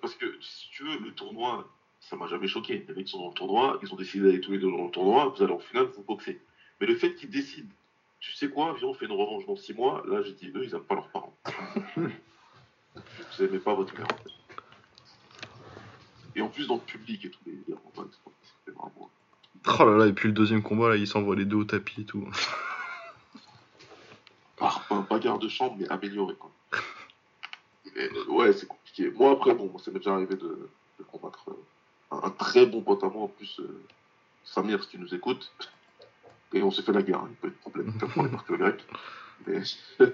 [0.02, 1.68] Parce que si tu veux, le tournoi,
[2.00, 2.86] ça m'a jamais choqué.
[2.88, 4.92] Les mecs sont dans le tournoi, ils ont décidé d'aller tous les deux dans le
[4.92, 6.40] tournoi, vous allez en finale, vous boxez.
[6.80, 7.70] Mais le fait qu'ils décident,
[8.26, 10.64] tu sais quoi, viens, on fait une revanche dans 6 mois, là j'ai dit, eux,
[10.64, 11.38] ils aiment pas leurs parents.
[11.96, 14.08] vous aimez pas votre père.
[14.12, 14.32] en fait.
[16.36, 19.12] Et en plus, dans le public et tout, les, c'était vraiment.
[19.68, 22.02] Oh là là, et puis le deuxième combat, là, ils s'envoient les deux au tapis
[22.02, 22.28] et tout.
[24.58, 26.50] Pas, pas, pas garde de chambre, mais amélioré, quoi.
[27.98, 29.12] Et, euh, ouais, c'est compliqué.
[29.12, 31.62] Moi, après, bon, moi, ça m'est déjà arrivé de, de combattre euh,
[32.12, 33.84] un, un très bon pote à moi, en plus, euh,
[34.46, 35.52] Samir, si tu nous écoutes.
[36.54, 38.58] Et on s'est fait la guerre, hein, pas de problème, comme pour les parties au
[38.58, 38.86] grec.
[39.46, 39.60] Mais,
[40.00, 40.06] mais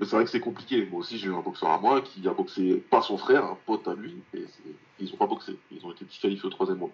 [0.00, 0.86] c'est vrai que c'est compliqué.
[0.90, 3.56] Moi aussi, j'ai eu un boxeur à moi qui a boxé pas son frère, un
[3.66, 4.44] pote à lui, et
[4.98, 5.56] ils ont pas boxé.
[5.70, 6.90] Ils ont été disqualifiés au troisième mois.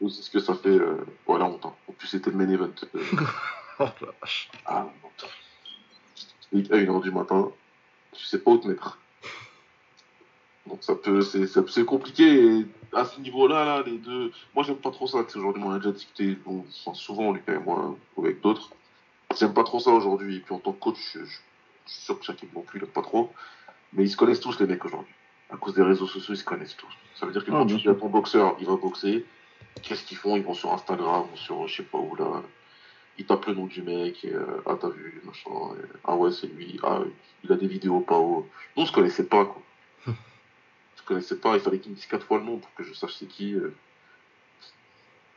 [0.00, 1.66] Donc, C'est ce que ça fait, euh, voilà, honte.
[1.66, 1.74] hein.
[1.88, 2.70] En plus, c'était le main event.
[2.94, 3.00] euh,
[3.80, 4.50] Oh la vache.
[4.66, 4.86] ah,
[6.52, 7.50] à 1h du matin,
[8.12, 8.98] tu sais pas où te mettre.
[10.68, 12.24] Donc ça peut, c'est, c'est, compliqué.
[12.58, 15.18] Et à ce niveau-là, là, les deux, moi j'aime pas trop ça.
[15.36, 18.70] Aujourd'hui, on a déjà discuté bon, enfin, souvent, Lucas et moi, ou avec d'autres.
[19.38, 20.36] J'aime pas trop ça aujourd'hui.
[20.36, 21.38] Et puis en tant que coach, je, je-
[21.86, 23.32] je suis sûr que chacun non plus, il pas trop.
[23.92, 25.14] Mais ils se connaissent tous les mecs aujourd'hui.
[25.50, 26.92] À cause des réseaux sociaux, ils se connaissent tous.
[27.14, 29.24] Ça veut dire que Ah, quand tu dis à ton boxeur, il va boxer.
[29.82, 30.36] Qu'est-ce qu'ils font?
[30.36, 32.42] Ils vont sur Instagram, ou sur je sais pas où là.
[33.16, 36.30] Ils tapent le nom du mec, et, euh, ah t'as vu, machin, et, ah ouais
[36.30, 37.00] c'est lui, ah
[37.42, 38.46] il a des vidéos pas haut.
[38.76, 39.60] Nous on se connaissait pas quoi.
[41.08, 43.14] Connaissait pas, il fallait qu'il me dise quatre fois le nom pour que je sache
[43.18, 43.54] c'est qui.
[43.54, 43.74] euh.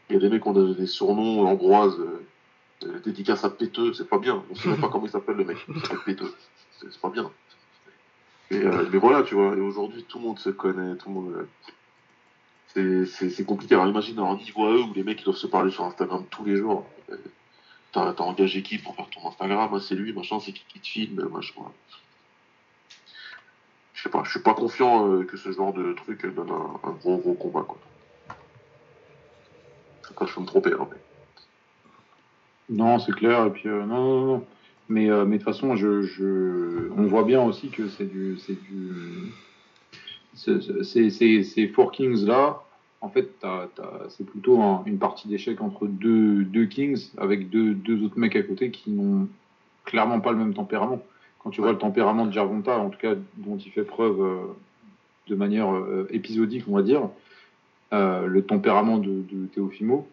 [0.10, 2.26] Il y a des mecs qui ont des, surnoms, Ambroise, euh,
[2.86, 4.44] euh, dédicace à Péteux, c'est pas bien.
[4.52, 5.58] On sait même pas comment il s'appelle le mec,
[6.06, 6.34] Péteux.
[6.82, 7.32] C'est pas bien.
[8.52, 11.48] Euh, mais voilà, tu vois, aujourd'hui tout le monde se connaît, tout le monde.
[12.76, 13.76] euh, c'est- compliqué.
[13.76, 16.44] Alors imagine un niveau à eux où les mecs doivent se parler sur Instagram tous
[16.46, 16.86] les jours.
[17.10, 17.16] Euh,
[17.94, 20.88] T'as engagé qui pour faire ton Instagram Ah, C'est lui, machin, c'est qui qui te
[20.88, 21.62] filme, machin.
[24.02, 26.90] Je sais pas, je suis pas confiant euh, que ce genre de truc donne un,
[27.04, 27.78] gros gros combat quoi.
[30.10, 30.88] Après je peux me tromper, hein.
[32.68, 33.46] Non, c'est clair.
[33.46, 34.46] Et puis, euh, non, non, non.
[34.90, 38.40] Mais, euh, mais de toute façon, je, je, on voit bien aussi que c'est du.
[38.40, 39.32] C'est du.
[40.34, 40.82] c'est-
[41.12, 42.64] c'est- Ces Four Kings là,
[43.02, 43.30] en fait,
[44.10, 48.36] c'est plutôt un- une partie d'échec entre deux, deux Kings avec deux, deux autres mecs
[48.36, 49.28] à côté qui n'ont
[49.86, 51.04] clairement pas le même tempérament.
[51.44, 54.38] Quand tu vois le tempérament de Gervonta, en tout cas, dont il fait preuve euh,
[55.28, 57.10] de manière euh, épisodique, on va dire,
[57.94, 60.08] euh, le tempérament de, de Teofimo,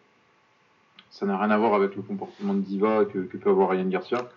[1.11, 3.87] ça n'a rien à voir avec le comportement de Diva que, que peut avoir Ryan
[3.87, 4.29] Garcia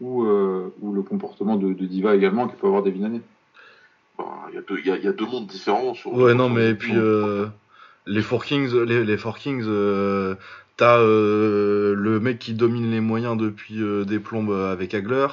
[0.00, 3.20] ou, euh, ou le comportement de, de Diva également que peut avoir Devin Haney.
[4.18, 6.12] bah, il y, a deux- il y, a, il y a deux mondes différents sur.
[6.14, 7.46] Ouais, non, mais sur- puis euh,
[8.06, 10.34] les Four Kings, les, les Four Kings, euh,
[10.76, 15.26] t'as euh, le mec qui domine les moyens depuis euh, des plombes avec Hagler.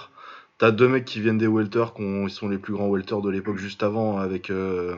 [0.64, 3.58] T'as deux mecs qui viennent des welters, qui sont les plus grands welters de l'époque
[3.58, 4.96] juste avant, avec euh,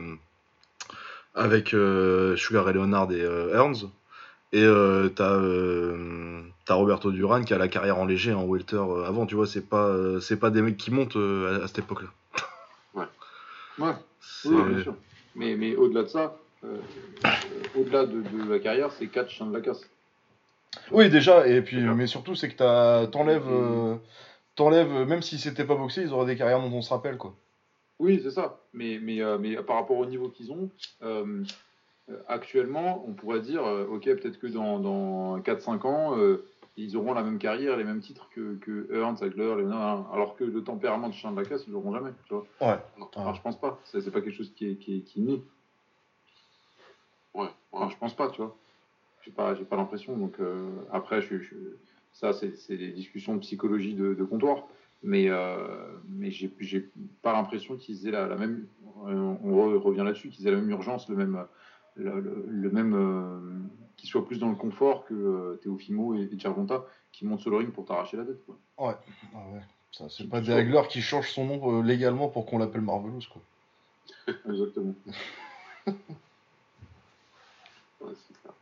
[1.34, 3.86] avec euh, Sugar Ray Leonard et euh, Ernst.
[4.52, 8.76] Et euh, t'as euh, T'as Roberto Duran qui a la carrière en léger en welter
[8.76, 11.64] euh, avant, tu vois, c'est pas, euh, c'est pas des mecs qui montent euh, à,
[11.64, 12.10] à cette époque-là.
[13.76, 14.94] Ouais, C'est- oui, bien sûr.
[15.34, 16.76] Mais, mais au-delà de ça, euh,
[17.24, 17.28] euh,
[17.74, 19.80] au-delà de, de la carrière, c'est 4 chiens de la casse.
[20.92, 23.96] Oui, déjà, et puis, mais surtout, c'est que t'as- t'enlèves, euh,
[24.56, 27.16] t'enlèves, euh, même s'ils s'étaient pas boxés, ils auraient des carrières dont on se rappelle,
[27.16, 27.34] quoi.
[27.98, 28.58] Oui, c'est ça.
[28.72, 30.68] Mais, mais, euh, mais par rapport au niveau qu'ils ont,
[31.02, 31.42] euh,
[32.10, 36.44] euh, actuellement, on pourrait dire, euh, ok, peut-être que dans, dans 4-5 ans, euh,
[36.76, 40.44] ils auront la même carrière, les mêmes titres que, que Ernst, Hagler, Leonard, alors que
[40.44, 42.10] le tempérament de chien de la casse, ils l'auront jamais.
[42.26, 42.78] Tu vois Ouais.
[43.14, 43.78] Enfin, je pense pas.
[43.84, 45.40] C'est pas quelque chose qui est, qui est, qui est né.
[47.34, 47.48] Ouais,
[47.90, 48.54] je pense pas, tu vois.
[49.22, 50.16] J'ai pas, j'ai pas l'impression.
[50.16, 51.54] Donc euh, après, je, je-
[52.18, 54.66] ça, c'est des discussions de psychologie de, de comptoir.
[55.02, 56.88] Mais, euh, mais j'ai
[57.22, 58.66] pas l'impression qu'ils aient la, la même.
[59.04, 61.44] on re- revient là-dessus, qu'ils aient la même urgence, le même,
[61.94, 63.38] le, le- le même, euh,
[63.98, 67.50] qu'ils soient plus dans le confort que euh, Teofimo et, et Gervonta, qui montent sur
[67.50, 68.44] le ring pour t'arracher la tête.
[68.46, 68.58] Quoi.
[68.78, 68.86] Ah
[69.52, 69.60] ouais.
[69.92, 70.52] Ça, c'est pas des.
[70.52, 73.42] Hagler qui changent son nom euh, légalement pour qu'on l'appelle Marvelous, quoi.
[74.48, 74.94] Exactement.
[78.00, 78.54] Ouais, c'est clair.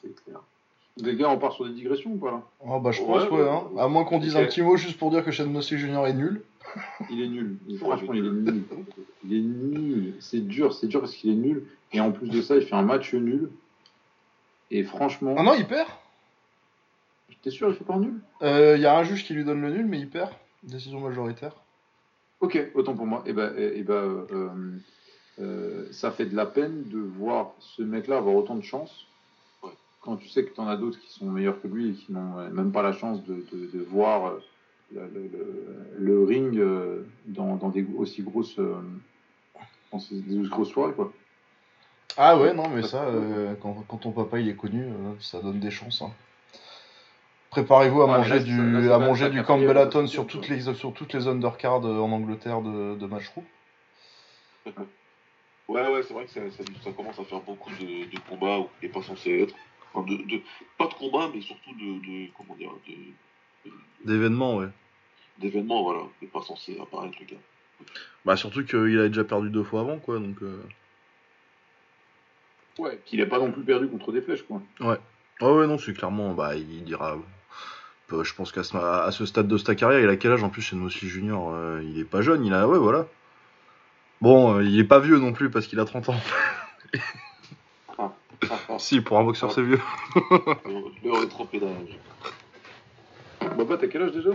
[0.00, 0.40] C'est clair.
[0.98, 3.30] Les gars, on part sur des digressions ou pas là Ah bah, je Ouais, pense,
[3.30, 3.64] ouais, ouais, hein.
[3.78, 6.06] À moins qu'on dise un petit mot juste pour dire que Shane Mosley Jr.
[6.06, 6.42] est nul.
[7.10, 7.58] Il est nul.
[7.66, 8.64] Il- franchement, il est nul.
[9.24, 10.14] Il est nul.
[10.20, 11.66] C'est dur, c'est dur parce qu'il est nul.
[11.92, 13.50] Et en plus de ça, il fait un match nul.
[14.70, 15.88] Et franchement, Ah non, il perd
[17.42, 18.20] t'es sûr, il fait pas un nul?
[18.40, 20.30] Il y a un juge qui lui donne le nul, mais il perd.
[20.62, 21.52] Décision majoritaire.
[22.40, 23.22] Ok, autant pour moi.
[23.26, 24.48] Et ben, et, et ben, euh, euh,
[25.40, 29.06] euh, ça fait de la peine de voir ce mec-là avoir autant de chance.
[30.02, 32.38] Quand tu sais que t'en as d'autres qui sont meilleurs que lui et qui n'ont
[32.38, 34.40] euh, même pas la chance de, de, de voir euh,
[34.92, 38.58] le, le- le- le ring euh, dans, dans des aussi grosses,
[39.92, 41.12] dans ces- des aussi grosses soirées, quoi.
[42.16, 45.40] Ah ouais, non, mais ça, euh, quand, quand ton papa il est connu, euh, ça
[45.40, 46.02] donne des chances.
[46.02, 46.10] hein.
[47.50, 50.92] Préparez-vous à Ouais, manger là, du, là, à manger la du sur toutes les sur
[50.94, 53.44] toutes les undercards en Angleterre de, de Matchroom.
[55.68, 58.58] Ouais, ouais, c'est vrai que ça, ça, ça commence à faire beaucoup de, de combats
[58.58, 59.54] où il n'est pas censé être.
[59.94, 60.40] Enfin, de, de,
[60.78, 63.70] pas de combats, mais surtout de, de comment dire, de,
[64.04, 64.68] D'événements, ouais.
[65.38, 66.00] d'événements, voilà.
[66.20, 67.40] Il n'est pas censé apparaître, le gars.
[68.24, 70.36] Bah surtout qu'il avait déjà perdu deux fois avant, quoi, donc...
[70.42, 70.62] euh,
[72.78, 74.62] Ouais, qu'il n'est pas non plus perdu contre des flèches, quoi.
[74.80, 77.16] Ah ouais, non, c'est clairement, bah il dira...
[78.12, 80.42] euh, Je pense qu'à ce, à ce stade de sa carrière, il a quel âge
[80.44, 82.66] en plus chez Mossy Junior euh, Il est pas jeune, il a...
[82.66, 83.06] Ouais, voilà.
[84.20, 86.20] Bon, euh, il est pas vieux non plus parce qu'il a 30 ans.
[88.78, 89.80] Si, pour un boxeur, c'est vieux.
[91.04, 91.98] Le, rétropédage.
[93.38, 94.30] Papa, t'as quel âge déjà?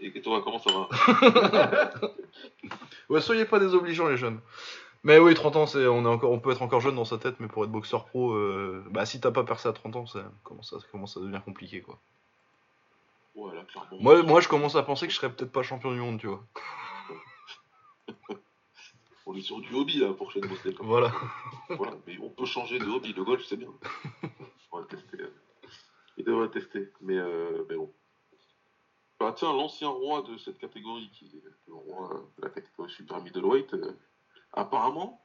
[0.00, 1.90] Et toi, comment ça va?
[3.08, 4.38] Ouais, soyez pas désobligeants les jeunes.
[5.02, 7.16] Mais oui, 30 ans, c'est, on, est encore, on peut être encore jeune dans sa
[7.18, 10.06] tête, mais pour être boxeur pro, euh, bah si t'as pas percé à 30 ans,
[10.06, 11.98] ça commence, à, ça commence à devenir compliqué quoi.
[13.34, 13.96] Ouais, là, clairement.
[14.00, 16.26] Moi, moi, je commence à penser que je serais peut-être pas champion du monde, tu
[16.26, 16.44] vois.
[19.30, 20.72] On est sur du hobby, là, pour Shane Mosley.
[20.72, 20.90] quand même.
[20.90, 21.12] Voilà.
[21.68, 23.12] Voilà, mais on peut changer de hobby.
[23.12, 23.68] Le golf, c'est bien.
[24.72, 25.20] On va tester.
[25.20, 25.30] euh.
[26.16, 26.90] Il devrait tester.
[27.02, 27.92] Mais, euh, mais bon.
[29.20, 33.20] Bah, tiens, l'ancien roi de cette catégorie, qui est le roi de la catégorie super
[33.20, 33.92] middleweight, euh,
[34.54, 35.22] apparemment,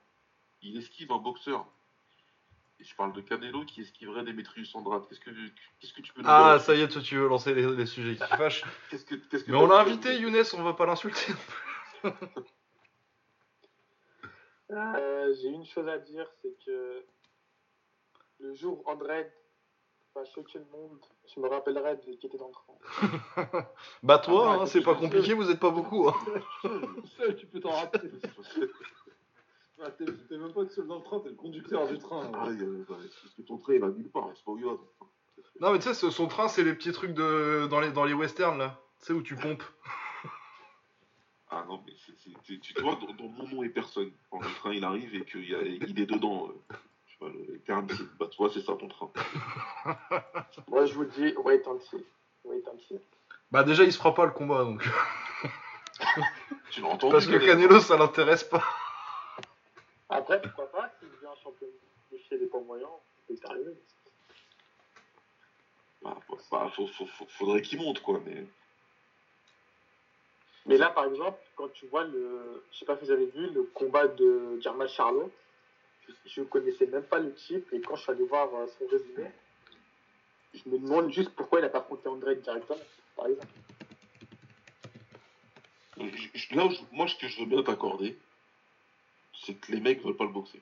[0.62, 1.66] il esquive un boxeur.
[2.82, 5.04] Et je parle de Canelo qui esquiverait Demetrius Andrade.
[5.08, 5.30] Qu'est-ce que,
[5.80, 7.86] qu'est-ce que tu peux nous Ah, ça y est, toi, tu veux lancer les, les
[7.86, 8.66] sujets qui fâchent.
[8.90, 11.32] Qu'est-ce que, qu'est-ce que Mais on l'a invité, Younes, on va pas l'insulter.
[14.78, 17.06] Euh, J'ai une chose à dire, c'est que
[18.40, 19.32] le jour où André
[20.16, 21.00] va choquer le monde,
[21.34, 22.80] je me rappellerai de qui était dans le cran.
[24.04, 26.08] Bah toi, Ah, hein, c'est pas compliqué, vous êtes pas beaucoup.
[26.08, 26.14] Hein.
[27.18, 28.12] Seul, tu peux t'en rappeler.
[29.82, 32.22] Ah, T'es même pas seul dans le train, t'es le conducteur du train.
[32.34, 34.30] Ah, bah, parce que ton trait, il va nulle part.
[34.36, 34.72] C'est pas où il va.
[34.72, 35.08] ton train.
[35.60, 38.14] Non, mais tu sais, son train, c'est les petits trucs de dans les, dans les
[38.14, 38.80] westerns là.
[39.00, 39.64] Tu sais, où tu pompes.
[41.56, 44.40] Ah non, mais c'est, c'est- tu, tu vois, dans, dans mon nom et personne, quand
[44.40, 46.76] le train il arrive et qu'il y a, il est dedans, euh,
[47.06, 49.12] tu vois, le quartier, bah tu vois, c'est ça ton train.
[50.68, 52.04] Moi, je vous dis, wait and see.
[52.44, 52.98] Wait and see.
[53.52, 54.84] Bah déjà, il se fera pas le combat, donc.
[56.72, 58.64] Tu l'as entendu Parce que Canelo ça l'intéresse pas.
[60.10, 61.68] Après, pourquoi pas, s'il devient champion
[62.12, 62.90] du ciel des pas moyens,
[63.28, 63.72] c'est arrivé.
[66.02, 68.44] Bah, bah, bah, faut- faut- faut- faudrait qu'il monte, quoi, mais...
[70.65, 72.64] Mais là, par exemple, quand tu vois le.
[72.72, 75.30] Je sais pas si vous avez vu le combat de Germain Charlot,
[76.26, 78.88] je ne connaissais même pas le type, et quand je suis allé voir euh, son
[78.88, 79.30] résumé,
[80.53, 82.80] je me demande juste pourquoi il a pas affronté André directement,
[83.15, 83.48] par exemple.
[85.98, 88.18] Je- Là, où je- moi, ce que je veux bien t'accorder,
[89.45, 90.61] c'est que les mecs veulent pas le boxer.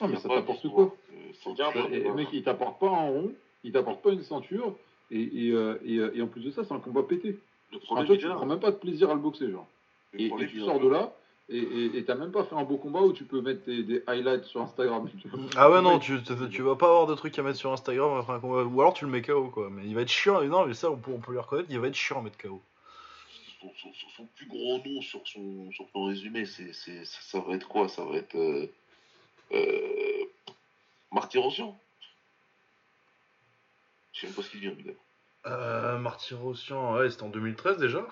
[0.00, 2.14] Non, mais Y a ça t'apporte quoi Euh, c'est bien, sûr, Et le quoi.
[2.14, 3.34] mec, il t'apporte pas un rond,
[3.64, 4.76] il t'apporte pas une ceinture,
[5.10, 7.38] et, et, euh, et, euh, et en plus de ça, c'est un combat pété.
[7.72, 9.66] Le Enfin, problème, toi, il tu prends même pas de plaisir à le boxer, genre.
[10.12, 11.12] Le Et, tu sors de là,
[11.48, 14.60] et- t'as même pas fait un beau combat où tu peux mettre des highlights sur
[14.60, 15.08] Instagram.
[15.56, 18.18] Ah ouais, non, tu, tu, tu vas pas avoir de trucs à mettre sur Instagram
[18.18, 18.62] après un combat.
[18.62, 19.70] Ou alors tu le mets KO, quoi.
[19.70, 20.42] Mais il va être chiant.
[20.44, 22.38] Non, mais ça, on peut, on peut lui reconnaître, il va être chiant à mettre
[22.38, 22.60] KO.
[23.60, 27.18] son, son- son- son plus gros nom sur son, sur son résumé, c'est, c'est, ça,
[27.22, 27.88] ça va être quoi?
[27.88, 28.66] Ça va être euh,
[29.52, 30.24] euh,
[31.12, 31.78] Marty Rosian.
[34.12, 34.94] Je sais même pas ce qu'il vient, d'ailleurs.
[35.46, 38.06] Euh, Marty Rossian, ouais, c'était en 2013 déjà.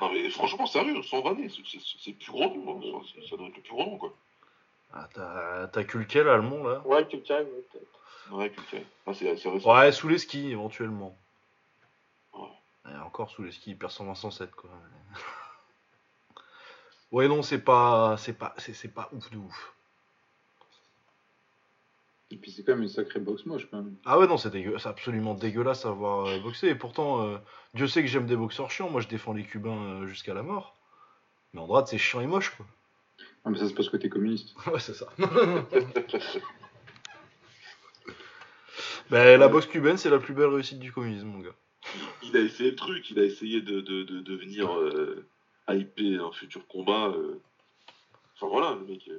[0.00, 2.78] Non, mais franchement, sérieux, sans vanner, c'est, le plus gros nom.
[2.78, 3.02] hein.
[3.14, 4.14] Ça, ça doit être le plus gros nom, quoi.
[4.92, 6.80] Ah, t'as t'as Kulkel, allemand, là.
[6.86, 8.34] Ouais, calmes, ouais, peut-être.
[8.34, 8.82] Ouais, putain.
[9.06, 9.46] Ah, c'est.
[9.66, 11.16] Ouais, sous les skis, éventuellement.
[12.32, 12.48] Ouais.
[12.90, 14.70] Et encore sous les skis, il perd 107 quoi.
[17.10, 19.72] Ouais, non, c'est pas, c'est pas, c'est c'est pas ouf de ouf.
[22.30, 23.94] Et puis c'est quand même une sacrée boxe moche, quand même.
[24.04, 26.68] Ah ouais, non, c'est dégueu- absolument dégueulasse à voir euh, boxer.
[26.68, 27.38] Et pourtant, euh,
[27.74, 28.90] Dieu sait que j'aime des boxeurs chiants.
[28.90, 30.76] Moi, je défends les Cubains euh, jusqu'à la mort.
[31.54, 32.66] Mais Andrade, c'est chiant et moche, quoi.
[33.44, 34.54] Ah, mais ça, c'est parce que t'es communiste.
[34.66, 35.06] ouais, c'est ça.
[39.10, 41.54] Ben, la boxe cubaine, c'est la plus belle réussite du communisme, mon gars.
[42.22, 45.24] Il a essayé le truc, il a essayé de, de, de devenir euh,
[45.70, 47.08] hyper un futur combat.
[47.08, 47.40] euh.
[48.36, 49.18] Enfin voilà, le mec, euh,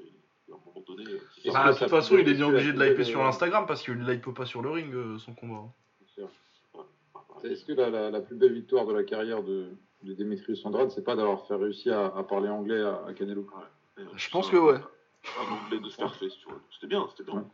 [0.52, 1.04] à un moment donné.
[1.10, 1.20] euh.
[1.54, 3.82] Ah, de ça toute façon, il est bien obligé de plus sur euh, Instagram parce
[3.84, 5.64] qu'il l'hype pas sur le ring, euh, son combat.
[7.44, 9.70] Est-ce que la, la- la plus belle victoire de la carrière de,
[10.04, 13.48] de Demetrius Andrade, c'est pas d'avoir fait réussir à, à parler anglais à, à Canelo?
[13.98, 14.80] Ouais, Je pense que ouais.
[15.40, 16.60] Un anglais de Scarface, tu vois.
[16.74, 17.46] C'était bien, c'était bien.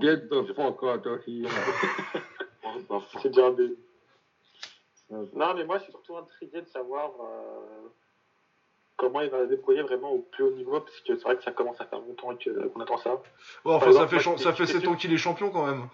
[0.00, 1.48] Get the fuck out of here.
[2.88, 3.32] Bah, C'est.
[3.34, 7.88] Ça, Non, mais moi, je suis surtout intrigué de savoir euh,
[8.98, 11.42] comment il va se débrouiller vraiment au plus haut niveau, parce que c'est vrai que
[11.44, 13.14] ça commence à faire longtemps que- qu'on attend ça.
[13.14, 15.88] Ouais, enfin, ça fait, moi, ça fait j'étais 7 ans qu'il est champion quand même.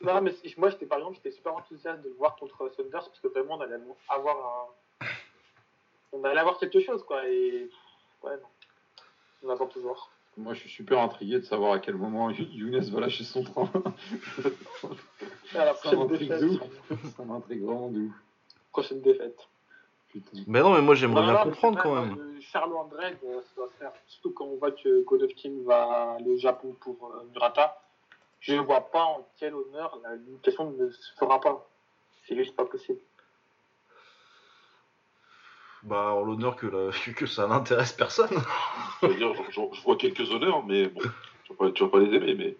[0.00, 3.20] Non, mais moi, j'étais par exemple, j'étais super enthousiaste de le voir contre Saunders, parce
[3.20, 3.76] que vraiment, on allait
[4.08, 4.68] avoir
[5.02, 5.06] un...
[6.12, 7.68] On allait avoir quelque chose, quoi, et...
[8.22, 8.48] Ouais, non.
[9.42, 10.10] On attend toujours.
[10.36, 13.68] Moi, je suis super intrigué de savoir à quel moment Younes va lâcher son train.
[15.54, 15.94] La Ça
[17.24, 18.12] m'intrigue vraiment ouf.
[18.72, 19.48] Prochaine défaite.
[20.14, 20.42] Putain.
[20.46, 22.18] Mais non, mais moi j'aimerais bien comprendre quand vrai, même.
[22.18, 23.92] euh, Charlo Andrade, euh, ça doit se faire.
[24.06, 27.80] Surtout quand on voit que Golovkin va aller au Japon pour euh, Murata.
[28.38, 30.10] Je ne vois pas en quel honneur la
[30.42, 31.66] question ne se fera pas.
[32.28, 33.00] C'est juste pas possible.
[35.82, 38.30] Bah, en l'honneur que, la- que ça n'intéresse personne.
[39.02, 41.00] Je veux dire, j'en- j'en- je vois quelques honneurs, mais bon,
[41.44, 42.56] tu vas pas, tu vas pas les aimer, mais.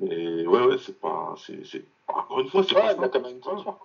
[0.00, 1.34] Mais ouais, ouais, c'est pas.
[1.38, 3.78] c'est c'est- Encore une fois, c'est Ouais, pas quand même une quoi.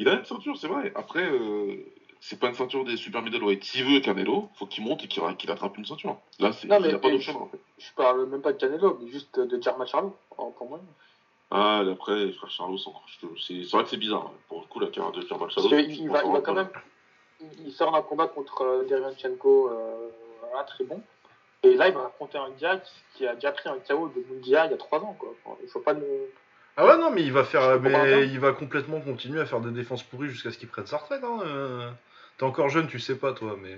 [0.00, 0.92] Il a une ceinture, c'est vrai.
[0.94, 1.76] Après, euh,
[2.20, 3.62] c'est pas une ceinture des super middleweight.
[3.62, 6.16] S'il veut Canelo, faut qu'il monte et qu'il qu'il attrape une ceinture.
[6.38, 7.60] Là, c'est- il n'y a pas d'autre chemin, en fait.
[7.78, 10.80] Je parle même pas de Canelo, mais juste de Jarma Charlo, pour moi.
[11.50, 14.26] Ah, et après, les frères Charlot, c'est vrai que c'est bizarre.
[14.28, 14.38] hein.
[14.48, 15.48] Pour le coup, la carrière de Charlot.
[15.48, 16.68] qu'il il va, il va quand même.
[17.42, 20.08] Il il sort d'un combat contre euh, Derevyanchenko, euh,
[20.40, 21.02] voilà, très bon.
[21.62, 24.24] Et là, il va affronter un gars qui, qui a déjà pris un KO de
[24.30, 25.14] Mundia il y a 3 ans.
[25.18, 25.34] Quoi.
[25.44, 26.30] Enfin, il faut pas le.
[26.80, 27.78] Ah ouais, non, mais il va faire.
[27.78, 30.96] Mais il va complètement continuer à faire des défenses pourries jusqu'à ce qu'il prenne sa
[30.96, 31.22] retraite.
[31.22, 31.40] Hein.
[31.44, 31.90] euh.
[32.38, 33.76] T'es encore jeune, tu sais pas, toi, mais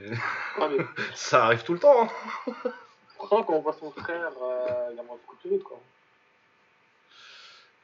[0.61, 0.77] mais
[1.16, 2.05] ça arrive tout le temps.
[2.47, 2.53] Hein.
[3.19, 5.81] Quand on voit son frère, euh, il a moins beaucoup plus vite, quoi.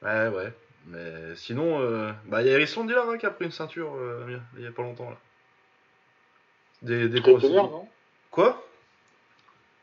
[0.03, 0.53] Ouais, ouais.
[0.87, 3.93] Mais sinon, euh, bah, il y a Iris Landila hein, qui a pris une ceinture
[3.97, 5.17] euh, il y a pas longtemps là.
[6.83, 7.89] Des, des Régulière, points- non?
[8.31, 8.65] Quoi?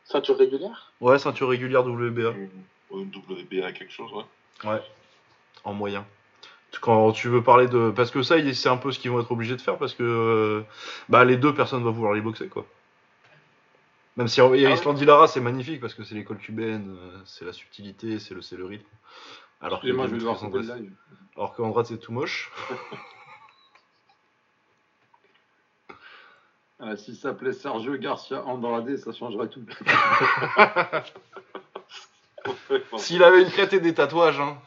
[0.04, 0.92] Ceinture régulière?
[1.02, 2.32] Ouais, ceinture régulière WBA.
[2.90, 4.24] Une WBA, quelque chose, ouais.
[4.70, 4.80] Ouais,
[5.66, 6.06] en moyen.
[6.80, 7.90] Quand tu veux parler de.
[7.94, 9.94] Parce que ça, il- c'est un peu ce qu'ils vont être obligés de faire parce
[9.94, 10.62] que euh,
[11.08, 12.66] bah, les deux personnes vont vouloir les boxer quoi.
[14.16, 14.62] Même si Ah ouais.
[14.84, 18.56] Landilara c'est magnifique parce que c'est l'école cubaine, euh, c'est la subtilité, c'est le, c'est
[18.56, 18.86] le rythme.
[19.60, 20.38] Alors que je vais devoir
[21.36, 22.50] alors que Andrade c'est tout moche.
[26.78, 29.64] Ah, si ça s'appelait Sergio Garcia Andrade, ça changerait tout.
[32.98, 34.58] S'il avait une crête et des tatouages, hein.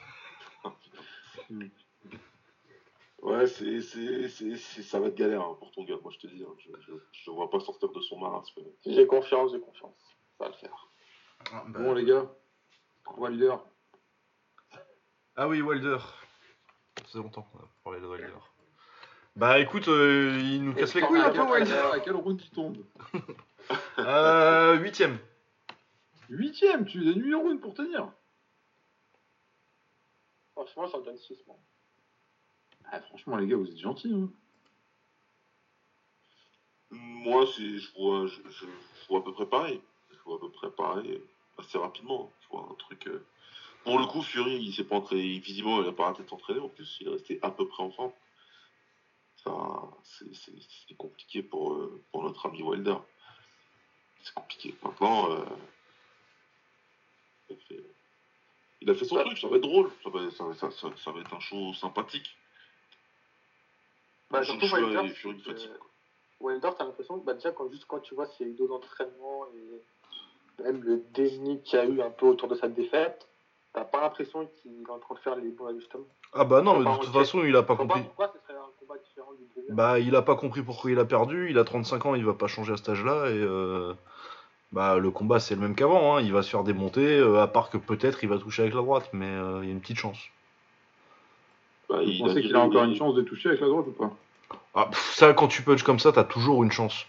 [3.21, 6.19] Ouais, c'est, c'est, c'est, c'est- ça va être galère hein, pour ton gars, moi je
[6.19, 6.41] te dis.
[6.43, 6.53] hein.
[6.59, 8.61] Je, je, je vois pas sortir de son marasme.
[8.85, 10.15] J'ai confiance, j'ai confiance.
[10.37, 10.87] Ça va le faire.
[11.51, 11.79] Ah, bah.
[11.79, 12.25] Bon, les gars,
[13.17, 13.55] Wilder,
[15.35, 15.97] Ah oui, Wilder.
[16.97, 18.33] Ça fait longtemps qu'on a parlé de Wilder.
[19.35, 21.73] Bah écoute, euh, il nous casse les couilles un peu, Wilder.
[21.93, 22.77] à quel round il tombe
[23.99, 25.17] Euh, huitième.
[26.29, 28.11] Huitième, tu donnes 8 rounds pour tenir.
[30.65, 31.55] Franchement, j'en donne 6, moi.
[32.91, 34.13] Ah, franchement, les gars, vous êtes gentils.
[34.13, 34.29] Hein.
[36.91, 39.81] Moi, c'est, je, vois, je, je, je vois à peu près pareil.
[40.11, 41.21] Je faut à peu près pareil,
[41.57, 42.29] assez rapidement.
[42.41, 43.07] Tu vois, un truc.
[43.07, 43.25] euh,
[43.85, 46.59] Pour le coup, Fury, il s'est pas entraîné, visiblement, il a pas arrêté de s'entraîner,
[46.59, 48.11] en plus, il est resté à peu près en forme.
[49.37, 49.51] Ça,
[50.03, 52.97] c'est- compliqué pour, euh, pour notre ami Wilder.
[54.23, 54.75] C'est compliqué.
[54.83, 55.45] Maintenant, euh,
[57.49, 57.88] a fait,
[58.81, 59.23] il a fait son Ouais.
[59.23, 61.73] truc, ça va être drôle, ça va, ça, ça- ça- ça va être un show
[61.73, 62.35] sympathique.
[64.31, 65.13] Bah, Je- surtout Wilder.
[66.39, 70.63] Wilder, t'as l'impression que bah, déjà, quand, juste quand tu vois ses vidéos d'entraînement et
[70.63, 73.27] même le déni qu'il y a eu un peu autour de sa défaite,
[73.73, 76.07] t'as pas l'impression qu'il est en train de faire les bons ajustements.
[76.33, 78.03] Ah bah non, mais de toute façon, il a pas compris.
[78.03, 79.45] pourquoi ce serait un combat différent du.
[79.73, 81.49] Bah, il a pas compris pourquoi il a perdu.
[81.49, 83.29] Il a 35 ans, il va pas changer à cet âge-là.
[83.29, 83.93] Et euh,
[84.71, 86.17] bah, le combat, c'est le même qu'avant.
[86.17, 86.21] hein.
[86.21, 88.81] Il va se faire démonter, euh, à part que peut-être il va toucher avec la
[88.81, 90.19] droite, mais euh, il y a une petite chance.
[91.89, 93.85] Bah, Vous il pensez dit- qu'il a encore une chance de toucher avec la droite
[93.87, 94.11] ou pas?
[94.75, 97.05] Ah, pff, ça, quand tu punches comme ça, t'as toujours une chance.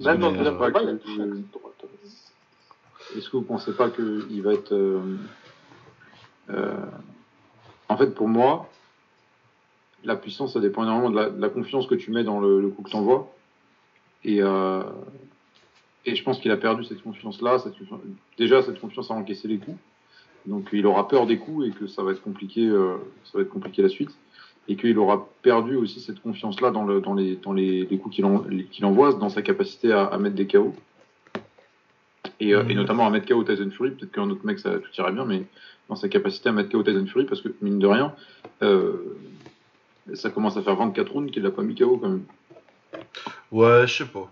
[0.00, 1.42] Même dans le Mais, deuxième euh, a que-.
[3.16, 4.72] Est-ce que vous pensez pas qu'il va être.
[4.72, 5.16] euh,
[6.50, 6.76] euh,
[7.88, 8.68] En fait, pour moi,
[10.04, 12.60] la puissance, ça dépend énormément de la, de la confiance que tu mets dans le,
[12.60, 13.28] le coup que tu envoies.
[14.24, 14.82] Et, euh,
[16.06, 17.58] et je pense qu'il a perdu cette confiance-là.
[17.58, 17.74] Cette
[18.38, 19.78] Déjà, cette confiance à encaisser les coups.
[20.46, 23.42] Donc, il aura peur des coups et que ça va être compliqué, euh, ça va
[23.42, 24.10] être compliqué la suite.
[24.68, 28.14] Et qu'il aura perdu aussi cette confiance-là dans, le, dans, les, dans les, les coups
[28.16, 30.74] qu'il en- qu'il envoie, dans sa capacité à, à mettre des KO.
[32.38, 32.80] Et, euh, et Mhm.
[32.80, 33.90] notamment à mettre KO Tyson Fury.
[33.90, 35.42] Peut-être qu'un autre mec, ça tout irait bien, mais
[35.88, 38.14] dans sa capacité à mettre KO Tyson Fury, parce que mine de rien,
[38.62, 39.16] euh,
[40.14, 42.24] ça commence à faire 24 rounds qu'il n'a pas mis KO quand même.
[43.52, 44.20] Ouais, je sais pas.
[44.20, 44.26] Non.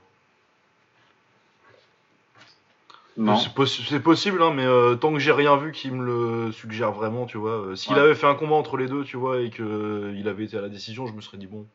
[3.36, 6.52] C'est possi- c'est possible, hein, mais euh, tant que j'ai rien vu qui me le
[6.52, 7.50] suggère vraiment, tu vois.
[7.70, 8.00] euh, S'il Ouais.
[8.00, 10.56] avait fait un combat entre les deux, tu vois, et que euh, il avait été
[10.56, 11.66] à la décision, je me serais dit bon.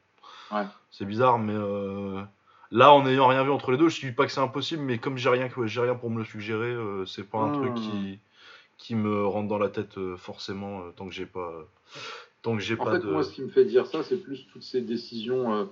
[0.52, 0.68] Ouais.
[0.92, 2.22] C'est bizarre, mais euh,
[2.72, 5.00] là, en n'ayant rien vu entre les deux, je dis pas que c'est impossible, mais
[5.00, 7.54] comme j'ai rien, que- j'ai rien pour me le suggérer, euh, c'est pas un Hmm.
[7.54, 8.20] truc qui,
[8.78, 11.52] qui me rentre dans la tête euh, forcément euh, tant que j'ai pas,
[12.44, 13.10] tant que j'ai En pas fait, de.
[13.10, 15.66] moi, ce qui me fait dire ça, c'est plus toutes ces décisions euh,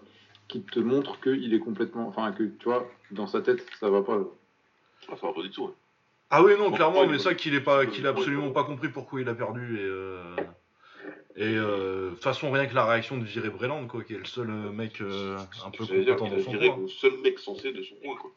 [0.48, 2.08] qui te montrent qu'il est complètement.
[2.08, 4.20] Enfin, que tu vois, dans sa tête, ça va pas.
[5.10, 5.66] Ah, ça va pas du tout.
[5.66, 5.74] ouais.
[6.30, 8.52] Ah oui, non, Bon, clairement, mais ça qu'il est pas, Ouais, qu'il a ouais, absolument
[8.52, 10.36] pas compris pourquoi il a perdu et euh,
[11.36, 14.18] et euh, de toute façon rien que la réaction de virer Breland quoi, qui est
[14.18, 16.78] le seul euh, mec euh, un peu compétent qu'il a dans son viré coin.
[16.78, 18.32] le seul mec censé de son coin, quoi.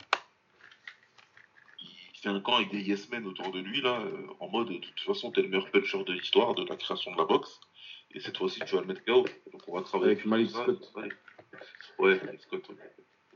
[1.80, 4.68] Il fait un camp avec des yes men autour de lui, là, euh, en mode,
[4.68, 7.60] de toute façon, t'es le meilleur puncher de l'histoire, de la création de la boxe,
[8.12, 9.24] et cette fois-ci, tu vas le mettre KO.
[9.52, 10.62] Donc on va travailler Avec Malik ça.
[10.62, 10.92] Scott.
[10.96, 11.08] Ouais,
[11.98, 12.68] ouais Malik Scott.
[12.70, 12.76] ouais.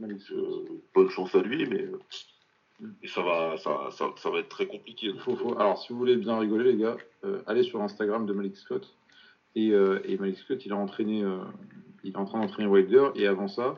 [0.01, 0.65] Malik Euh,
[0.95, 1.99] bonne chance à lui, mais euh,
[3.03, 5.09] et ça, va, ça, ça, ça va être très compliqué.
[5.13, 8.25] donc, Faut- faut- Alors, si vous voulez bien rigoler, les gars, euh, allez sur Instagram
[8.27, 8.95] de Malik Scott.
[9.57, 11.39] Et, euh, et Malik Scott, il a entraîné, euh,
[12.05, 13.09] il est en train d'entraîner Wilder.
[13.17, 13.77] Et avant ça,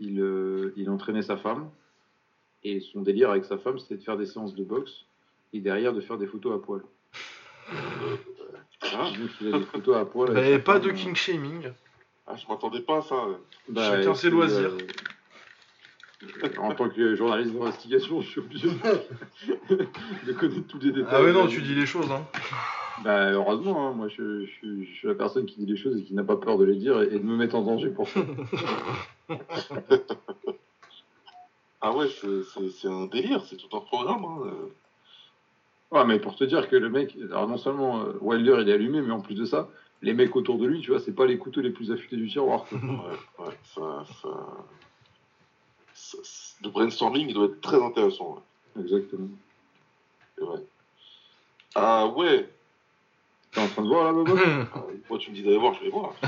[0.00, 1.70] il, euh, il entraînait sa femme.
[2.64, 5.04] Et son délire avec sa femme, c'était de faire des séances de boxe.
[5.52, 6.82] Et derrière, de faire des photos à poil.
[7.70, 10.28] ah, Donc, il a des photos à poil.
[10.34, 11.70] Sa pas de king shaming.
[12.26, 13.26] ah, je m'attendais pas à ça.
[13.68, 14.72] Bah, Chacun ses loisirs.
[16.58, 21.10] En tant que journaliste d'investigation, je suis obligé de, connaître tous les détails.
[21.10, 22.24] Ah ouais non, tu dis les choses hein.
[23.04, 25.98] Bah, heureusement, hein, moi je, je suis- je suis la personne qui dit les choses
[25.98, 27.88] et qui n'a pas peur de les dire et, et de me mettre en danger
[27.88, 28.20] pour ça.
[31.80, 34.24] Ah ouais, c'est- un délire, c'est tout un programme.
[34.24, 34.68] Hein.
[35.90, 38.72] Ouais, mais pour te dire que le mec, alors non seulement euh, Wilder il est
[38.72, 39.68] allumé, mais en plus de ça,
[40.00, 42.28] les mecs autour de lui, tu vois, c'est pas les couteaux les plus affûtés du
[42.28, 42.64] tiroir.
[42.68, 42.78] quoi.
[42.78, 44.28] Ouais, ouais, ça, ça,
[46.62, 48.34] Le brainstorming, il doit être très intéressant.
[48.76, 48.82] ouais.
[48.82, 49.28] Exactement.
[50.38, 50.62] Vrai.
[51.74, 52.48] Ah ouais
[53.50, 54.36] T'es en train de voir là, Bobo
[54.74, 56.14] Ah, Moi, tu me dis d'aller voir, je vais voir.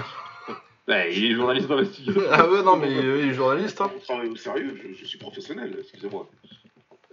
[0.86, 2.20] Bah, il est journaliste d'investigation.
[2.30, 3.90] ah ouais non mais euh, il est journaliste hein.
[3.96, 6.28] On travaille au sérieux, je, je suis professionnel, excusez-moi.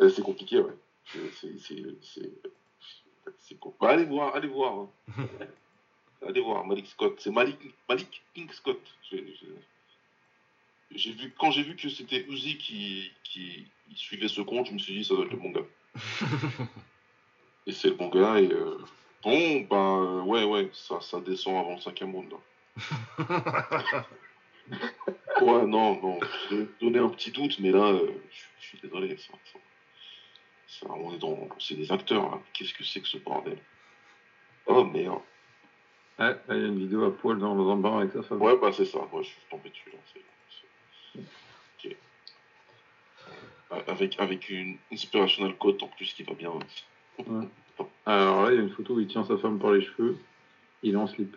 [0.02, 0.74] Euh, c'est compliqué, ouais.
[1.06, 1.58] Je- C'est.
[1.58, 2.32] c'est- c'est-
[3.40, 3.74] C'est con.
[3.80, 4.74] Bah, allez voir, allez voir.
[4.78, 4.90] hein.
[6.28, 7.16] allez voir, Malik Scott.
[7.20, 7.58] C'est Malik,
[7.88, 8.80] Malik King Scott.
[9.10, 9.38] J'ai-
[10.96, 14.78] J'ai vu, quand j'ai vu que c'était Uzi qui, qui suivait ce compte, je me
[14.78, 15.66] suis dit, ça doit être le bon gars.
[17.68, 18.78] et c'est le bon gars, et euh,
[19.24, 22.32] bon, euh, ouais, ouais, ça, ça descend avant le cinquième round.
[22.32, 22.38] là.
[25.42, 26.20] ouais, non, non,
[26.50, 29.60] je vais donner un petit doute, mais là, euh, je, je suis désolé, ça, ça-
[30.68, 32.40] ça, on est dans, c'est des acteurs, là.
[32.54, 33.58] Qu'est-ce que c'est que ce bordel?
[34.66, 35.20] Oh merde.
[36.20, 38.42] Ouais, il y a une vidéo à poil dans, dans un bar avec sa femme.
[38.42, 39.98] Ouais, bah c'est ça, moi je suis tombé dessus là.
[41.18, 41.90] Euh,
[43.88, 46.52] Avec, avec une inspirational quote en plus qui va bien.
[48.06, 50.18] Alors là, il y a une photo où il tient sa femme par les cheveux,
[50.84, 51.36] il est en slip.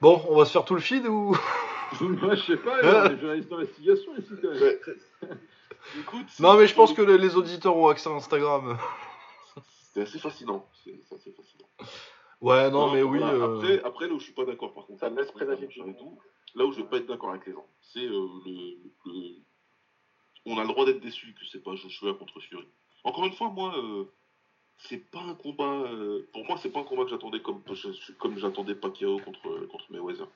[0.00, 1.36] Bon, on va se faire tout le feed ou?
[2.00, 5.38] Moi, je sais pas, il y a des journalistes d'investigation ici quand même.
[6.00, 8.76] Écoute, Non, mais je pense que les, les auditeurs ont accès à Instagram.
[9.94, 10.66] c'est assez fascinant.
[10.84, 11.68] C'est assez fascinant.
[12.40, 13.18] Ouais, non, mais oui.
[13.20, 15.46] voilà, euh, Après, après, là où je suis pas d'accord, par contre, Ça laisse après,
[15.46, 16.18] présager du tout,
[16.56, 18.28] là où je vais pas être d'accord avec les gens, c'est euh,
[19.04, 19.36] le,
[20.46, 22.66] On a le droit d'être déçu que c'est pas Joshua contre Fury.
[23.04, 24.06] Encore une fois, moi, euh,
[24.78, 25.82] c'est pas un combat.
[25.92, 27.62] euh, pour moi, c'est pas un combat que j'attendais comme,
[28.38, 30.26] j'attendais Pacquiao contre, contre Mayweather.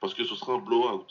[0.00, 1.06] Parce que ce sera un blowout.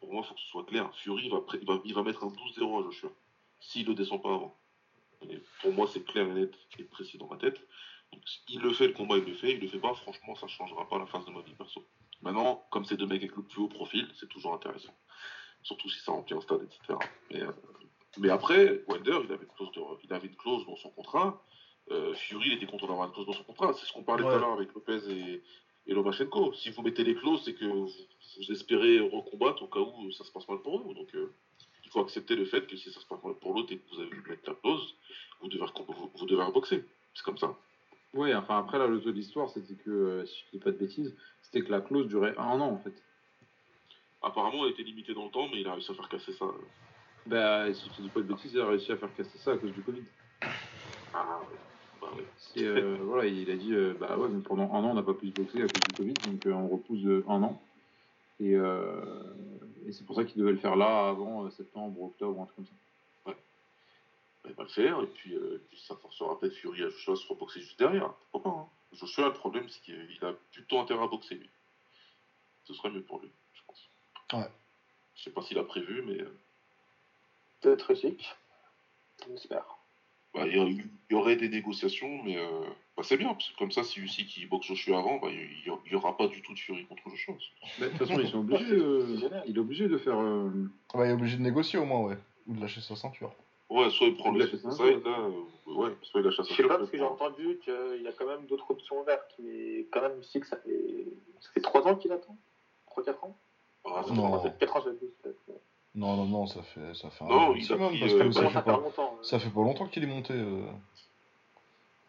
[0.00, 0.90] Pour moi, il faut que ce soit clair.
[0.96, 3.10] Fury va, mettre un 12-0 à Joshua.
[3.60, 4.58] S'il le descend pas avant.
[5.62, 7.60] Pour moi, c'est clair et net et précis dans ma tête.
[8.48, 9.52] Il le fait, le combat, il le fait.
[9.52, 11.84] Il le fait pas, franchement, ça changera pas la face de ma vie perso.
[12.24, 14.94] Maintenant, comme c'est deux mecs avec le plus haut profil, c'est toujours intéressant.
[15.62, 16.98] Surtout si ça remplit un stade, etc.
[17.30, 17.50] Mais, euh,
[18.18, 21.42] mais après, Wilder, il avait, une clause de- il avait une clause dans son contrat.
[21.90, 23.72] Euh, Fury, il était content d'avoir une clause dans son contrat.
[23.74, 25.42] C'est ce qu'on parlait tout à l'heure avec Lopez et,
[25.86, 26.54] et Lomachenko.
[26.54, 30.24] Si vous mettez les clauses, c'est que vous, vous espérez recombattre au cas où ça
[30.24, 30.94] se passe mal pour eux.
[30.94, 31.34] Donc, euh,
[31.84, 33.94] il faut accepter le fait que si ça se passe mal pour l'autre et que
[33.94, 34.96] vous avez mettre la clause,
[35.40, 36.84] vous devez, vous, vous devez reboxer.
[37.14, 37.54] C'est comme ça.
[38.14, 40.78] Oui, enfin après, là, le taux d'histoire, c'était que, euh, si je dis pas de
[40.78, 43.04] bêtises, c'était que la clause durait un an en fait.
[44.22, 46.46] Apparemment, elle était limitée dans le temps, mais il a réussi à faire casser ça.
[47.26, 49.58] Bah, si je dis pas de bêtises, il a réussi à faire casser ça à
[49.58, 50.06] cause du Covid.
[51.12, 51.58] Ah, ouais.
[52.00, 52.26] Bah, ouais.
[52.54, 55.02] Et, euh, voilà, il a dit, euh, bah ouais, mais pendant un an, on n'a
[55.02, 57.68] pas pu se boxer à cause du Covid, donc euh, on repousse de un an.
[58.40, 59.34] Et, euh,
[59.86, 62.66] et c'est pour ça qu'il devait le faire là, avant septembre, octobre, un truc comme
[62.66, 62.76] ça.
[64.48, 67.16] Il va le faire, et puis, euh, puis ça forcera peut-être Fury à Joshua à
[67.16, 68.12] se reboxer juste derrière.
[68.30, 68.68] Pourquoi pas hein.
[68.92, 71.50] Joshua, le problème, c'est qu'il a plutôt intérêt à boxer, lui.
[72.64, 73.88] Ce serait mieux pour lui, je pense.
[74.32, 74.48] Ouais.
[75.16, 76.38] Je sais pas s'il a prévu, mais euh,
[77.60, 78.34] Peut-être éthique.
[79.28, 79.64] On espère.
[80.34, 82.44] bah, il y, aurait des négociations, mais euh,
[82.96, 85.72] bah, c'est bien, parce que comme ça, si Usyk qui boxe Joshua avant, bah, il
[85.90, 87.34] n'y aura pas du tout de Fury contre Joshua.
[87.80, 90.18] De toute façon, ils sont obligés, euh, il est obligé de faire.
[90.20, 90.50] euh,
[90.94, 92.18] Ouais, il est obligé de négocier au moins, ouais.
[92.46, 93.34] Ou de lâcher sa ceinture.
[93.70, 95.00] Ouais, soit il prend Il le side, ceinture.
[95.04, 98.02] là, euh, ouais, soit il lâche sa Je sais pas parce que j'ai entendu qu'il
[98.02, 101.06] y a quand même d'autres options ouvertes, mais quand même ça fait
[101.40, 102.36] ça fait 3 ans qu'il attend
[102.90, 103.36] 3-4 ans?
[103.86, 104.38] Ah, Non.
[104.40, 104.82] Peut-être 4 ans.
[105.96, 108.18] Non, non, non, ça fait, ça fait un Non, il a maximum, pris, parce euh,
[108.18, 109.18] que bah, ça, fait pas, longtemps.
[109.22, 110.34] ça fait pas longtemps qu'il est monté.
[110.34, 110.66] euh,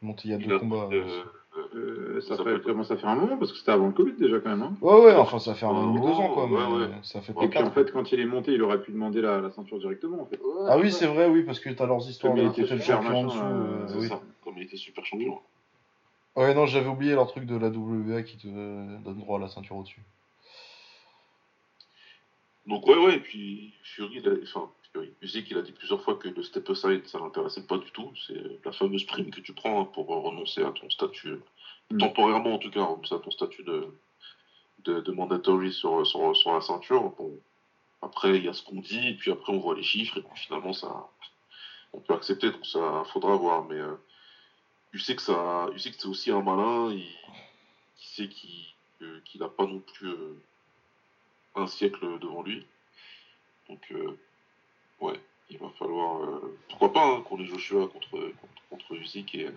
[0.02, 0.88] Monté il y a Il deux a combats.
[0.88, 1.24] pris, euh,
[1.58, 3.94] euh, euh, ça Ça fait, commence à faire un moment parce que c'était avant le
[3.94, 4.62] Covid déjà quand même.
[4.62, 4.76] Hein.
[4.82, 6.46] Ouais, ouais, enfin, ça fait un an et demi, deux Oh, ans, quoi.
[6.46, 6.92] ouais, mais ouais.
[7.04, 8.92] Ça fait Et pas Et puis en fait, quand il est monté, il aurait pu
[8.92, 10.38] demander la, la ceinture directement en fait.
[10.42, 13.02] Ouais, Ah oui, c'est vrai, oui, parce que t'as leurs histoires Comme il était super
[13.04, 13.40] champion en machin, dessous.
[13.46, 14.08] euh, euh, c'est oui.
[14.08, 15.40] ça, comme il était super champion.
[16.36, 19.48] Ouais, non, j'avais oublié leur truc de la WBA qui te donne droit à la
[19.48, 20.02] ceinture au-dessus.
[22.68, 24.70] Donc ouais, ouais, et puis Fury, il a, enfin,
[25.22, 28.12] Usyk, il a dit plusieurs fois que le step aside, ça l'intéressait pas du tout.
[28.28, 31.38] C'est la fameuse prime que tu prends hein, pour renoncer à ton statut,
[31.92, 32.00] Mm.
[32.00, 33.88] temporairement en tout cas, renoncer à ton statut de,
[34.86, 37.12] de, de mandatory sur, sur, sur la ceinture.
[37.12, 37.40] Bon,
[38.02, 40.22] après, il y a ce qu'on dit, et puis après, on voit les chiffres, et
[40.22, 41.08] puis finalement, ça,
[41.94, 43.66] on peut accepter, donc ça faudra voir.
[43.66, 43.96] Mais euh,
[45.18, 47.16] ça, Usyk, c'est aussi un malin, il, il
[47.98, 48.66] sait qu'il
[49.00, 50.42] que- qu'il n'a pas non plus euh,
[51.56, 52.66] un siècle devant lui.
[53.70, 54.18] Donc, euh,
[55.02, 55.20] ouais,
[55.50, 56.24] il va falloir.
[56.24, 59.50] euh, pourquoi pas hein, Joshua contre, contre, contre Usyk et,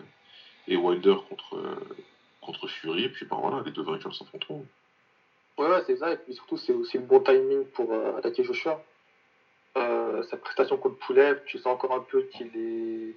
[0.67, 1.97] et Wilder contre, euh,
[2.41, 4.67] contre Fury, et puis ben voilà, les deux vainqueurs s'affronteront.
[5.57, 6.13] Ouais, ouais, c'est ça.
[6.13, 8.83] Et puis surtout, c'est aussi le bon timing pour euh, attaquer Joshua.
[10.31, 13.15] Sa prestation contre Poulev, tu sens encore un peu qu'il est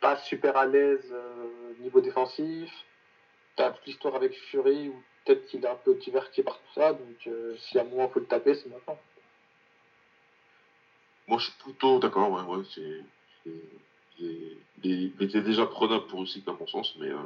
[0.00, 1.12] pas super à l'aise
[1.80, 2.70] niveau défensif.
[3.56, 6.92] T'as toute l'histoire avec Fury où peut-être qu'il est un peu diverti par tout ça.
[6.92, 7.28] Donc,
[7.58, 8.96] si à un moment il faut le taper, c'est maintenant.
[11.28, 13.52] Moi, je suis plutôt d'accord, ouais, ouais, c'est.
[14.82, 17.22] Il, était déjà prenable pour Usyk, à mon sens, mais euh,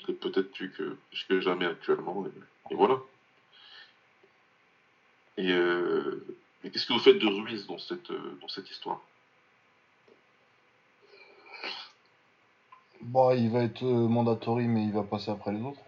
[0.00, 2.98] il est peut-être plus que, plus que jamais actuellement, et, et voilà.
[5.36, 6.24] Et, euh,
[6.64, 9.00] et qu'est-ce que vous faites de Ruiz dans cette, euh, dans cette histoire?
[13.02, 15.80] Bon, il va être euh, mandatory, mais il va passer après les autres.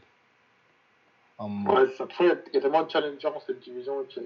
[1.38, 4.00] Ouais, façon, il y a- tellement de challengers dans cette division.
[4.02, 4.20] et puis,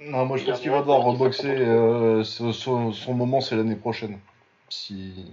[0.00, 1.56] Non, moi je pense qu'il va devoir reboxer.
[1.56, 4.18] euh, son, moment, c'est l'année prochaine.
[4.68, 5.32] Si.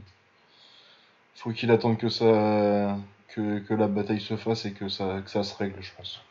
[1.36, 2.98] Faut qu'il attende que ça.
[3.30, 6.22] Que, que la bataille se fasse et que ça, que ça se règle, je pense.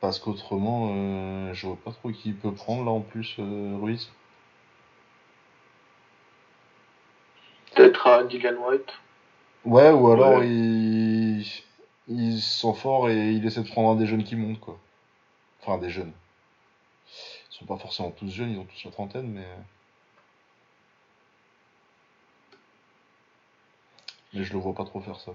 [0.00, 4.10] Parce qu'autrement, euh, je vois pas trop qui peut prendre là en plus, euh, Ruiz.
[7.74, 8.92] Peut-être à Dillian White.
[9.64, 10.48] Ouais, ou alors Ouais.
[10.48, 11.46] il.
[12.10, 14.78] Il se sent fort et il essaie de prendre un des jeunes qui montent, quoi.
[15.62, 16.12] Enfin, des jeunes.
[17.50, 19.46] Ils sont pas forcément tous jeunes, ils ont tous la trentaine, mais.
[24.34, 25.32] Mais je le vois pas trop faire ça.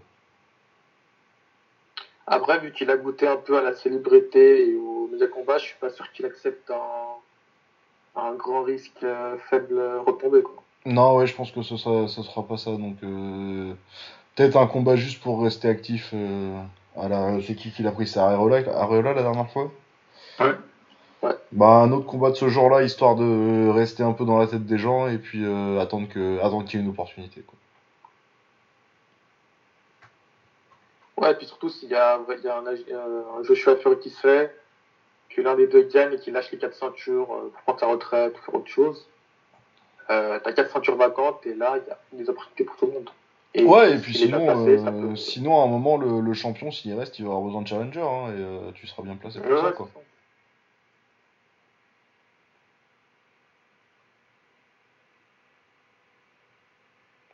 [2.27, 5.65] Après, vu qu'il a goûté un peu à la célébrité et aux méga combats, je
[5.65, 10.41] suis pas sûr qu'il accepte un, un grand risque, euh, faible retombée.
[10.41, 10.63] Quoi.
[10.85, 12.71] Non, ouais, je pense que ce sera, ce sera pas ça.
[12.71, 13.73] Donc, euh,
[14.35, 16.11] peut-être un combat juste pour rester actif.
[16.13, 16.63] euh,
[16.95, 17.41] à la...
[17.41, 18.07] C'est qui qui l'a pris?
[18.07, 19.71] C'est Areola, Areola la dernière fois?
[20.39, 20.55] Ouais.
[21.53, 24.65] Bah, un autre combat de ce genre-là, histoire de rester un peu dans la tête
[24.65, 27.41] des gens et puis euh, attendre que attendre qu'il y ait une opportunité.
[27.41, 27.57] Quoi.
[31.17, 33.99] Ouais, et puis surtout, s'il y a, il y a un, euh, un Joshua Fury
[33.99, 34.53] qui se fait,
[35.29, 37.87] que l'un des deux gagne et qu'il lâche les quatre ceintures euh, pour prendre sa
[37.87, 39.07] retraite ou faire autre chose,
[40.09, 42.93] euh, t'as quatre ceintures vacantes et là, il y a des opportunités pour tout le
[42.93, 43.09] monde.
[43.69, 46.71] Ouais, et puis sinon, placé, ça euh, peut- sinon, à un moment, le, le champion,
[46.71, 49.39] s'il reste, il va avoir besoin de challenger hein, et euh, tu seras bien placé
[49.39, 49.71] pour Ouais, ça.
[49.71, 49.87] Quoi.
[49.93, 49.99] ça.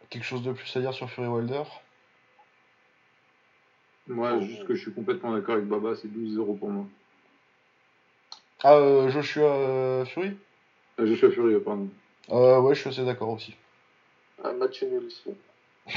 [0.09, 1.63] Quelque chose de plus à dire sur Fury Wilder?
[4.07, 6.85] Moi, juste que je suis complètement d'accord avec Baba, c'est 12-0 pour moi.
[8.63, 10.35] Ah, euh, Joshua euh, Fury?
[10.99, 11.89] Euh, je suis furieux, pardon.
[12.31, 13.55] euh, Ouais, je suis assez d'accord aussi.
[14.43, 15.23] Un match nul ici.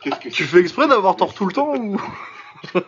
[0.00, 2.00] Qu'est-ce que Tu fais exprès d'avoir tort tout le temps ou?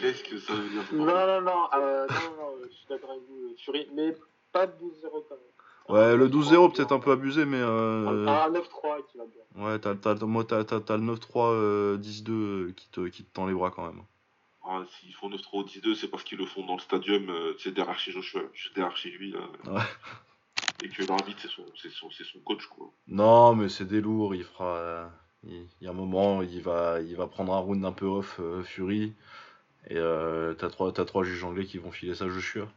[0.00, 3.22] Qu'est-ce que ça veut dire Non, non, non, euh, non, non, je suis d'accord avec
[3.28, 4.14] vous, Fury, mais
[4.52, 4.78] pas de 12-0
[5.28, 5.38] quand même.
[5.88, 7.58] Ouais, le 12-0 peut-être un peu abusé, mais.
[7.60, 8.26] Euh...
[8.26, 9.64] Un 9-3 qui va bien.
[9.64, 13.24] Ouais, t'as, t'as, moi, t'as, t'as, t'as le 9-3 euh, 10-2 euh, qui te, qui
[13.24, 14.02] te tend les bras quand même.
[14.64, 17.54] Ah, S'ils font 9-3 au 10-2, c'est parce qu'ils le font dans le stadium, euh,
[17.56, 19.32] tu sais, derrière chez Joshua, juste derrière chez lui.
[19.32, 19.80] Là, Ouais.
[20.84, 22.90] Et que l'arbitre, c'est son, c'est, son, c'est son coach, quoi.
[23.08, 24.76] Non, mais c'est des lourds, il fera.
[24.76, 25.06] euh,
[25.44, 28.04] Il il y a un moment, il va, il va prendre un round un peu
[28.06, 29.14] off euh, Fury.
[29.88, 32.68] Et euh, t'as, trois, t'as trois juges anglais qui vont filer ça, Joshua.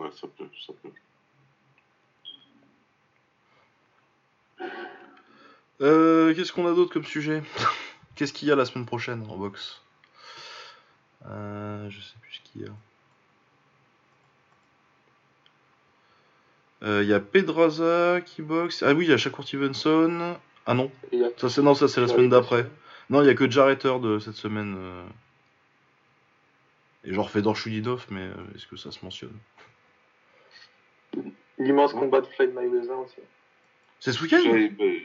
[0.00, 0.88] Ouais, ça peut, ça peut.
[5.82, 7.42] Euh, qu'est-ce qu'on a d'autre comme sujet?
[8.14, 9.82] Qu'est-ce qu'il y a la semaine prochaine en boxe
[11.26, 12.70] euh, Je sais plus ce qu'il y a.
[16.82, 18.82] Euh, Il y a Pedraza qui boxe.
[18.82, 20.38] Ah oui, il y a Shakur Stevenson.
[20.64, 20.90] Ah non,
[21.36, 22.66] ça c'est non, ça c'est la semaine d'après.
[23.10, 24.78] Non, il y a que Jarrett de cette semaine.
[27.04, 29.36] Et genre Fedor Chudinov, mais est-ce que ça se mentionne?
[31.58, 33.16] L'immense combat de Floyd Mayweather aussi.
[33.98, 34.40] C'est ce week-end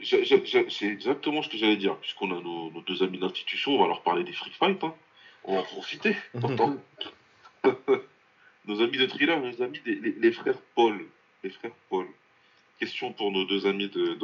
[0.02, 1.96] j'ai- C'est exactement ce que j'allais dire.
[1.98, 4.82] Puisqu'on a nos, nos deux amis d'institution, on va leur parler des free fight.
[4.82, 4.94] Hein.
[5.44, 6.16] On va en profiter.
[6.40, 6.76] Pourtant.
[8.66, 11.04] nos amis de thriller, nos amis des les, les frères Paul.
[11.44, 12.06] Les frères Paul.
[12.80, 14.16] Question pour nos deux amis de-.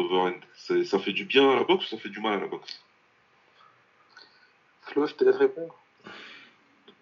[0.54, 2.46] C'est- Ça fait du bien à la boxe ou ça fait du mal à la
[2.46, 2.82] boxe?
[4.82, 5.74] Flo, je te laisse répondre.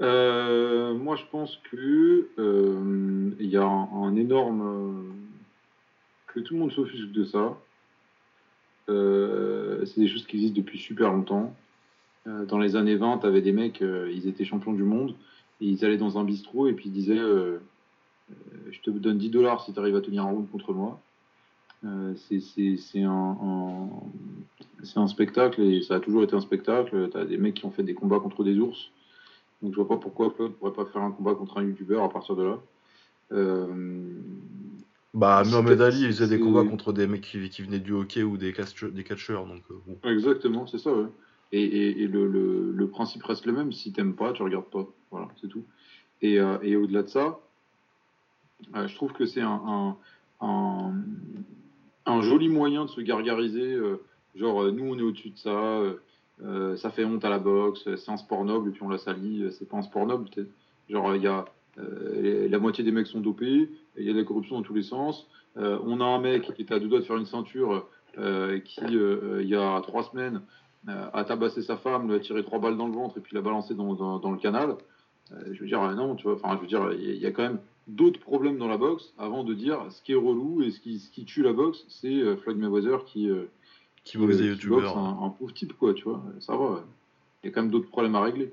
[0.01, 5.14] Euh, moi, je pense que euh, il y a un, énorme
[6.27, 7.59] que tout le monde s'offusque de ça.
[8.89, 11.55] Euh, c'est des choses qui existent depuis super longtemps.
[12.27, 15.14] Euh, dans les années 20, t'avais des mecs, ils étaient champions du monde
[15.60, 17.20] et ils allaient dans un bistrot et puis ils disaient
[18.70, 20.98] Je te donne 10 dollars si tu arrives à tenir un round contre moi.
[22.16, 23.89] C'est- c'est c'est un, un-
[24.82, 27.09] c'est un spectacle et ça a toujours été un spectacle.
[27.12, 28.90] T'as des mecs qui ont fait des combats contre des ours.
[29.62, 32.09] Donc je vois pas pourquoi Claude pourrait pas faire un combat contre un youtubeur à
[32.09, 32.59] partir de là.
[33.32, 33.66] Euh,
[35.12, 38.23] Bah, Mohamed Ali, il faisait des combats contre des mecs qui, qui venaient du hockey
[38.23, 40.09] ou des, catcheurs, des catcheurs, donc euh, bon.
[40.11, 40.93] Exactement, c'est ça.
[40.93, 41.07] ouais.
[41.53, 43.73] Et, et, et le, le, le principe reste le même.
[43.73, 44.87] Si t'aimes pas, tu regardes pas.
[45.11, 45.65] Voilà, c'est tout.
[46.23, 47.41] Et, euh, et au-delà de ça,
[48.74, 49.97] je trouve que c'est un, un,
[50.47, 50.93] un,
[52.07, 53.77] un joli moyen de se gargariser.
[54.37, 55.82] genre, nous, on est au-dessus de ça.
[56.45, 57.89] Euh, ça fait honte à la boxe.
[57.97, 58.71] C'est un sport noble.
[58.71, 59.43] Et puis on l'a sali.
[59.43, 60.29] euh, C'est pas un sport noble.
[60.89, 61.45] Genre, il y a
[61.79, 63.71] euh, la moitié des mecs sont dopés.
[63.97, 65.27] Il y a de la corruption dans tous les sens.
[65.57, 67.87] On a un mec qui était à deux doigts de faire une ceinture.
[68.15, 70.43] qui, il y a trois semaines,
[70.87, 73.43] a tabassé sa femme, lui a tiré trois balles dans le ventre et puis l'a
[73.43, 74.77] balancé dans, le canal.
[75.51, 77.59] Je veux dire, non, enfin, je veux dire, il y, a- quand même
[77.89, 81.01] d'autres problèmes dans la boxe avant de dire ce qui est relou et ce qui,
[81.01, 83.29] ce qui tue la boxe, c'est Floyd Mayweather qui,
[84.05, 84.98] Qui boxe boxe youtubeurs.
[84.98, 86.85] un, un pauvre type, quoi, tu vois, ça va.
[87.43, 88.52] Il y a quand même d'autres problèmes à régler.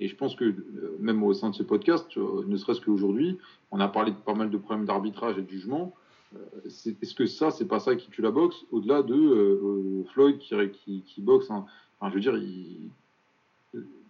[0.00, 3.38] Et je pense que euh, même au sein de ce podcast, ne serait-ce qu'aujourd'hui,
[3.70, 5.94] on a parlé de pas mal de problèmes d'arbitrage et de jugement.
[6.34, 10.38] Euh, Est-ce que ça, c'est pas ça qui tue la boxe, au-delà de euh, Floyd
[10.38, 11.64] qui, qui, qui boxe un-
[12.00, 12.90] Enfin, je veux dire, il...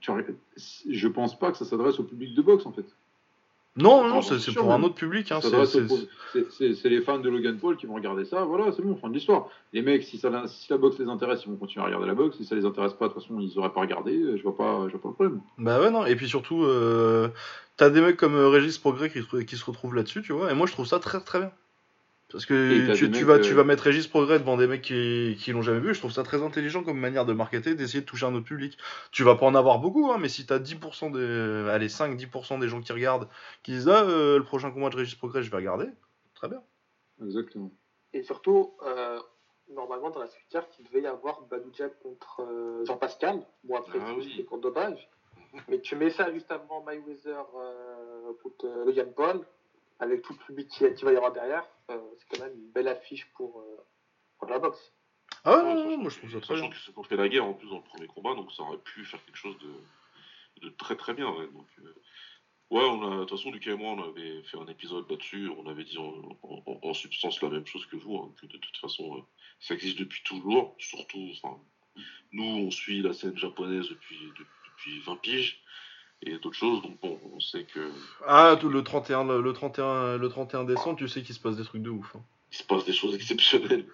[0.01, 0.27] tu aurais-
[0.57, 2.87] je pense pas que ça s'adresse au public de boxe, en fait.
[3.77, 5.33] Non, non, c'est pour un autre public.
[5.33, 5.41] Hein,
[6.75, 9.15] c'est- les fans de Logan Paul qui vont regarder ça, voilà, c'est bon, fin de
[9.15, 9.49] l'histoire.
[9.73, 12.07] Les mecs, si, ça, la- si la boxe les intéresse, ils vont continuer à regarder
[12.07, 12.37] la boxe.
[12.37, 14.37] Si ça les intéresse pas, de toute façon, ils auraient pas regardé.
[14.37, 15.41] Je vois pas, je vois pas le problème.
[15.59, 17.29] Bah ouais, non, et puis surtout, euh,
[17.77, 20.51] t'as des mecs comme euh, Régis Progrès qui, se- qui se retrouvent là-dessus, tu vois,
[20.53, 21.51] et moi je trouve ça très très bien.
[22.33, 25.53] Parce que tu, vas, euh, tu vas mettre Régis Progrès devant des mecs qui, qui
[25.53, 25.95] l'ont jamais vu.
[25.95, 28.77] Je trouve ça très intelligent comme manière de marketer, d'essayer de toucher un autre public.
[29.13, 31.71] Tu vas pas en avoir beaucoup, hein, mais si t'as 10% des.
[31.71, 33.29] Allez, 5-10% des gens qui regardent,
[33.63, 35.87] qui disent Ah, euh, le prochain combat de Régis Progrès, je vais regarder.
[36.35, 36.63] Très bien.
[37.25, 37.71] Exactement.
[38.13, 39.21] Et surtout, euh,
[39.73, 43.45] normalement, dans la suite carte, il devait y avoir Badouja contre euh, Jean-Pascal.
[43.65, 44.29] Bon, après, Ah c'est oui.
[44.31, 45.09] c'était pour dopage.
[45.69, 49.41] Mais tu mets ça juste avant Mayweather euh, contre euh, Logan Paul,
[50.01, 51.65] avec tout le public qui, qui va y avoir derrière.
[51.91, 53.87] euh, c'est quand même une belle affiche pour, euh,
[54.39, 54.93] pour la boxe.
[55.45, 56.71] Ah, Ouais, non, moi je que- trouve ça très Sachant bien.
[56.77, 58.79] que c'est qu'on fait la guerre en plus dans le premier combat, donc ça aurait
[58.79, 61.29] pu faire quelque chose de, de très très bien.
[61.31, 61.47] Ouais.
[61.49, 61.95] Donc, euh,
[62.71, 65.49] ouais, on a, de toute façon, Lucas et moi, on avait fait un épisode là-dessus.
[65.57, 68.59] On avait dit en, en- en substance la même chose que vous, hein, que de
[68.59, 69.21] toute façon, euh,
[69.61, 70.75] ça existe depuis toujours.
[70.79, 71.59] Surtout, enfin,
[72.33, 75.63] nous, on suit la scène japonaise depuis, de- depuis 20 piges
[76.27, 76.83] et d'autres choses.
[76.83, 77.91] Donc bon, on sait que
[78.27, 81.65] Ah, le 31, le, le 31, le 31 décembre, tu sais qu'il se passe des
[81.65, 82.15] trucs de ouf.
[82.17, 82.21] hein.
[82.53, 83.87] il se passe des choses exceptionnelles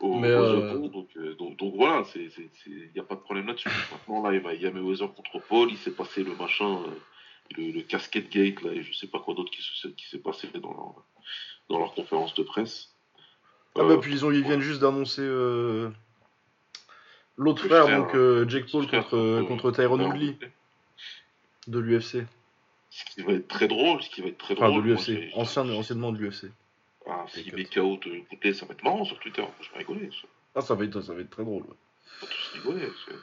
[0.00, 0.88] au, Mais, au euh, Japon.
[0.88, 3.68] Donc, euh, donc, donc voilà, il n'y a pas de problème là-dessus.
[3.90, 6.90] Maintenant, là, il y a- Mayweather contre Paul, il s'est passé le machin, euh,
[7.56, 10.18] le, le casquette gate, là, et je sais pas quoi d'autre qui, se- qui s'est
[10.18, 10.94] passé dans leur,
[11.70, 12.94] dans leur conférence de presse.
[13.76, 15.88] Ah, Euh, bah, puis ils, ont, ils viennent juste d'annoncer euh,
[17.36, 20.36] l'autre frère, frère, donc euh, Jake Paul frère contre, euh, contre Tyron Woodley
[21.66, 22.26] de l'UFC.
[22.90, 24.84] Ce qui va être très drôle, ce qui va être très Enfin, de drôle.
[24.84, 26.50] moi, l'UFC, ancien, anciennement de l'UFC.
[27.06, 27.54] Ah, s'il Écoute.
[27.58, 29.44] met KO de Woodley, ça va être marrant sur Twitter.
[29.60, 30.10] Je vais rigoler.
[30.10, 30.28] ça.
[30.54, 31.62] Ah, ça va être, ça va être très drôle.
[31.62, 31.76] ouais.
[32.22, 32.88] On va tous rigoler.
[33.06, 33.14] c'est-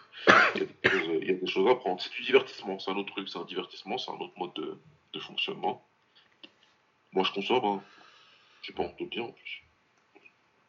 [0.56, 2.02] Il y, a des choses, il y a des choses à prendre.
[2.02, 4.78] C'est du divertissement, c'est un autre truc, c'est un divertissement, c'est un autre mode de,
[5.14, 5.86] de fonctionnement.
[7.14, 7.82] Moi, je consomme, hein.
[8.64, 9.64] J'ai pas honte de le dire en plus.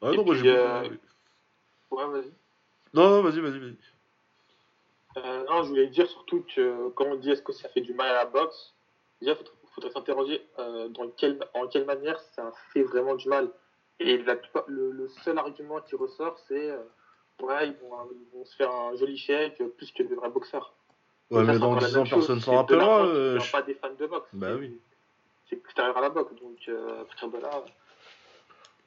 [0.02, 2.30] Ah, Et non, moi, puis, j'ai euh, pas- Ouais, vas-y.
[2.94, 3.76] Non, non, vas-y, vas-y, vas-y.
[5.16, 7.94] Euh, non, je voulais dire surtout que quand on dit est-ce que ça fait du
[7.94, 8.74] mal à la boxe,
[9.20, 13.50] déjà, il faudrait, s'interroger euh, dans quelle, en quelle manière ça fait vraiment du mal.
[13.98, 16.78] Et la le, le seul argument qui ressort, c'est euh,
[17.42, 20.30] ouais, ils vont, ils vont se faire un joli chèque euh, plus que des vrais
[20.30, 20.72] boxeurs.
[21.30, 23.04] Ouais, mais dans encore la 10 ans, personne s'en rappellera.
[23.04, 24.28] euh, je- pas des fans de boxe.
[24.32, 24.80] Bah c'est- oui.
[25.48, 26.32] C'est extérieur à la boxe.
[26.40, 27.64] Donc, euh, à partir de là,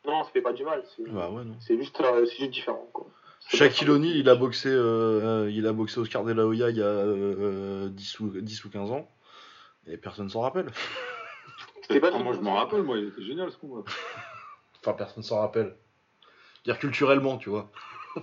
[0.06, 0.84] non, ça fait pas du mal.
[0.96, 1.44] C'est Bah ouais,
[1.78, 2.90] juste, euh, c'est juste différent.
[2.92, 3.06] Quoi.
[3.48, 6.78] Shaquille O'Neal, il a boxé, euh, euh, il a boxé Oscar De La Hoya il
[6.78, 9.10] y a euh, 10, ou, 10 ou 15 ans.
[9.86, 10.72] Et personne s'en rappelle.
[11.82, 13.84] C'était pas Ah, moi, je m'en rappelle, moi, il était génial ce combat.
[14.80, 15.76] Enfin, personne s'en rappelle.
[16.66, 17.72] Dire culturellement, tu vois.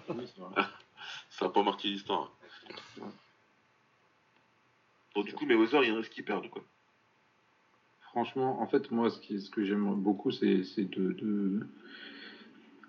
[0.08, 0.62] Oui, c'est vrai.
[1.30, 2.32] Ça n'a pas marqué l'histoire.
[5.14, 6.62] Bon, du coup, Mayweather, il y en a qui perdent, quoi.
[8.10, 11.66] Franchement, en fait, moi, ce, qui, ce que j'aime beaucoup, c'est c'est de, de,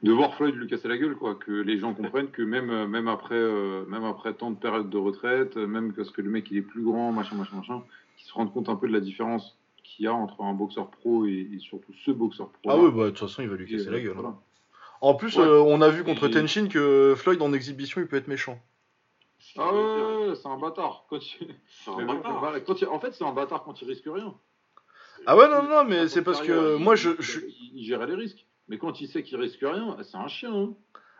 [0.03, 1.35] de voir Floyd lui casser la gueule, quoi.
[1.35, 4.89] Que les gens comprennent que même, euh, même, après, euh, même après tant de périodes
[4.89, 7.83] de retraite, euh, même parce que le mec il est plus grand, machin, machin, machin,
[8.17, 10.89] qu'ils se rendent compte un peu de la différence qu'il y a entre un boxeur
[10.89, 12.71] pro et, et surtout ce boxeur pro.
[12.71, 14.15] Ah oui, bah de toute façon, il va lui casser la gueule.
[14.25, 14.37] hein.
[15.01, 15.43] En plus, Ouais.
[15.43, 18.59] euh, on a vu contre Et- Tenshin que Floyd en exhibition, il peut être méchant.
[19.57, 21.05] Ah ouais, c'est un bâtard.
[21.09, 22.39] Quand il- C'est un Mais bâtard.
[22.39, 24.33] voilà, quand il- En fait, c'est un bâtard quand il risque rien.
[25.25, 27.39] Ah ouais, non, non, mais c'est parce que il- moi, je, il- je...
[27.39, 28.45] il, il gérait les risques.
[28.72, 30.53] Mais quand il sait qu'il risque rien, c'est un chien.
[30.56, 30.73] hein.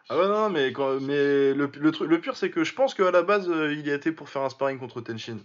[0.08, 1.02] Ah ouais, non, mais, quand...
[1.02, 3.86] mais le, le, truc- le pire, c'est que je pense qu'à la base, euh, il
[3.86, 5.38] y a été pour faire un sparring contre Tenshin.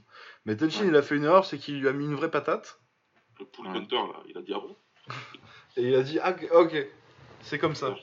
[0.44, 0.88] Mais Tenshin, Ouais.
[0.90, 2.80] il a fait une erreur, c'est qu'il lui a mis une vraie patate.
[3.40, 3.76] Le pool Ouais.
[3.76, 4.76] hunter, là, il a dit ah bon?
[5.76, 6.86] Et il a dit, ah, ok,
[7.40, 7.94] c'est comme ça.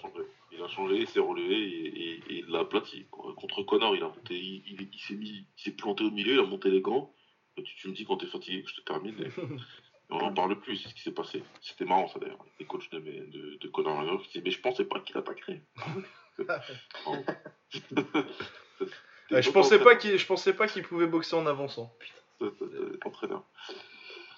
[0.51, 3.05] Il a changé, il s'est relevé et, et- et il l'a aplati.
[3.09, 6.33] Contre Connor, il a monté, il, il- il s'est mis, il s'est planté au milieu,
[6.33, 7.13] il a monté les gants.
[7.55, 9.15] Et tu, tu me dis quand t'es fatigué que je te termine.
[10.09, 11.43] On n'en parle plus, c'est ce qui s'est passé.
[11.61, 12.43] C'était marrant ça d'ailleurs.
[12.59, 15.17] Les coachs de, mes- de, de Connor McGregor qui disaient mais je pensais pas qu'il
[15.17, 15.61] attaquerait.
[19.31, 21.91] Ouais, je, pensais pas qu'il, je pensais pas qu'il pouvait boxer en avançant.
[23.05, 23.43] entraîneur.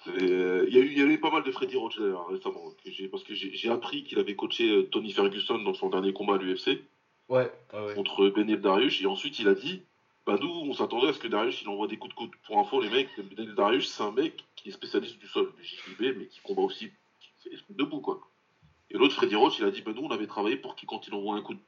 [0.06, 2.28] Euh, Il y, a eu- il y a eu pas mal de Freddy Roach d'ailleurs
[2.28, 2.70] récemment.
[2.82, 5.90] que j'ai- parce que j'ai j'ai appris qu'il avait coaché euh, Tony Ferguson dans son
[5.90, 6.80] dernier combat à l'UFC.
[7.28, 7.94] Ouais, ouais, ouais.
[7.94, 9.82] contre Benel Darius et ensuite il a dit
[10.26, 12.58] bah nous on s'attendait à ce que Darius il envoie des coups de coude pour
[12.58, 13.08] info les mecs.
[13.56, 16.90] Darius c'est un mec qui est spécialiste du sol du JJB mais qui combat aussi
[17.70, 18.20] debout quoi.
[18.90, 21.06] Et l'autre Freddy Roach il a dit bah nous on avait travaillé pour qu'il quand
[21.06, 21.60] il envoie un coup de...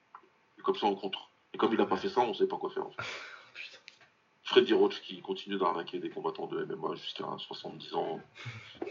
[0.59, 1.31] et comme ça on contre.
[1.55, 3.03] Et comme il a pas fait ça on sait pas quoi faire en fait.
[4.43, 8.21] Freddy Roach qui continue d'arnaquer des combattants de MMA jusqu'à 70 ans.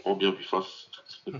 [0.02, 0.90] Grand bien lui fasse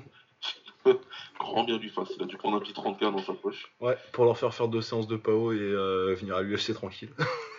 [1.38, 3.72] grand bien lui fasse il a dû prendre un petit 30k dans sa poche.
[3.80, 7.10] Ouais, pour leur faire faire deux séances de PAO et euh, venir à l'UFC tranquille.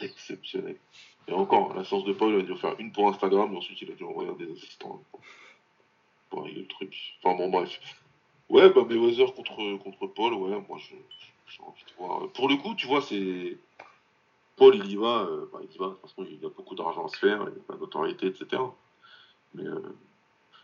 [0.00, 0.76] Exceptionnel.
[1.28, 3.56] Et encore, la séance de Paul, il a dû en faire une pour Instagram, et
[3.56, 5.20] ensuite il a dû envoyer des assistants pour,
[6.30, 6.94] pour régler le truc.
[7.22, 7.80] Enfin bon, bref.
[8.50, 10.94] Ouais, bah Mayweather contre, contre Paul, ouais, moi je-
[11.46, 12.28] j'ai envie de voir.
[12.32, 13.56] Pour le coup, tu vois, c'est.
[14.56, 16.74] Paul, il y va, euh, bah, il y va, de toute façon, il a beaucoup
[16.74, 18.62] d'argent à se faire, il a pas notoriété, etc.
[19.54, 19.80] Mais euh,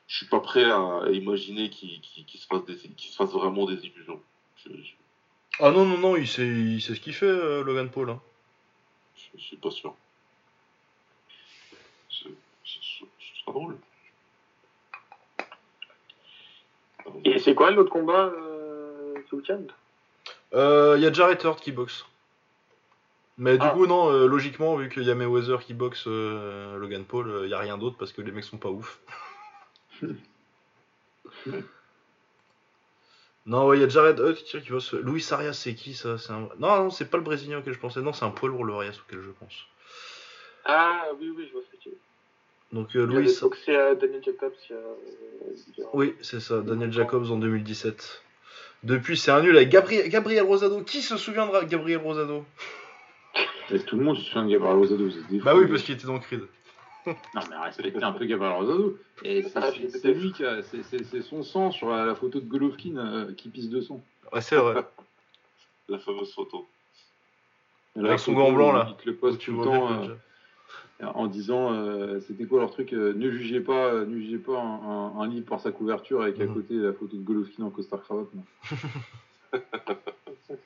[0.07, 4.21] je suis pas prêt à imaginer qu'il se fasse vraiment des illusions.
[5.59, 8.11] Ah non, non, non, il sait, il sait ce qu'il fait, euh, Logan Paul.
[8.11, 8.21] hein.
[9.37, 9.95] Je- suis pas sûr.
[12.09, 12.29] Ce,
[12.65, 13.77] sera drôle.
[17.25, 19.63] Et c'est quoi l'autre combat euh, ce week-end
[20.55, 22.05] Euh, Il y a Jarrett Hurt qui boxe.
[23.39, 23.71] Mais du Ah.
[23.71, 27.47] coup, non, euh, logiquement, vu qu'il y a Mayweather qui boxe euh, Logan Paul, il
[27.49, 29.01] n'y a rien d'autre parce que les mecs sont pas ouf.
[33.51, 34.95] non, ouais, il y a Jared Hurt qui qui boxe.
[34.95, 36.19] Luis Arias, c'est qui ça?
[36.19, 36.49] C'est un...
[36.61, 38.01] Non, non, c'est pas le Brésilien auquel je pensais.
[38.01, 39.67] Non, c'est un poids lourd, le Arias auquel je pense.
[40.65, 41.99] Ah oui, oui, je vois ce que tu veux.
[42.73, 43.37] Donc, euh, Luis.
[43.43, 44.53] boxé à Daniel Jacobs
[45.93, 48.23] Oui, c'est ça, Daniel Jacobs en 2017.
[48.85, 50.83] Depuis, c'est un nul avec Gabriel, Gabriel Rosado.
[50.83, 52.45] Qui se souviendra de Gabriel Rosado?
[53.85, 55.11] Tout le monde se souvient de Gabriel Rosado.
[55.11, 56.43] c'est Bah oui, parce qu'il était dans Creed.
[57.35, 58.99] Non, mais respectez un peu Gabriel Rosado.
[59.23, 60.63] Et c'est- lui qui a.
[60.63, 64.03] c'est- son sang sur la, la photo de Golovkin euh, qui pisse de sang.
[64.33, 64.85] Ouais, c'est vrai.
[65.89, 66.69] La fameuse photo.
[67.97, 68.87] Avec son gant blanc, là.
[68.91, 70.15] Il te le poste tout le temps euh,
[71.01, 74.59] en disant euh, c'était quoi leur truc euh, Ne jugez pas, euh, ne jugez pas
[74.61, 76.55] un, un- un livre par sa couverture avec à Mhm.
[76.55, 78.29] côté la photo de Golovkin en costard cravate.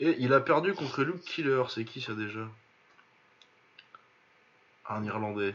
[0.00, 1.62] Et il a perdu contre Luke Killer.
[1.68, 2.48] C'est qui ça déjà?
[4.88, 5.54] Un Irlandais.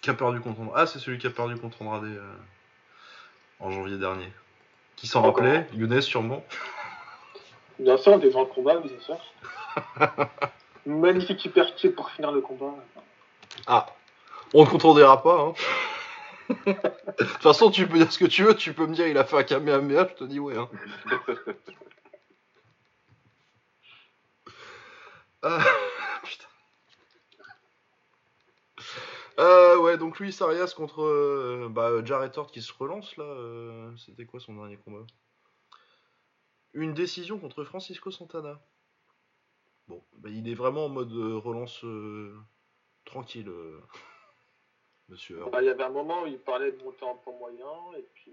[0.00, 0.60] Qui a perdu contre.
[0.74, 2.34] Ah, c'est celui qui a perdu contre Andrade euh,
[3.60, 4.32] en janvier dernier.
[4.96, 6.44] Qui s'en rappelait Younes, sûrement.
[7.78, 9.18] Bien sûr, des grands combats, bien sûr.
[10.86, 12.74] Magnifique hyperkick pour finir le combat.
[13.66, 13.86] Ah,
[14.54, 15.40] on ne contredira pas.
[15.40, 15.54] Hein.
[16.66, 18.54] De toute façon, tu peux dire ce que tu veux.
[18.54, 20.06] Tu peux me dire il a fait un Kamehameha.
[20.10, 20.56] Je te dis ouais.
[20.56, 20.68] Hein.
[25.42, 25.58] Ah,
[29.38, 33.24] Euh, ouais, donc Luis Arias contre euh, bah, Jarrett Hurt qui se relance là.
[33.24, 35.04] euh, C'était quoi son dernier combat?
[36.72, 38.60] Une décision contre Francisco Santana.
[39.88, 42.34] Bon, bah, il est vraiment en mode euh, relance euh,
[43.04, 43.50] tranquille,
[45.08, 45.50] monsieur Hurt.
[45.54, 48.02] Ah, il y avait un moment où il parlait de monter en point moyen, et
[48.14, 48.32] puis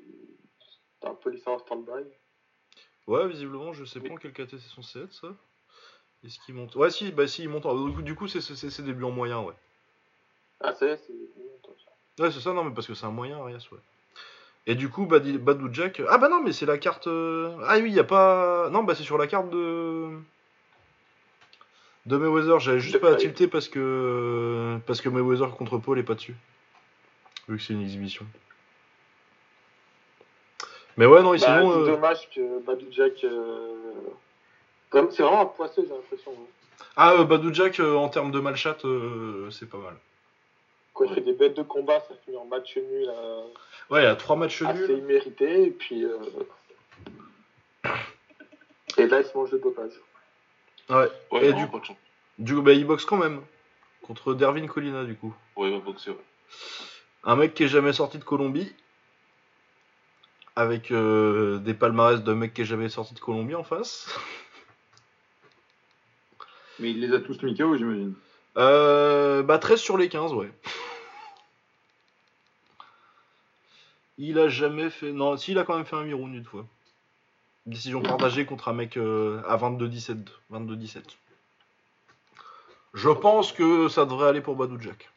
[0.59, 2.05] c'était un peu laissé en stand-by.
[3.07, 5.35] Ouais, visiblement, je sais pas en quel KT c'est censé être ça.
[6.23, 6.75] Est-ce qu'il monte?
[6.75, 7.65] Ouais, si, bah si, il monte.
[7.65, 9.53] en- Du coup, c'est c'est ses débuts en moyen, ouais.
[10.63, 10.99] Ah, c'est.
[12.19, 13.79] Ouais, c'est ça, non, mais parce que c'est un moyen, Arias, ouais.
[14.65, 16.01] Et du coup, Badi- Badou Jack.
[16.07, 17.07] Ah bah non, mais c'est la carte.
[17.07, 18.69] euh, Ah oui, y a pas.
[18.69, 20.09] Non, bah c'est sur la carte de.
[22.05, 22.59] De Mayweather.
[22.59, 24.77] J'avais juste pas à tilter parce que.
[24.87, 26.35] Parce que Mayweather contre Paul est pas dessus.
[27.49, 28.25] Vu que c'est une exhibition.
[30.95, 31.71] Mais ouais, non, et Bah, sinon.
[31.73, 33.23] c'est euh, dommage que Badou Jack.
[33.25, 33.73] euh,
[34.91, 36.31] C'est vraiment un poisseux, j'ai l'impression.
[36.31, 36.85] hein.
[36.95, 38.77] Ah, euh, Badou Jack, en termes de malchat,
[39.49, 39.95] c'est pas mal.
[40.93, 43.43] Quand il fait des bêtes de combat, ça finit en match nul euh,
[43.89, 44.99] Ouais, il y a trois matchs assez nuls.
[44.99, 46.05] immérité, et puis.
[46.05, 46.17] euh,
[48.97, 49.93] Et là, il se mange de dopage.
[50.89, 51.09] Ouais.
[51.31, 51.97] Ouais, Et non, du- pas de chance.
[52.37, 53.41] Du coup, bah, il boxe quand même.
[54.03, 55.33] Contre Dervin Colina, du coup.
[55.55, 56.17] Ouais, il va boxer, ouais.
[57.23, 58.71] Un mec qui est jamais sorti de Colombie.
[60.55, 64.07] Avec euh, des palmarès d'un mec qui est jamais sorti de Colombie en face.
[66.79, 68.13] Mais il les a tous mis KO, j'imagine.
[68.57, 70.51] Euh, bah 13 sur les 15, ouais.
[74.17, 75.11] Il a jamais fait...
[75.11, 76.65] Non, si, il a quand même fait un Miroun une fois.
[77.65, 80.27] Décision partagée contre un mec euh, à 22-17.
[80.51, 81.03] 22-17.
[82.93, 85.09] Je pense que ça devrait aller pour Badou Jack.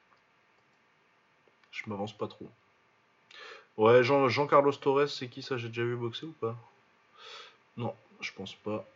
[1.70, 2.50] Je m'avance pas trop.
[3.76, 5.58] Ouais, Jean- Jean-Carlos Torres, c'est qui ça?
[5.58, 6.56] J'ai déjà vu boxer ou pas?
[7.76, 8.86] Non, je pense pas.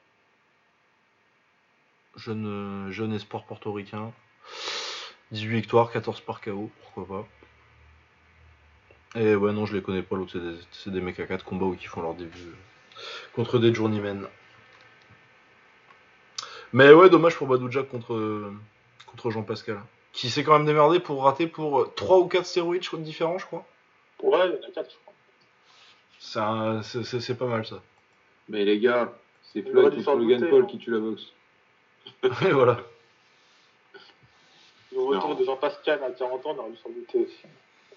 [2.16, 4.12] Jeune, euh, jeune espoir portoricain.
[5.32, 7.28] 18 victoires, 14 par KO, pourquoi pas.
[9.16, 11.44] Et ouais, non, je les connais pas, l'autre, c'est des, c'est des mecs à 4
[11.44, 13.00] combats où qui font leur début euh,
[13.34, 14.26] contre des journeymen.
[16.72, 18.52] Mais ouais, dommage pour Badou Jack contre, euh,
[19.06, 19.80] contre Jean Pascal.
[20.12, 23.66] Qui s'est quand même démerdé pour rater pour 3 ou 4 stéroïdes différents, je crois.
[24.22, 25.12] Ouais, il y en a 4, je crois.
[26.20, 27.82] C'est un- c'est- c'est c'est pas mal ça.
[28.48, 29.12] Mais les gars,
[29.42, 30.66] c'est Floyd contre Logan Paul hein.
[30.66, 31.32] qui tue la boxe.
[32.46, 32.78] Et voilà.
[34.92, 35.34] Le retour Non.
[35.36, 37.36] de Jean-Pascal à 40 ans, on aurait dû s'en douter aussi.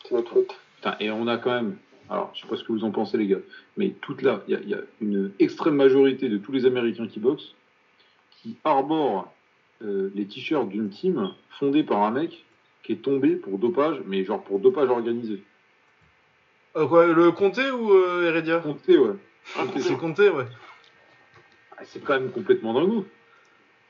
[0.03, 0.56] C'est notre faute.
[1.00, 1.78] Et on a quand même,
[2.10, 3.38] alors je sais pas ce que vous en pensez les gars,
[3.78, 6.66] mais toute là, il y, a- il y a une extrême majorité de tous les
[6.66, 7.56] Américains qui boxent
[8.42, 9.32] qui arborent
[9.84, 12.46] euh, les t-shirts d'une team fondée par un mec
[12.84, 15.42] qui est tombé pour dopage, mais genre pour dopage organisé.
[16.76, 18.60] Euh, quoi, le Comté ou euh, Heredia?
[18.60, 19.14] Compté, ouais.
[19.56, 20.46] Ah, C'est Comté, ouais.
[21.78, 23.06] Ah, C'est quand même complètement dingo.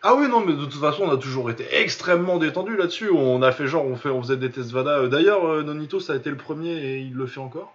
[0.05, 3.09] Ah oui, non, mais de toute façon, on a toujours été extrêmement détendu là-dessus.
[3.09, 4.99] On a fait genre, on, fait, faisait des tests VADA.
[4.99, 7.73] Euh, D'ailleurs, euh, Nonito, ça a été le premier et il le fait encore.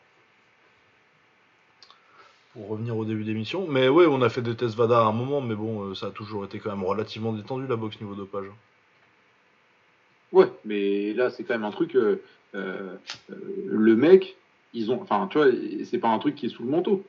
[2.52, 3.66] Pour revenir au début d'émission.
[3.66, 6.09] Mais ouais, on a fait des tests VADA à un moment, mais bon, euh, ça
[6.09, 8.48] a toujours été quand même relativement détendu la boxe niveau dopage.
[10.32, 11.96] Ouais, mais là, c'est quand même un truc.
[12.52, 12.98] le
[13.96, 14.36] mec,
[14.74, 15.00] ils ont.
[15.00, 15.46] Enfin, tu vois,
[15.84, 17.02] c'est pas un truc qui est sous le manteau.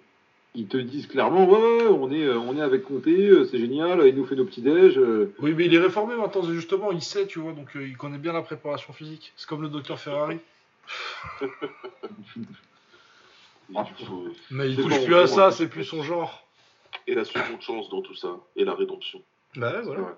[0.56, 4.02] Ils te disent clairement, ouais, on est, euh, on est avec Comté, euh, c'est génial,
[4.08, 4.98] il nous fait nos petits déj.
[4.98, 7.88] euh, Oui, mais il est réformé maintenant, c'est justement, il sait, tu vois, donc euh,
[7.88, 9.32] il connaît bien la préparation physique.
[9.36, 10.40] C'est comme le docteur Ferrari.
[14.52, 16.46] Mais il touche bon, plus à ça, c'est plus son genre.
[17.08, 19.22] et la seconde chance dans tout ça, et la rédemption.
[19.56, 20.18] Bah ouais, voilà.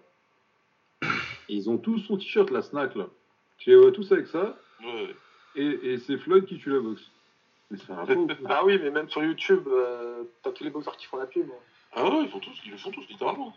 [1.50, 3.08] ils ont tous son t-shirt, la snack, là.
[3.58, 5.16] Tu les vois tous avec ça, Ouais.
[5.56, 7.02] et, et c'est Floyd qui tue la boxe.
[8.50, 11.50] Ah oui, mais même sur YouTube, euh, t'as tous les boxeurs qui font la pub.
[11.94, 13.56] Ah ouais, ils font tous, ils le font tous littéralement.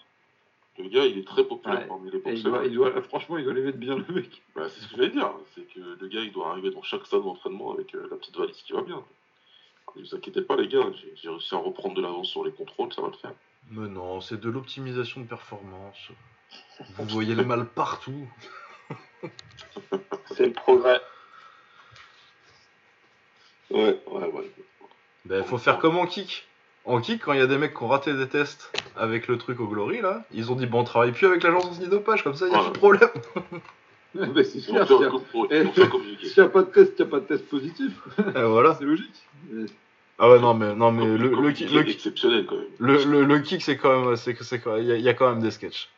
[0.78, 1.86] Le gars, il est très populaire Ouais.
[1.86, 2.52] parmi les il boxeurs.
[2.52, 4.42] doit, il doit- franchement, il doit les mettre bien, le mec.
[4.56, 7.06] Bah, c'est ce que j'allais dire, c'est que le gars, il doit arriver dans chaque
[7.06, 9.02] salle d'entraînement avec euh, la petite valise qui va bien.
[9.96, 12.50] Ne vous inquiétez pas, les gars, j'ai- j'ai réussi à reprendre de l'avance sur les
[12.50, 13.32] contrôles, ça va le faire.
[13.70, 16.08] Mais non, c'est de l'optimisation de performance.
[16.98, 18.28] Vous voyez le mal partout.
[20.26, 21.00] C'est le progrès.
[23.70, 24.50] Ouais, ouais, ouais.
[25.24, 26.46] Ben, faut faire comme en kick.
[26.84, 29.38] En kick, quand il y a des mecs qui ont raté des tests avec le
[29.38, 32.34] truc au Glory, là, ils ont dit, bon, on travaille plus avec l'agence antidopage, comme
[32.34, 33.08] ça, il y a plus de problème.
[34.14, 37.20] bah, c'est sûr, vont s'il n'y a, Eh, pas de test, il n'y a pas
[37.20, 37.92] de test positif.
[38.36, 38.74] Et voilà.
[38.74, 39.14] c'est logique.
[40.18, 42.66] Ah ouais, non, mais, non, mais le, le, le, exceptionnel quand même.
[42.78, 44.16] le, le- kick, c'est quand même,
[44.78, 45.88] il y, a- quand même des sketchs.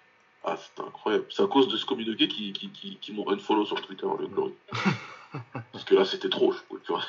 [0.45, 1.27] Ah, c'est incroyable.
[1.31, 4.29] C'est à cause de ce communiqué qui, qui, qui, qui m'ont unfollow sur Twitter, le
[4.29, 4.55] Glory.
[5.73, 7.03] Parce que là, c'était trop, tu vois.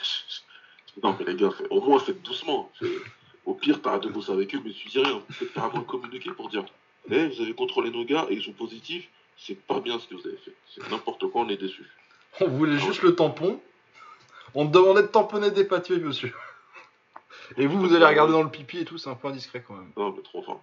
[1.04, 2.72] Non, mais les gars, au moins, faites doucement.
[3.46, 5.22] Au pire, t'arrêtes de bosser avec eux, mais tu dis rien.
[5.30, 6.66] Faites carrément un communiqué pour dire
[7.10, 9.08] Eh, vous avez contrôlé nos gars et ils sont positifs,
[9.38, 10.54] c'est pas bien ce que vous avez fait.
[10.74, 11.86] C'est n'importe quoi, on est déçus.
[12.42, 13.60] On voulait juste le tampon.
[14.54, 16.34] On te demandait de tamponner des papiers, monsieur.
[17.58, 19.76] Et vous, vous allez regarder dans le pipi et tout, c'est un peu indiscret quand
[19.76, 19.92] même.
[19.96, 20.62] Non, mais trop fort.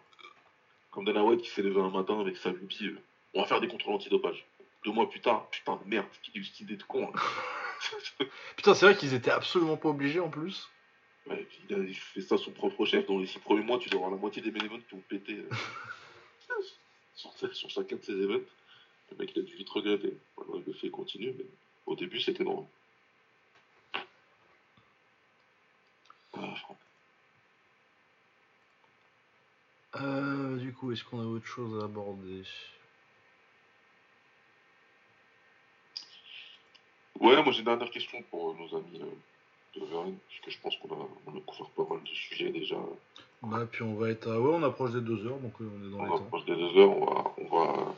[0.90, 2.98] Comme Dana White qui s'est levé un matin avec sa lupie, euh,
[3.35, 4.44] on va faire des contrôles antidopage.
[4.85, 7.11] Deux mois plus tard, putain de merde, quelle idée de con.
[7.15, 7.19] hein.
[8.56, 10.69] Putain, c'est vrai qu'ils étaient absolument pas obligés en plus.
[11.27, 13.06] Ouais, il a fait ça son propre chef.
[13.06, 15.39] Dans les six premiers mois, tu dois avoir la moitié des bénévoles qui ont pété
[15.39, 16.55] euh,
[17.15, 18.44] sur, sur chacun de ces événements.
[19.11, 20.15] Le mec, il a dû vite regretter.
[20.66, 21.47] Le fait continuer, mais
[21.86, 22.66] au début, c'était normal.
[26.36, 26.55] Ah.
[29.97, 32.43] Euh, du coup, est-ce qu'on a autre chose à aborder?
[37.20, 40.51] Ouais, moi j'ai une dernière question pour euh, nos amis euh, de Verne, parce que
[40.51, 42.77] je pense qu'on a, on a couvert pas mal de sujets déjà.
[43.43, 44.41] Bah, puis on va être à...
[44.41, 46.16] Ouais, on approche des deux heures, donc euh, on est dans On les temps.
[46.16, 47.95] approche des deux heures, on va, on va,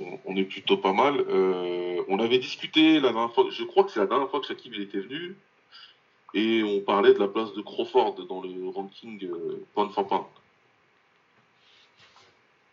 [0.00, 1.24] on, on est plutôt pas mal.
[1.28, 4.46] Euh, on avait discuté la dernière fois, je crois que c'est la dernière fois que
[4.46, 5.36] Shakib il était venu,
[6.34, 10.24] et on parlait de la place de Crawford dans le ranking euh, pound for pound.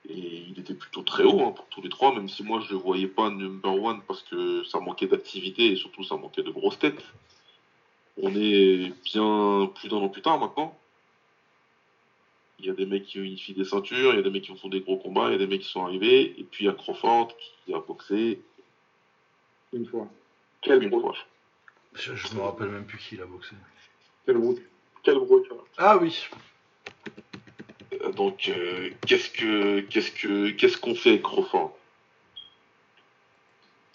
[0.09, 2.73] Et il était plutôt très haut hein, pour tous les trois, même si moi je
[2.73, 6.49] le voyais pas number one parce que ça manquait d'activité et surtout ça manquait de
[6.49, 7.03] grosses têtes.
[8.21, 10.77] On est bien plus d'un an plus tard maintenant.
[12.57, 14.55] Il y a des mecs qui unifient des ceintures, il y a des mecs qui
[14.57, 16.67] font des gros combats, il y a des mecs qui sont arrivés, et puis il
[16.67, 17.29] y a Crawford
[17.65, 18.41] qui a boxé
[19.71, 20.07] Une fois.
[20.61, 21.15] Quel une fois.
[21.93, 23.55] Je, je me rappelle même plus qui il a boxé.
[24.25, 24.61] Quelle route
[25.03, 25.65] Quel gros tu vois.
[25.77, 26.27] Ah oui
[28.19, 31.71] Donc euh, qu'est-ce que qu'est-ce que qu'est-ce qu'on fait avec Crawford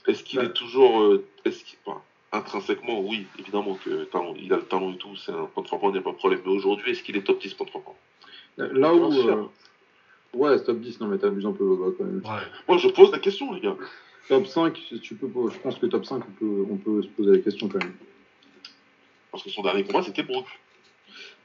[0.06, 0.46] Est-ce qu'il Bah.
[0.46, 2.00] est toujours euh, est-ce qu'il enfin,
[2.32, 5.68] intrinsèquement oui évidemment que talent, il a le talent et tout c'est un point de
[5.88, 7.70] il n'y a pas de problème mais aujourd'hui est-ce qu'il est top 10 point de
[7.70, 7.84] forme
[8.56, 9.12] Là où.
[9.12, 9.44] Euh,
[10.32, 12.22] Ouais, c'est top 10, non mais t'abuses un peu Boba, quand même.
[12.24, 12.42] Ouais.
[12.66, 13.76] Moi je pose la question les gars.
[14.28, 17.08] Top 5, si tu peux je pense que top 5, on peut, on peut se
[17.08, 17.94] poser la question quand même.
[19.30, 20.46] Parce que son dernier combat c'était Brook.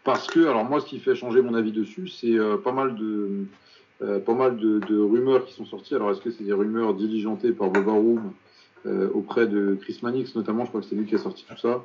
[0.03, 2.95] Parce que, alors moi, ce qui fait changer mon avis dessus, c'est euh, pas mal
[2.95, 3.45] de,
[4.01, 5.95] euh, de, rumeurs qui sont sorties.
[5.95, 8.31] Alors, est-ce que c'est des rumeurs diligentées par Boba Room
[8.85, 10.63] euh, auprès de Chris Mannix, notamment?
[10.63, 11.83] Je crois que c'est lui qui a sorti tout ça.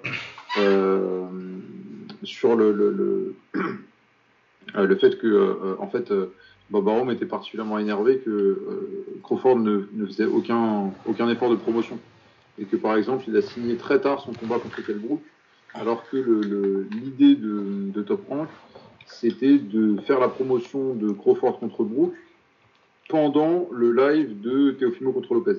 [2.22, 3.34] Sur le,
[4.96, 6.12] fait que, en fait,
[6.70, 8.88] Boba Room était particulièrement énervé que
[9.24, 11.98] Crawford ne, faisait aucun, aucun effort de promotion.
[12.60, 15.20] Et que, par exemple, il a signé très tard son combat contre Kell Brook
[15.74, 16.16] alors que
[16.92, 18.48] l'idée de, de Top Rank,
[19.06, 22.14] c'était de faire la promotion de Crawford contre Brook
[23.08, 25.58] pendant le live de Teofimo contre Lopez.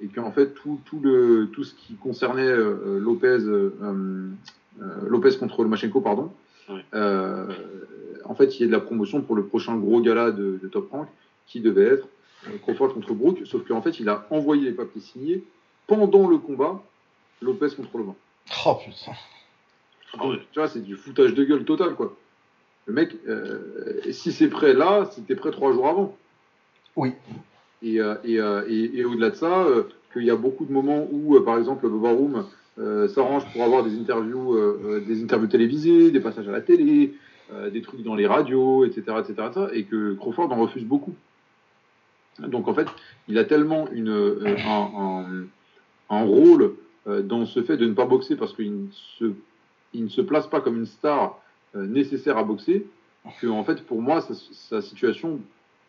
[0.00, 4.28] Et qu'en fait, tout, tout, le, tout ce qui concernait euh, Lopez, euh, euh,
[5.08, 6.30] Lopez contre Lomachenko, pardon,
[6.94, 7.46] euh,
[8.24, 10.68] en fait, il y a de la promotion pour le prochain gros gala de, de
[10.68, 11.08] Top Rank,
[11.46, 12.08] qui devait être
[12.62, 15.44] Crawford contre Brook, sauf qu'en fait, il a envoyé les papiers signés
[15.86, 16.82] pendant le combat
[17.40, 18.16] Lopez contre le vent.
[18.66, 19.12] Oh putain.
[20.52, 22.16] Tu vois, c'est du foutage de gueule total, quoi.
[22.86, 26.16] Le mec, euh, si c'est prêt là, c'était prêt trois jours avant.
[26.96, 27.12] Oui.
[27.82, 29.66] Et, euh, et, euh, et, et au-delà de ça,
[30.12, 32.46] qu'il y a beaucoup de moments où, par exemple, Boba Room
[32.78, 34.56] euh, s'arrange pour avoir des interviews,
[35.06, 37.14] des interviews télévisées, des passages à la télé,
[37.72, 41.14] des trucs dans les radios, etc., etc., etc., et que Crawford en refuse beaucoup.
[42.38, 42.86] Donc en fait,
[43.28, 45.46] il a tellement une, un, un-
[46.10, 46.74] un rôle
[47.22, 48.88] dans ce fait de ne pas boxer parce qu'il
[49.94, 51.40] ne se, place pas comme une star
[51.74, 52.86] euh, nécessaire à boxer,
[53.40, 55.40] que en fait pour moi sa, situation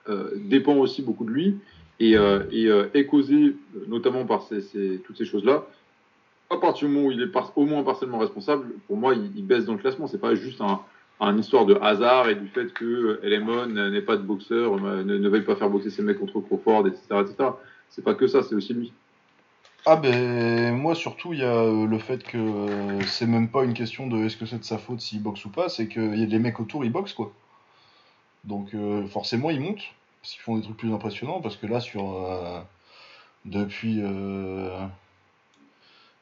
[0.07, 1.57] euh, dépend aussi beaucoup de lui
[1.99, 5.65] et, euh, euh, est causée euh, notamment par toutes ces choses-là.
[6.49, 9.65] À partir du moment où il est au moins partiellement responsable, pour moi il, baisse
[9.65, 10.07] dans le classement.
[10.07, 14.17] C'est pas juste un, histoire de hasard et du fait que euh, Lemon n'est pas
[14.17, 17.03] de boxeur, euh, ne, ne veuille pas faire boxer ses mecs contre Crawford, etc.
[17.21, 17.49] etc.
[17.89, 18.93] C'est pas que ça, c'est aussi lui.
[19.85, 23.63] Ah ben moi surtout il y a euh, le fait que euh, c'est même pas
[23.63, 25.99] une question de est-ce que c'est de sa faute s'il boxe ou pas, c'est que
[25.99, 27.31] y a les mecs autour ils boxent quoi.
[28.43, 31.79] Donc euh, forcément ils montent, parce qu'ils font des trucs plus impressionnants, parce que là
[31.79, 32.59] sur euh,
[33.45, 34.79] depuis euh,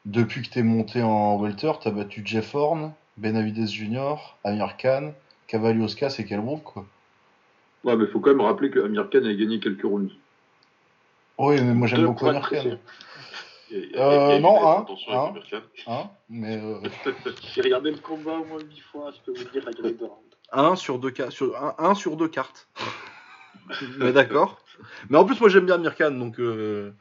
[0.04, 4.14] depuis que t'es monté en welter, t'as battu Jeff Horn, Benavides Jr.,
[4.44, 5.12] Amir Khan,
[5.46, 6.86] Cavalioskas et Kelbrook quoi.
[7.84, 10.12] Ouais, mais faut quand même rappeler que Amir Khan a gagné quelques rounds.
[11.38, 12.78] Oui mais moi j'aime beaucoup Amir Khan.
[13.72, 15.34] Euh, non, des hein, hein.
[15.86, 16.80] Hein mais euh,
[17.54, 20.04] J'ai regardé le combat au moins 8 fois, je peux vous dire la grille de
[20.04, 20.18] round.
[20.52, 22.68] Un sur deux, ca- sur, un, un sur deux cartes.
[23.98, 24.60] Mais d'accord.
[25.10, 26.38] Mais en plus, moi j'aime bien Mirkan, donc.
[26.40, 26.92] euh,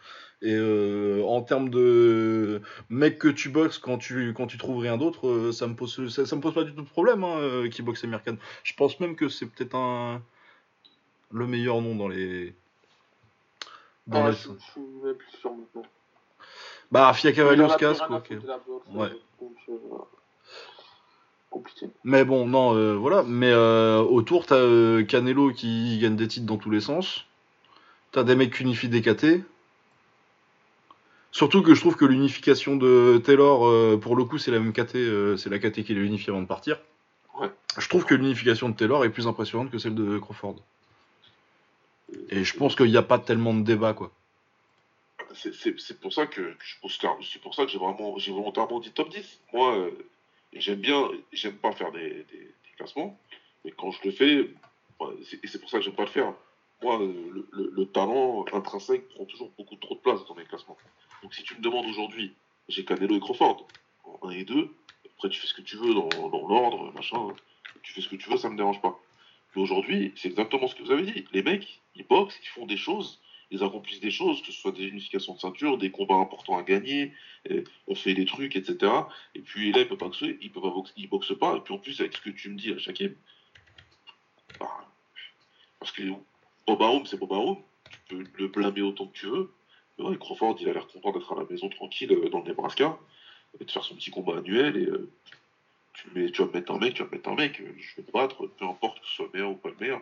[0.44, 4.98] et euh, en termes de mec que tu boxes quand tu, quand tu trouves rien
[4.98, 7.68] d'autre, euh, ça me pose ça, ça me pose pas du tout de problème hein,
[7.72, 8.36] qui boxe Mirkan.
[8.64, 10.22] Je pense même que c'est peut-être un
[11.32, 12.54] le meilleur nom dans les.
[14.06, 14.36] Dans Ah, les...
[14.36, 15.90] je, je suis même plus sûr maintenant.
[16.92, 17.92] Bah, Fia rien quoi.
[17.92, 18.34] à ok.
[18.94, 19.10] Ouais.
[19.70, 19.76] euh.
[21.50, 21.88] Compliqué.
[22.04, 23.24] Mais bon, non, euh, voilà.
[23.24, 27.26] Mais euh, autour, t'as euh, Canelo qui gagne des titres dans tous les sens.
[28.12, 29.44] T'as des mecs qui unifient des KT.
[31.32, 35.38] Surtout que je trouve que l'unification de Taylor, pour le coup, c'est la même KT,
[35.38, 36.80] c'est la KT qui l'a unifiée avant de partir.
[37.40, 37.52] Ouais.
[37.78, 40.56] Je trouve que l'unification de Taylor est plus impressionnante que celle de Crawford.
[42.30, 44.12] Et je pense qu'il n'y a pas tellement de débat, quoi.
[45.34, 46.56] C'est- pour ça que
[47.22, 49.42] c'est pour ça que j'ai vraiment j'ai volontairement dit top 10.
[49.54, 49.92] Moi, euh,
[50.54, 52.26] j'aime bien, j'aime pas faire des,
[52.78, 53.20] classements,
[53.66, 56.34] mais quand je le fais, et c'est pour ça que j'aime pas le faire.
[56.84, 60.78] Moi, euh, le talent intrinsèque prend toujours beaucoup trop de place dans mes classements.
[61.24, 62.36] Donc si tu me demandes aujourd'hui,
[62.70, 63.68] j'ai Canelo et Crawford
[64.04, 64.70] en 1 et 2,
[65.16, 67.30] après tu fais ce que tu veux dans, dans l'ordre, machin,
[67.82, 69.00] tu fais ce que tu veux, ça me dérange pas.
[69.56, 71.26] Mais aujourd'hui, c'est exactement ce que vous avez dit.
[71.32, 73.20] Les mecs, ils boxent, ils font des choses,
[73.52, 76.64] ils accomplissent des choses, que ce soit des unifications de ceinture, des combats importants à
[76.64, 77.14] gagner,
[77.50, 78.92] et on fait des trucs, etc.
[79.36, 81.56] Et puis là, il peut pas boxer, il peut pas boxer, il boxe pas.
[81.56, 83.02] Et puis en plus, avec ce que tu me dis à chaque
[84.60, 84.88] bah,
[85.80, 86.04] parce que
[86.66, 87.58] Boba Home, c'est Boba Home,
[88.10, 89.52] tu peux le blâmer autant que tu veux.
[89.98, 92.46] Mais ouais, Crawford, il a l'air content d'être à la maison tranquille euh, dans le
[92.46, 92.98] Nebraska
[93.60, 94.78] et de faire son petit combat annuel.
[94.78, 95.10] Et euh,
[95.94, 98.04] tu, vas me mettre un mec, tu vas me mettre un mec, euh, je vais
[98.04, 100.02] te battre, peu importe que ce soit meilleur ou pas le meilleur.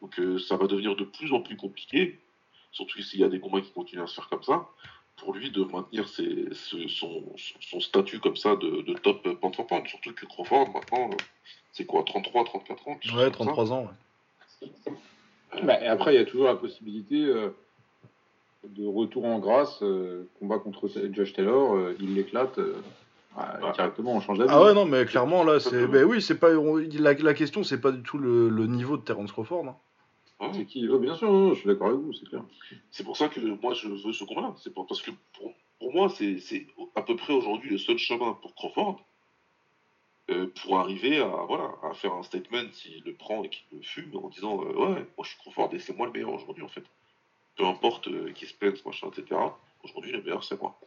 [0.00, 2.18] Donc euh, ça va devenir de plus en plus compliqué
[2.74, 4.66] surtout s'il y a des combats qui continuent à se faire comme ça,
[5.16, 7.22] pour lui de maintenir ses- son,
[7.60, 9.22] son statut comme ça de, de top
[9.68, 9.86] pound.
[9.88, 11.16] Surtout que Crawford, maintenant, euh,
[11.72, 13.88] c'est quoi, 33, 34 ans Ouais, comme ça 33 ans,
[14.62, 14.68] ouais.
[15.62, 17.50] Bah, et après, il y a toujours la possibilité euh,
[18.68, 22.58] de retour en grâce, euh, combat contre Josh Taylor, euh, il l'éclate.
[22.58, 22.74] euh,
[23.36, 23.72] bah, Ouais.
[23.72, 24.50] Directement, on change d'avis.
[24.52, 25.86] Ah ouais, non, mais clairement, là, c'est.
[25.86, 26.50] Ben oui, c'est pas.
[26.56, 29.64] on- La, la question, c'est pas du tout le, le niveau de Terence Crawford.
[29.66, 29.76] hein.
[30.40, 30.48] Ouais.
[30.52, 32.44] C'est qui Ouais, Bien sûr, non, je suis d'accord avec vous, c'est clair.
[32.90, 34.54] C'est pour ça que moi je veux ce combat-là.
[34.58, 36.66] C'est parce que pour, pour moi c'est
[36.96, 39.04] à peu près aujourd'hui le seul chemin pour Crawford
[40.30, 43.82] euh, pour arriver à voilà à faire un statement s'il le prend et qu'il le
[43.82, 46.64] fume en disant euh, ouais moi je suis Crawford et c'est moi le meilleur aujourd'hui
[46.64, 46.84] en fait.
[47.56, 49.40] Peu importe euh, qui se plaint, machin, etc.
[49.82, 50.80] Aujourd'hui le meilleur c'est moi.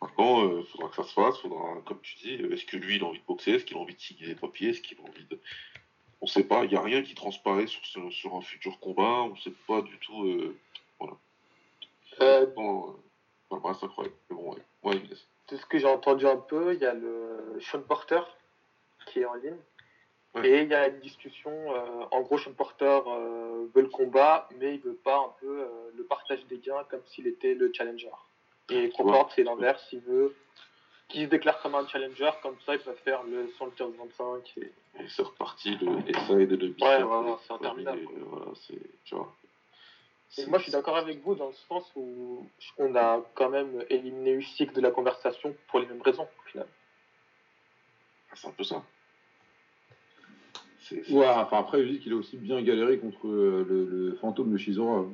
[0.00, 3.02] Maintenant il faudra que ça se fasse, faudra comme tu dis, est-ce que lui il
[3.02, 5.02] a envie de boxer, est-ce qu'il a envie de signer des papiers, est-ce qu'il a
[5.02, 5.40] envie de
[6.20, 9.22] on sait pas, il n'y a rien qui transparaît sur, ce- sur un futur combat,
[9.22, 10.24] on sait pas du tout.
[10.24, 10.56] euh,
[12.20, 12.92] Euh, Bon, euh,
[13.50, 14.16] enfin, bref, c'est incroyable.
[14.30, 14.58] Bon, ouais.
[14.82, 15.26] Ouais, Inès.
[15.48, 18.20] de ce que j'ai entendu un peu, il y a le Sean Porter
[19.06, 19.56] qui est en ligne.
[20.34, 20.48] Ouais.
[20.48, 24.48] Et il y a une discussion, euh, en gros, Sean Porter euh, veut le combat,
[24.58, 27.72] mais il veut pas un peu euh, le partage des gains comme s'il était le
[27.72, 28.10] challenger.
[28.70, 30.34] Et Crawford, c'est l'inverse, il veut
[31.08, 34.42] qu'il se déclare comme un challenger, comme ça il peut faire le 115-25.
[34.58, 34.72] Et...
[35.00, 39.14] Et c'est reparti, le SAE de le Ouais, voilà, c'est interminable, Et, Voilà, c'est, tu
[39.14, 39.32] vois.
[40.36, 43.84] Et moi, je suis d'accord avec vous dans le sens où on a quand même
[43.88, 46.66] éliminé Usyk de la conversation pour les mêmes raisons, au final.
[48.34, 48.82] C'est un peu ça.
[50.80, 54.52] C'est- c'est- Ouais, enfin après, dis qu'il a aussi bien galéré contre le, le fantôme
[54.52, 55.06] de Shizora.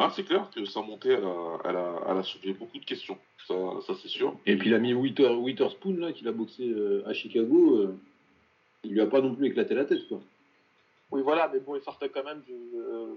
[0.00, 2.84] Ah, c'est clair que sa montée, elle a, elle a, elle a soulevé beaucoup de
[2.84, 3.18] questions.
[3.48, 3.54] Ça,
[3.84, 4.36] ça c'est sûr.
[4.46, 7.78] Et puis il a mis Witter, Witherspoon, là, qu'il a boxé euh, à Chicago.
[7.78, 7.98] euh,
[8.84, 10.20] il lui a pas non plus éclaté la tête, quoi.
[11.10, 13.14] Oui, voilà, mais bon, il sortait quand même du, euh,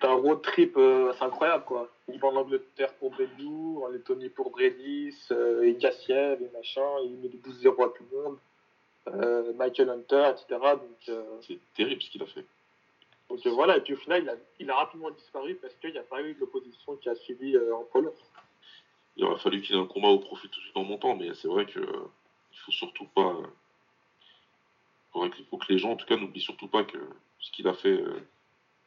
[0.00, 1.90] d'un road trip euh, assez incroyable, quoi.
[2.12, 6.86] Il va en Angleterre pour Bellew, en Lettonie pour Bredis, euh, et Gassiev et machin,
[7.04, 8.38] il met des 12-0 à tout le monde,
[9.08, 10.60] euh, Michael Hunter, etc.
[11.08, 12.44] Euh, C'est terrible ce qu'il a fait.
[13.28, 15.90] Donc euh, voilà, et puis au final, il a, il a rapidement disparu parce qu'il
[15.90, 18.14] n'y a pas eu de l'opposition qui a suivi euh, en polo.
[19.16, 21.34] Il aurait fallu qu'il ait un combat au profit tout de suite en montant, mais
[21.34, 23.34] c'est vrai que il faut surtout pas.
[25.16, 26.98] euh, Il faut que les gens, en tout cas, n'oublient surtout pas que
[27.40, 28.02] ce qu'il a fait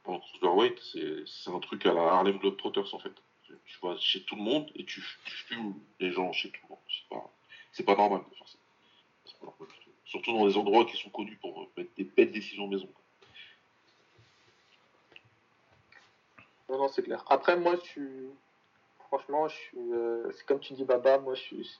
[0.06, 0.80] en cruiserweight,
[1.26, 3.14] c'est un truc à la Harlem Globetrotters en fait.
[3.66, 6.80] Tu vas chez tout le monde et tu, fumes les gens chez tout le monde.
[7.74, 8.58] C'est pas, pas normal de faire ça.
[10.06, 12.88] Surtout dans des endroits qui sont connus pour mettre des belles décisions maison.
[12.88, 13.04] quoi.
[16.70, 17.24] Non, non, c'est clair.
[17.30, 18.30] Après, moi, je suis.
[19.08, 19.78] Franchement, je suis.
[19.94, 21.80] euh, C'est comme tu dis, Baba, moi, je suis.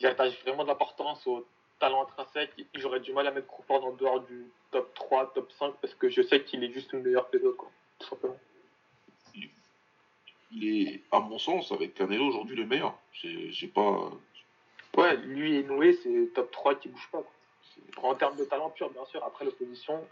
[0.00, 1.46] J'attache vraiment de l'importance au
[1.80, 2.52] talent intrinsèque.
[2.74, 6.08] J'aurais du mal à mettre Crawford en dehors du top 3, top 5, parce que
[6.08, 7.70] je sais qu'il est juste meilleur que les autres, quoi.
[7.98, 8.38] Tout simplement.
[10.52, 12.96] Il est, à mon sens, avec Canelo aujourd'hui le meilleur.
[13.12, 14.10] J'ai pas.
[14.96, 18.10] Ouais, lui et Noé, c'est top 3 qui bouge pas, quoi.
[18.10, 19.24] En termes de talent pur, bien sûr.
[19.24, 20.06] Après, l'opposition,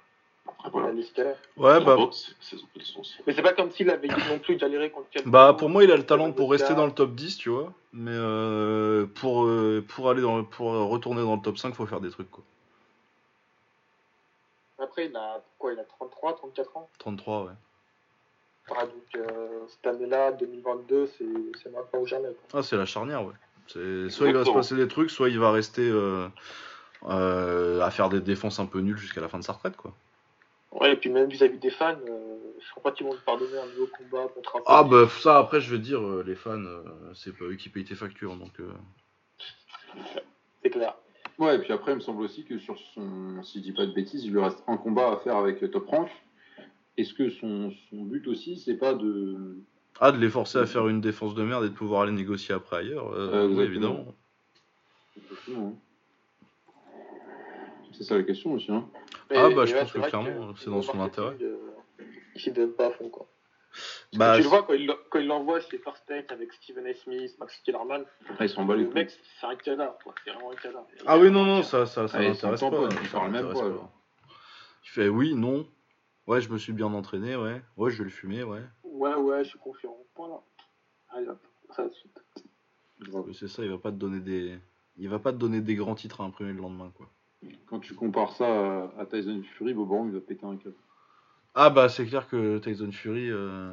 [0.47, 0.89] Après, il voilà.
[0.89, 1.37] a les scalaires.
[1.57, 2.35] Ouais, bah, aussi.
[3.27, 5.97] Mais c'est pas comme s'il avait non plus galéré contre bah, pour moi, il a
[5.97, 7.73] le talent pour rester dans le top 10, tu vois.
[7.93, 11.87] Mais euh, pour, euh, pour, aller dans, le- pour retourner dans le top 5, faut
[11.87, 12.43] faire des trucs, quoi.
[14.79, 16.89] Après, il a quoi Il a 33, 34 ans?
[16.99, 17.51] 33, ouais.
[18.75, 21.25] Ah, donc, euh, cette année-là, 2022, c'est
[21.63, 22.29] c'est maintenant ou jamais.
[22.29, 22.61] quoi.
[22.61, 23.35] Ah, c'est la charnière, ouais.
[23.69, 26.29] C'est- Soit il va se passer des trucs, soit il va rester euh,
[27.09, 29.93] euh, à faire des défenses un peu nulles jusqu'à la fin de sa retraite, quoi.
[30.73, 33.59] Ouais, et puis même vis-à-vis des fans, euh, je crois pas qu'ils vont te pardonner
[33.59, 36.59] un nouveau combat contre un Ah, bah, ça, après, je te dire, euh, les fans,
[36.65, 36.83] euh,
[37.15, 38.59] c'est pas eux qui payent tes factures, donc.
[38.61, 38.73] euh,
[40.63, 40.95] C'est clair.
[41.39, 43.87] Ouais, et puis après, il me semble aussi que sur son, si je dis pas
[43.87, 46.09] de bêtises, il lui reste un combat à faire avec Top Rank.
[46.97, 49.57] Est-ce que son, son but aussi, c'est pas de.
[50.01, 52.55] Ah, de les forcer à faire une défense de merde et de pouvoir aller négocier
[52.55, 54.07] après ailleurs, euh, Euh, oui, évidemment.
[55.17, 55.92] Exactement, hein.
[58.03, 58.89] C'est ça la question aussi, hein.
[59.31, 61.37] Ah, bah, mais je ouais, pense que clairement, c'est dans son intérêt.
[62.35, 63.29] il s'y donne pas à fond, quoi.
[64.15, 66.95] Bah, tu le vois, quand il, quand il l'envoie chez First Take avec Stephen A.
[66.95, 69.11] Smith, Max Kellerman, Après, il s'en bat les le mec,
[69.41, 70.17] c'est un canard, quoi.
[70.25, 70.85] C'est vraiment un canard.
[71.07, 72.71] Ah oui, non, non, ça, ça, ça Ah, m'intéresse pas.
[72.71, 73.61] pas, il ça parle même pas.
[74.85, 75.65] Il fait oui, non.
[76.27, 77.63] Ouais, je me suis bien entraîné, ouais.
[77.77, 78.63] Ouais, je vais le fumer, ouais.
[78.83, 79.97] Ouais, ouais, je suis confiant.
[80.17, 80.41] Voilà.
[81.11, 81.39] Allez, hop,
[81.71, 82.21] ça de suite.
[83.33, 84.59] C'est ça, il va pas te donner des.
[84.97, 87.09] Il va pas te donner des grands titres à imprimer le lendemain, quoi.
[87.67, 90.75] Quand tu compares ça à, à Tyson Fury, Bob Arum, il va péter un câble.
[91.55, 93.73] Ah bah c'est clair que Tyson Fury, euh,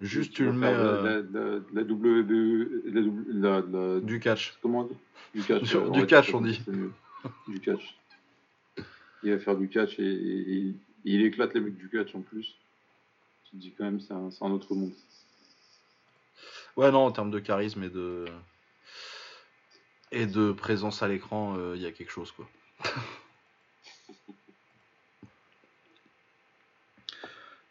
[0.00, 4.58] juste tu le mets faire euh, La, la, la la, W- la, la- du catch.
[4.62, 4.96] Comment on dit?
[5.34, 5.62] Du catch.
[5.62, 6.60] Du- euh, du ouais, catch, on dit.
[7.46, 7.96] Du catch.
[9.22, 10.74] Il va faire du catch et, et- et
[11.04, 12.56] il éclate les mecs du catch en plus.
[13.44, 14.92] Tu te dis quand même, c'est un, autre monde.
[16.76, 18.24] Ouais non, en termes de charisme et de
[20.12, 22.48] et de présence à l'écran, euh, il y a quelque chose quoi.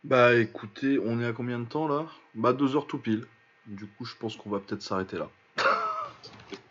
[0.03, 2.05] Bah écoutez, on est à combien de temps là?
[2.35, 3.25] Bah deux heures tout pile.
[3.67, 5.29] Du coup, je pense qu'on va peut-être s'arrêter là.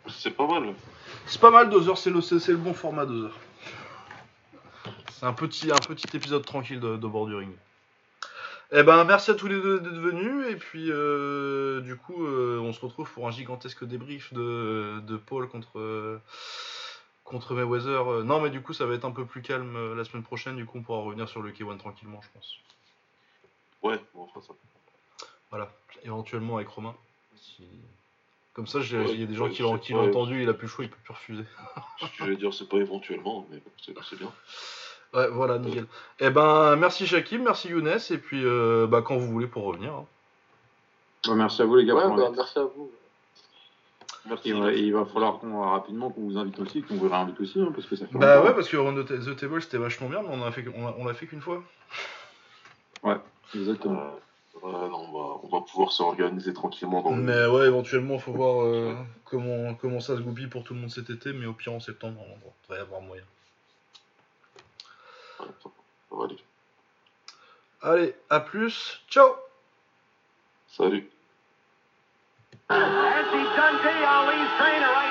[0.07, 0.73] C'est pas mal.
[1.27, 3.37] C'est pas mal, deux heures, c'est le, c'est c'est le bon format, deux heures.
[5.11, 7.51] C'est un petit, un petit épisode tranquille de, de bord du ring.
[8.71, 12.59] Eh ben, merci à tous les deux d'être venus, et puis euh, du coup, euh,
[12.59, 16.19] on se retrouve pour un gigantesque débrief de, de Paul contre, euh,
[17.29, 18.11] contre Mayweather.
[18.11, 20.23] Euh, Non, mais du coup, ça va être un peu plus calme euh, la semaine
[20.23, 22.55] prochaine, du coup, on pourra revenir sur le K1 tranquillement, je pense.
[23.83, 24.53] Ouais, on fera ça.
[25.51, 25.71] Voilà,
[26.03, 26.95] éventuellement avec Romain.
[27.37, 27.63] Si-
[28.53, 30.53] Comme ça, Ouais, il y a des gens ouais, qui l'ont pas- entendu, il a
[30.53, 31.45] plus chaud, il peut plus refuser.
[32.17, 33.71] Je vais dire, c'est pas éventuellement, mais bon,
[34.03, 34.31] c'est bien.
[35.13, 35.85] Ouais, voilà, nickel.
[36.19, 39.93] Eh ben, merci Shakim, merci Younes, et puis euh, bah, quand vous voulez pour revenir.
[39.93, 40.05] hein.
[41.35, 42.91] Merci à vous les gars Ouais, pour bah, merci à vous.
[44.29, 44.49] Merci.
[44.49, 47.39] Et, ouais, et il va falloir qu'on rapidement qu'on vous invite aussi, qu'on vous réinvite
[47.41, 48.47] aussi, hein, parce que ça fait Bah longtemps.
[48.47, 50.95] ouais, parce que Round the Table c'était vachement bien, mais on a fait, on a-
[50.97, 51.63] on l'a fait qu'une fois.
[53.55, 53.99] Exactement.
[54.63, 58.19] Euh, ouais, non, on, va, on va pouvoir s'organiser tranquillement dans le- Mais ouais, éventuellement,
[58.19, 58.93] faut voir euh,
[59.25, 61.79] comment, comment ça se goupille pour tout le monde cet été, mais au pire en
[61.79, 62.35] septembre, on
[62.67, 63.23] devrait y avoir moyen.
[65.39, 65.47] Ouais,
[66.11, 66.37] va aller.
[67.81, 69.29] Allez, à plus, ciao
[70.67, 71.09] Salut.
[72.69, 75.08] Nancy Dundee, Ali's trainer right